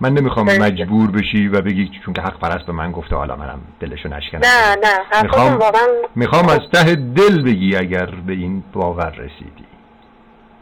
من 0.00 0.14
نمی‌خوام. 0.14 0.46
مجبور 0.46 1.10
بشی 1.10 1.48
و 1.48 1.60
بگی 1.60 1.90
چون 2.04 2.14
که 2.14 2.22
حق 2.22 2.38
پرست 2.38 2.66
به 2.66 2.72
من 2.72 2.92
گفته 2.92 3.16
حالا 3.16 3.36
منم 3.36 3.60
دلشو 3.80 4.08
نشکنم. 4.08 4.40
نه 4.44 4.76
نه 4.82 5.22
می‌خوام 5.22 5.56
واقعا 5.56 5.86
می‌خوام 6.14 6.48
از 6.48 6.60
ته 6.72 6.94
دل 6.94 7.42
بگی 7.42 7.76
اگر 7.76 8.06
به 8.06 8.32
این 8.32 8.64
باور 8.72 9.10
رسیدی. 9.10 9.64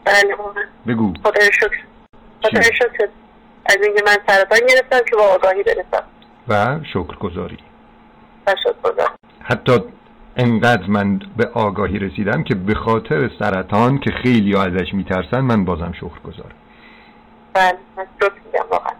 بله 0.05 0.35
بگو. 0.87 1.13
خدای 1.23 1.49
شکر. 1.53 1.77
خدای 2.43 2.63
چی؟ 2.63 2.73
شکر. 2.73 3.07
از 3.65 3.77
اینکه 3.83 4.03
من 4.05 4.17
سرطان 4.27 4.59
گرفتم 4.69 5.09
که 5.09 5.15
با 5.15 5.23
آگاهی 5.23 5.63
برسم. 5.63 6.03
و 6.47 6.79
شکر 6.83 7.15
گذاری 7.15 7.57
و 8.47 8.55
شکر 8.63 8.91
گذار 8.91 9.09
حتی 9.43 9.79
انقدر 10.37 10.87
من 10.87 11.19
به 11.37 11.49
آگاهی 11.53 11.99
رسیدم 11.99 12.43
که 12.43 12.55
به 12.55 12.75
خاطر 12.75 13.29
سرطان 13.39 13.97
که 13.99 14.11
خیلی 14.11 14.55
ازش 14.55 14.93
میترسن 14.93 15.39
من 15.39 15.65
بازم 15.65 15.91
شکر 15.91 16.19
گذارم 16.23 16.55
بله 17.53 17.77
درست 18.19 18.33
میگم 18.45 18.65
واقعا. 18.71 18.93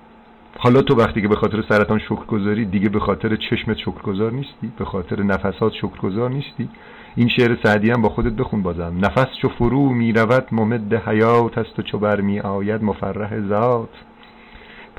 حالا 0.58 0.82
تو 0.82 0.96
وقتی 0.96 1.22
که 1.22 1.28
به 1.28 1.36
خاطر 1.36 1.64
سرطان 1.70 2.00
شکر 2.00 2.26
گذاری 2.26 2.66
دیگه 2.66 2.90
به 2.90 3.00
خاطر 3.00 3.36
چشمت 3.36 3.78
شکر 3.78 4.02
گذار 4.02 4.32
نیستی؟ 4.32 4.72
به 4.78 4.86
خاطر 4.86 5.24
نفسات 5.24 5.74
شکر 5.74 5.98
گذار 6.04 6.30
نیستی؟ 6.30 6.70
این 7.16 7.30
شعر 7.30 7.58
سعدی 7.64 7.92
هم 7.92 8.02
با 8.02 8.10
خودت 8.10 8.34
بخون 8.34 8.64
بازم. 8.64 8.98
نفس 8.98 9.28
چو 9.42 9.50
فرو 9.50 9.90
می 9.90 10.14
رود 10.14 10.48
ممد 10.52 10.94
حیات 10.94 11.58
است 11.58 11.80
و 11.80 11.82
چو 11.82 12.00
بر 12.00 12.22
می 12.22 12.40
آید 12.40 12.84
مفرح 12.84 13.40
ذات. 13.50 13.90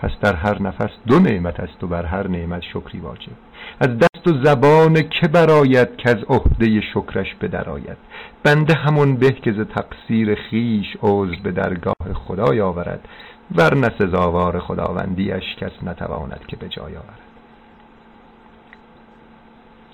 پس 0.03 0.11
در 0.20 0.34
هر 0.34 0.62
نفس 0.62 0.90
دو 1.07 1.18
نعمت 1.18 1.61
است 1.61 1.84
و 1.84 1.86
بر 1.86 2.05
هر 2.05 2.28
نعمت 2.28 2.62
شکری 2.62 2.98
واجب. 2.98 3.32
از 3.80 3.88
دست 3.98 4.28
و 4.28 4.44
زبان 4.44 4.94
که 4.94 5.28
براید 5.28 5.96
که 5.96 6.11
از 6.11 6.24
عهده 6.28 6.80
شکرش 6.80 7.34
بدرآید 7.34 7.96
بنده 8.42 8.74
همون 8.74 9.16
به 9.16 9.30
که 9.30 9.53
ز 9.53 9.61
تقصیر 9.61 10.34
خیش 10.34 10.86
عذر 11.03 11.36
به 11.42 11.53
درگاه 11.53 12.12
خدای 12.14 12.61
آورد 12.61 13.09
ورنه 13.55 13.90
سزاوار 13.98 14.59
خداوندیش 14.59 15.57
کس 15.61 15.72
نتواند 15.82 16.40
که 16.48 16.57
به 16.57 16.68
جای 16.68 16.96
آورد. 16.96 17.20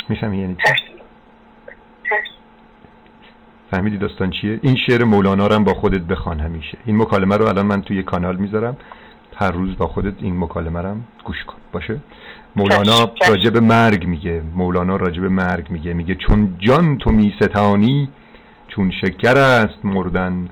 می‌فهمی 0.09 0.38
یعنی 0.38 0.56
چی؟ 0.66 0.84
فهمیدی 3.70 3.98
داستان 3.98 4.30
چیه؟ 4.30 4.61
این 4.62 4.76
شعر 4.76 5.04
مولانا 5.04 5.46
رو 5.46 5.54
هم 5.54 5.64
با 5.64 5.74
خودت 5.74 6.00
بخوان 6.00 6.40
همیشه. 6.40 6.78
این 6.84 6.96
مکالمه 6.96 7.36
رو 7.36 7.48
الان 7.48 7.66
من 7.66 7.82
توی 7.82 8.02
کانال 8.02 8.36
می‌ذارم. 8.36 8.76
هر 9.41 9.51
روز 9.51 9.76
با 9.76 9.86
خودت 9.86 10.14
این 10.18 10.39
مکالمه 10.39 10.80
رو 10.80 10.89
هم 10.89 11.05
گوش 11.24 11.45
کن. 11.45 11.57
باشه؟ 11.72 12.01
مولانا. 12.57 13.12
راجب 13.28 13.57
مرگ 13.57 14.07
میگه. 14.07 14.43
مولانا 14.55 14.97
راجب 14.97 15.24
مرگ 15.24 15.70
میگه. 15.70 15.93
میگه 15.95 16.14
چون 16.14 16.57
جان 16.59 16.99
تو 16.99 17.11
میستانی 17.11 18.09
چون 18.68 18.91
شکر 18.91 19.39
است 19.39 19.84
مردن. 19.84 20.49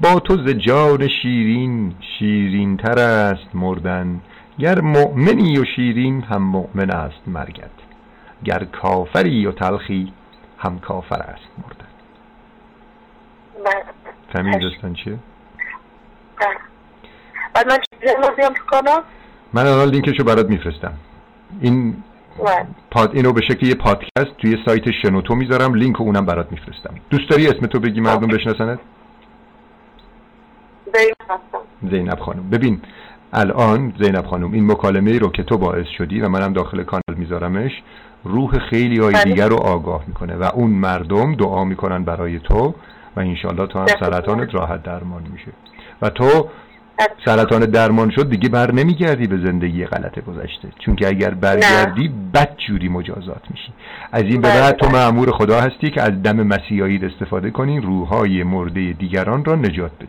با 0.00 0.20
تو 0.20 0.46
ز 0.46 0.50
جان 0.50 1.08
شیرین 1.08 1.94
شیرین 2.18 2.76
تر 2.76 2.98
است 2.98 3.54
مردن. 3.54 4.20
گر 4.58 4.80
مؤمنی 4.80 5.58
و 5.58 5.64
شیرین 5.76 6.22
هم 6.22 6.42
مؤمن 6.42 6.90
است 6.90 7.22
مرگت. 7.26 7.70
گر 8.44 8.64
کافری 8.64 9.46
و 9.46 9.52
تلخی 9.52 10.12
هم 10.58 10.78
کافر 10.78 11.22
است 11.22 11.48
مردن. 11.58 11.86
بله. 13.64 13.84
فهمیدی. 14.32 14.58
داستان 14.58 14.94
چیه؟ 14.94 15.18
بعد 17.56 17.72
من 17.72 17.78
چیزی 17.90 18.14
رو 18.16 18.34
بیام 18.36 18.52
تو 18.52 18.62
کانال 18.70 19.02
من 19.52 19.66
الان 19.66 19.88
لینکشو 19.88 20.24
برات 20.24 20.50
میفرستم. 20.50 20.92
این 21.60 21.96
پاد 22.90 23.10
اینو 23.16 23.32
به 23.32 23.40
شکل 23.40 23.66
یه 23.66 23.74
پادکست 23.74 24.36
توی 24.38 24.56
سایت 24.66 24.82
شنوتو 25.02 25.34
می‌ذارم 25.34 25.74
لینک 25.74 26.00
اونم 26.00 26.26
برات 26.26 26.52
میفرستم. 26.52 26.94
دوست 27.10 27.30
داری 27.30 27.46
اسم 27.48 27.66
تو 27.66 27.80
بگی 27.80 28.00
مردم 28.00 28.26
بشناسنت؟ 28.26 28.78
زین 30.94 31.14
هستم. 31.20 31.90
زینب 31.90 32.18
خانم. 32.18 32.50
ببین 32.50 32.80
الان 33.32 33.94
زینب 34.00 34.26
خانم 34.26 34.52
این 34.52 34.72
مکالمه 34.72 35.18
رو 35.18 35.28
که 35.28 35.42
تو 35.42 35.58
باعث 35.58 35.86
شدی 35.98 36.20
و 36.20 36.28
منم 36.28 36.52
داخل 36.52 36.82
کانال 36.82 37.16
میذارمش 37.16 37.82
روح 38.24 38.58
خیلی 38.58 39.00
های 39.00 39.14
بله. 39.14 39.24
دیگر 39.24 39.48
رو 39.48 39.56
آگاه 39.56 40.04
می‌کنه 40.06 40.36
و 40.36 40.50
اون 40.54 40.70
مردم 40.70 41.34
دعا 41.34 41.64
می‌کنن 41.64 42.04
برای 42.04 42.38
تو 42.38 42.74
و 43.16 43.20
انشالله 43.20 43.66
تو 43.66 43.78
هم. 43.78 43.86
سرطانت 43.86 44.54
راحت 44.54 44.82
درمان 44.82 45.22
میشه. 45.32 45.52
و 46.02 46.10
تو 46.10 46.48
سرطان 47.24 47.60
درمان 47.60 48.10
شد 48.10 48.30
دیگه 48.30 48.48
بر 48.48 48.72
نمیگردی 48.72 49.26
به 49.26 49.36
زندگی 49.36 49.86
غلط 49.86 50.18
گذشته. 50.18 50.68
چون 50.78 50.96
که 50.96 51.08
اگر 51.08 51.30
برگردی 51.30 52.08
بد 52.34 52.56
جوری 52.68 52.88
مجازات 52.88 53.42
میشی. 53.50 53.72
از 54.12 54.22
این 54.22 54.40
به 54.40 54.48
بله، 54.48 54.60
بعد 54.60 54.76
تو 54.76 54.86
بله. 54.86 54.96
معمور 54.96 55.30
خدا 55.30 55.60
هستی 55.60 55.90
که 55.90 56.02
از 56.02 56.22
دم 56.22 56.42
مسیحایی 56.42 57.00
استفاده 57.06 57.50
کنی 57.50 57.80
روحهای 57.80 58.42
مرده 58.42 58.92
دیگران 58.92 59.44
را 59.44 59.54
نجات 59.54 59.90
بدی. 59.96 60.08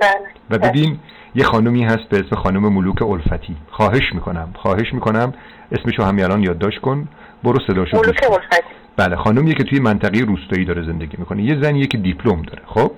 بله. 0.00 0.10
و 0.50 0.58
ببین 0.58 0.98
یه 1.34 1.44
خانومی 1.44 1.84
هست 1.84 2.08
به 2.10 2.18
اسم 2.18 2.36
خانم 2.36 2.72
ملوک 2.72 3.02
الفتی. 3.02 3.56
خواهش 3.70 4.12
می‌کنم 4.14 4.48
خواهش 4.54 4.94
می‌کنم. 4.94 5.34
اسمشو 5.72 6.02
همین 6.04 6.24
الان 6.24 6.42
یادداشت 6.42 6.80
کن. 6.80 7.08
برو 7.44 7.58
صداشو 7.66 7.96
ملوک. 7.96 8.20
الفتی. 8.30 8.62
بله 8.96 9.16
خانومیه 9.16 9.54
که 9.54 9.64
توی 9.64 9.80
منطقه 9.80 10.20
روستایی 10.20 10.64
داره 10.64 10.82
زندگی 10.82 11.16
می‌کنه. 11.18 11.42
یه 11.42 11.62
زنیه 11.62 11.86
که 11.86 11.98
دیپلم 11.98 12.42
داره 12.42 12.62
خب؟ 12.66 12.92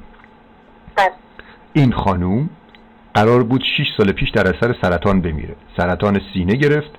بله. 0.97 1.11
این 1.73 1.93
خانوم 1.93 2.51
قرار 3.15 3.43
بود 3.43 3.65
6 3.77 3.87
سال 3.97 4.13
پیش 4.13 4.31
در 4.31 4.57
اثر 4.57 4.75
سرطان 4.83 5.21
بمیره. 5.21 5.57
سرطان 5.77 6.21
سینه 6.33 6.55
گرفت 6.55 6.91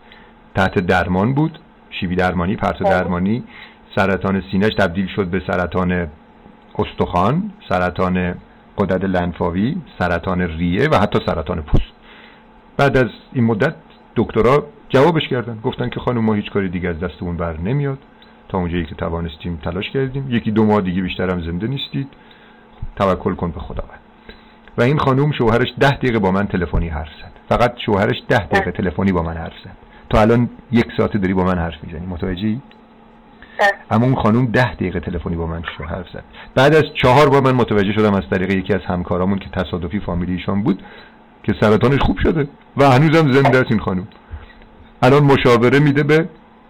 تحت 0.55 0.79
درمان 0.79 1.33
بود 1.33 1.59
شیبی 1.89 2.15
درمانی 2.15 2.55
پرتو 2.55 2.83
بله. 2.83 2.93
درمانی. 2.93 3.43
سرطان 3.95 4.43
سینهش 4.51 4.73
تبدیل 4.73 5.07
شد 5.07 5.27
به 5.27 5.41
سرطان 5.47 6.07
استخوان 6.75 7.51
سرطان 7.69 8.35
قدرت 8.77 9.03
لنفاوی 9.03 9.77
سرطان 9.99 10.41
ریه 10.41 10.89
و 10.89 10.95
حتی 10.95 11.19
سرطان 11.25 11.61
پوست. 11.61 11.93
بعد 12.77 12.97
از 12.97 13.09
این 13.33 13.43
مدت 13.43 13.75
دکترها 14.15 14.63
جوابش 14.89 15.27
کردن. 15.27 15.59
گفتن 15.63 15.89
که 15.89 15.99
خانم 15.99 16.25
ما 16.25 16.33
هیچ 16.33 16.51
کاری 16.51 16.69
دیگه 16.69 16.89
از 16.89 16.99
دستمون 16.99 17.37
بر 17.37 17.57
نمیاد. 17.57 17.99
تا 18.49 18.57
اونجایی 18.57 18.85
که 18.85 18.95
توانستیم 18.95 19.59
تلاش 19.63 19.89
کردیم. 19.89 20.27
یکی 20.29 20.51
دو 20.51 20.65
ماه 20.65 20.81
دیگه 20.81 21.01
بیشتر 21.01 21.31
هم 21.31 21.41
زنده 21.41 21.67
نیستید. 21.67 22.07
توکل 22.95 23.35
کن 23.35 23.51
به 23.51 23.59
خداوند. 23.59 23.99
و 24.77 24.81
این 24.81 24.97
خانوم 24.97 25.31
شوهرش 25.31 25.67
ده 25.79 25.91
دقیقه 25.91 26.19
با 26.19 26.31
من 26.31 26.47
تلفنی 26.47 26.87
حرف 26.87 27.09
زد. 27.21 27.31
فقط 27.49 27.73
شوهرش 27.85 28.15
ده 28.29 28.47
دقیقه 28.47 28.71
تلفنی 28.71 29.11
با 29.11 29.23
من 29.23 29.37
حرف 29.37 29.53
زد. 29.63 29.77
تو 30.09 30.17
الان 30.17 30.49
یک 30.71 30.85
ساعت 30.97 31.17
داری 31.17 31.33
با 31.33 31.43
من 31.43 31.57
حرف 31.57 31.83
می‌زنی. 31.83 32.05
متوجهی؟ 32.05 32.61
بله. 33.59 33.71
اما 33.91 34.05
اون 34.05 34.15
خانوم 34.15 34.45
ده 34.45 34.73
دقیقه 34.73 34.99
تلفنی 34.99 35.35
با 35.35 35.47
من 35.47 35.61
حرف 35.89 36.09
زد. 36.13 36.23
بعد 36.55 36.75
از 36.75 36.83
چهار 36.93 37.29
بار 37.29 37.41
من 37.41 37.51
متوجه 37.51 37.93
شدم 37.93 38.13
از 38.13 38.23
طریق 38.31 38.51
یکی 38.51 38.73
از 38.73 38.81
همکارامون 38.87 39.39
که 39.39 39.49
تصادفی 39.49 39.99
فامیلی 39.99 40.33
ایشان 40.33 40.63
بود 40.63 40.83
که 41.43 41.53
سرطانش 41.61 41.99
خوب 41.99 42.17
شده 42.23 42.47
و 42.77 42.89
هنوزم 42.89 43.31
زنده 43.31 43.57
است 43.57 43.71
این 43.71 43.79
خانم 43.79 44.07
الان 45.01 45.23
مشاوره 45.23 45.79
میده 45.79 46.03
به 46.03 46.29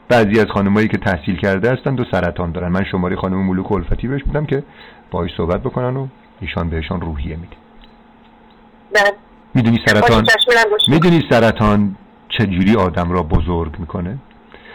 بعضی 0.09 0.39
از 0.39 0.45
خانمایی 0.53 0.87
که 0.87 0.97
تحصیل 0.97 1.37
کرده 1.37 1.71
هستند 1.71 1.99
و 1.99 2.03
سرطان 2.11 2.51
دارن. 2.51 2.67
من 2.67 2.83
شماره 2.83 3.15
خانم 3.15 3.47
ملوک 3.47 3.71
الفتی 3.71 4.07
بهش 4.07 4.21
میدم 4.25 4.45
که 4.45 4.63
باهاش 5.11 5.31
صحبت 5.37 5.61
بکنن 5.61 5.97
و 5.97 6.07
ایشان 6.41 6.69
بهشان 6.69 7.01
روحیه 7.01 7.35
میده. 7.35 7.55
بله. 8.93 9.11
می‌دونی 9.53 9.79
سرطان 9.85 10.25
می‌دونی 10.87 11.23
سرطان 11.29 11.95
چجوری 12.29 12.75
آدم 12.75 13.11
را 13.11 13.23
بزرگ 13.23 13.79
می‌کنه؟ 13.79 14.17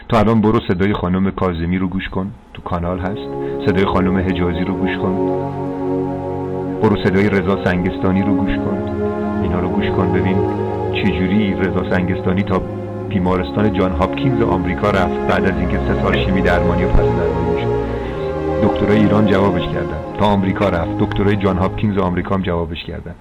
تو 0.09 0.17
الان 0.17 0.41
برو 0.41 0.59
صدای 0.67 0.93
خانم 0.93 1.31
کازمی 1.31 1.77
رو 1.77 1.87
گوش 1.87 2.09
کن. 2.09 2.31
تو 2.53 2.61
کانال 2.61 2.99
هست. 2.99 3.27
صدای 3.67 3.85
خانم 3.85 4.17
حجازی 4.17 4.63
رو 4.63 4.73
گوش 4.73 4.97
کن. 4.97 5.15
برو 6.81 7.03
صدای 7.03 7.29
رضا 7.29 7.65
سنگستانی 7.65 8.21
رو 8.21 8.35
گوش 8.35 8.55
کن. 8.55 8.77
اینا 9.43 9.59
رو 9.59 9.69
گوش 9.69 9.85
کن 9.85 10.13
ببین 10.13 10.37
چجوری 10.93 11.53
رضا 11.53 11.89
سنگستانی 11.89 12.43
تا 12.43 12.61
بیمارستان 13.09 13.73
جان 13.73 13.91
هاپکینز 13.91 14.41
آمریکا 14.41 14.89
رفت. 14.89 15.17
بعد 15.27 15.45
از 15.45 15.57
اینکه 15.59 15.77
سه 15.77 16.01
سال 16.01 16.25
شیمی 16.25 16.41
درمانی 16.41 16.83
و 16.83 16.87
پس 16.87 16.97
درمانی 16.97 17.51
میشه 17.55 17.67
دکترای 18.63 18.97
ایران 18.97 19.27
جوابش 19.27 19.63
کردن. 19.63 20.17
تا 20.19 20.25
آمریکا 20.25 20.69
رفت. 20.69 20.97
دکترای 20.99 21.35
جان 21.35 21.57
هاپکینز 21.57 21.97
آمریکا 21.97 22.35
هم 22.35 22.41
جوابش 22.41 22.83
کردن. 22.83 23.15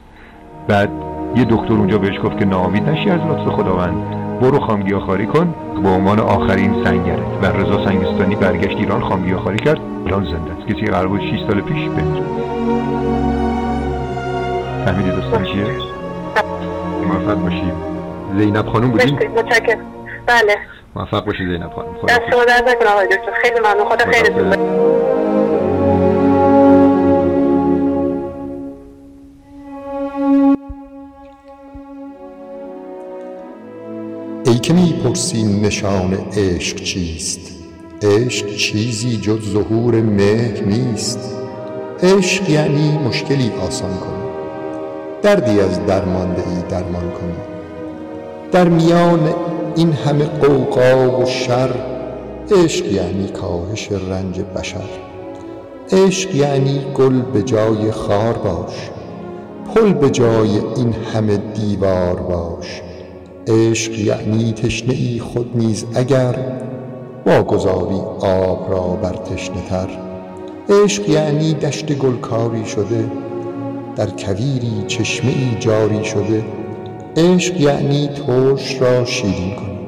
بعد 0.68 0.90
یه 1.36 1.44
دکتر 1.44 1.72
اونجا 1.72 1.98
بهش 1.98 2.20
گفت 2.24 2.38
که 2.38 2.44
ناامید 2.44 2.88
نشی 2.88 3.10
از 3.10 3.20
لطف 3.20 3.52
خداوند. 3.52 4.10
برو 4.40 4.60
خامگیاخواری 4.60 5.26
کن. 5.26 5.54
به 5.82 5.88
عنوان 5.88 6.20
آخرین 6.20 6.84
سنگرت. 6.84 7.18
و 7.42 7.46
رضا 7.46 7.84
سنگستانی 7.84 8.36
برگشت 8.36 8.76
ایران 8.76 9.00
خامگیاخواری 9.00 9.58
کرد. 9.58 9.80
الان 10.06 10.24
زنده 10.24 10.52
است. 10.52 10.66
کسی 10.68 10.86
قرار 10.86 11.08
بود 11.08 11.20
6 11.20 11.40
سال 11.48 11.60
پیش 11.60 11.88
بمیره. 11.88 12.26
فهمیدی 14.84 15.10
دوستان 15.10 15.44
چیه؟ 15.44 15.64
موفق 17.08 17.34
باشی. 17.34 17.72
زینب 18.38 18.66
خانم 18.66 18.88
متشکرم. 18.88 19.78
بله. 20.26 20.56
موفق 20.96 21.24
باشی 21.24 21.46
زینب 21.46 21.70
خانم. 21.70 21.88
خدا 21.94 22.44
دست 22.44 22.62
نکنه 22.68 22.90
آقای 22.90 23.06
دکتر. 23.06 23.32
خیلی 23.42 23.60
ممنون. 23.60 23.84
خدا 23.84 24.12
خیرتون 24.12 25.05
که 34.66 34.72
می‌پرسی 34.72 35.42
نشان 35.42 36.14
عشق 36.36 36.76
چیست؟ 36.76 37.40
عشق 38.02 38.56
چیزی 38.56 39.16
جز 39.16 39.52
ظهور 39.52 39.94
مهر 39.94 40.64
نیست. 40.64 41.18
عشق 42.02 42.50
یعنی 42.50 42.98
مشکلی 42.98 43.50
آسان 43.66 43.90
کنی. 43.90 44.30
دردی 45.22 45.60
از 45.60 45.86
درمانده 45.86 46.42
ای 46.48 46.62
درمان 46.68 47.10
کنی. 47.10 47.32
در 48.52 48.68
میان 48.68 49.34
این 49.76 49.92
همه 49.92 50.24
قوقا 50.24 51.20
و 51.20 51.26
شر 51.26 51.70
عشق 52.50 52.92
یعنی 52.92 53.28
کاهش 53.28 53.92
رنج 53.92 54.40
بشر. 54.40 54.88
عشق 55.92 56.34
یعنی 56.34 56.80
گل 56.94 57.22
به 57.22 57.42
جای 57.42 57.90
خار 57.90 58.32
باش. 58.32 58.90
پل 59.74 59.92
به 59.92 60.10
جای 60.10 60.58
این 60.76 60.92
همه 61.14 61.36
دیوار 61.36 62.16
باش. 62.16 62.82
عشق 63.49 63.99
یعنی 63.99 64.53
تشنه 64.53 64.94
ای 64.94 65.18
خود 65.18 65.51
نیز 65.55 65.86
اگر 65.94 66.38
واگذاری 67.26 68.01
آب 68.20 68.70
را 68.70 68.80
بر 68.80 69.16
تشنه 69.16 69.62
تر. 69.68 69.88
عشق 70.68 71.09
یعنی 71.09 71.55
دشت 71.55 71.92
گلکاری 71.92 72.66
شده 72.66 73.11
در 73.97 74.07
کویری 74.11 74.84
چشمه 74.86 75.30
ای 75.30 75.57
جاری 75.61 76.05
شده. 76.05 76.44
عشق 77.16 77.61
یعنی 77.61 78.09
ترش 78.09 78.82
را 78.82 79.05
شیرین 79.05 79.57
کنی. 79.57 79.78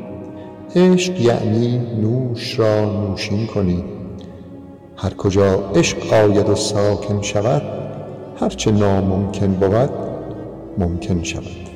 عشق 0.76 1.20
یعنی 1.20 1.78
نوش 2.00 2.59
را 2.59 2.84
نوشین 2.84 3.46
کنی. 3.46 3.84
هر 4.96 5.14
کجا 5.14 5.70
عشق 5.74 6.12
آید 6.12 6.48
و 6.48 6.54
ساکن 6.54 7.22
شود 7.22 7.62
هرچه 8.40 8.70
ناممکن 8.70 9.52
بود 9.52 9.90
ممکن 10.78 11.22
شود. 11.22 11.67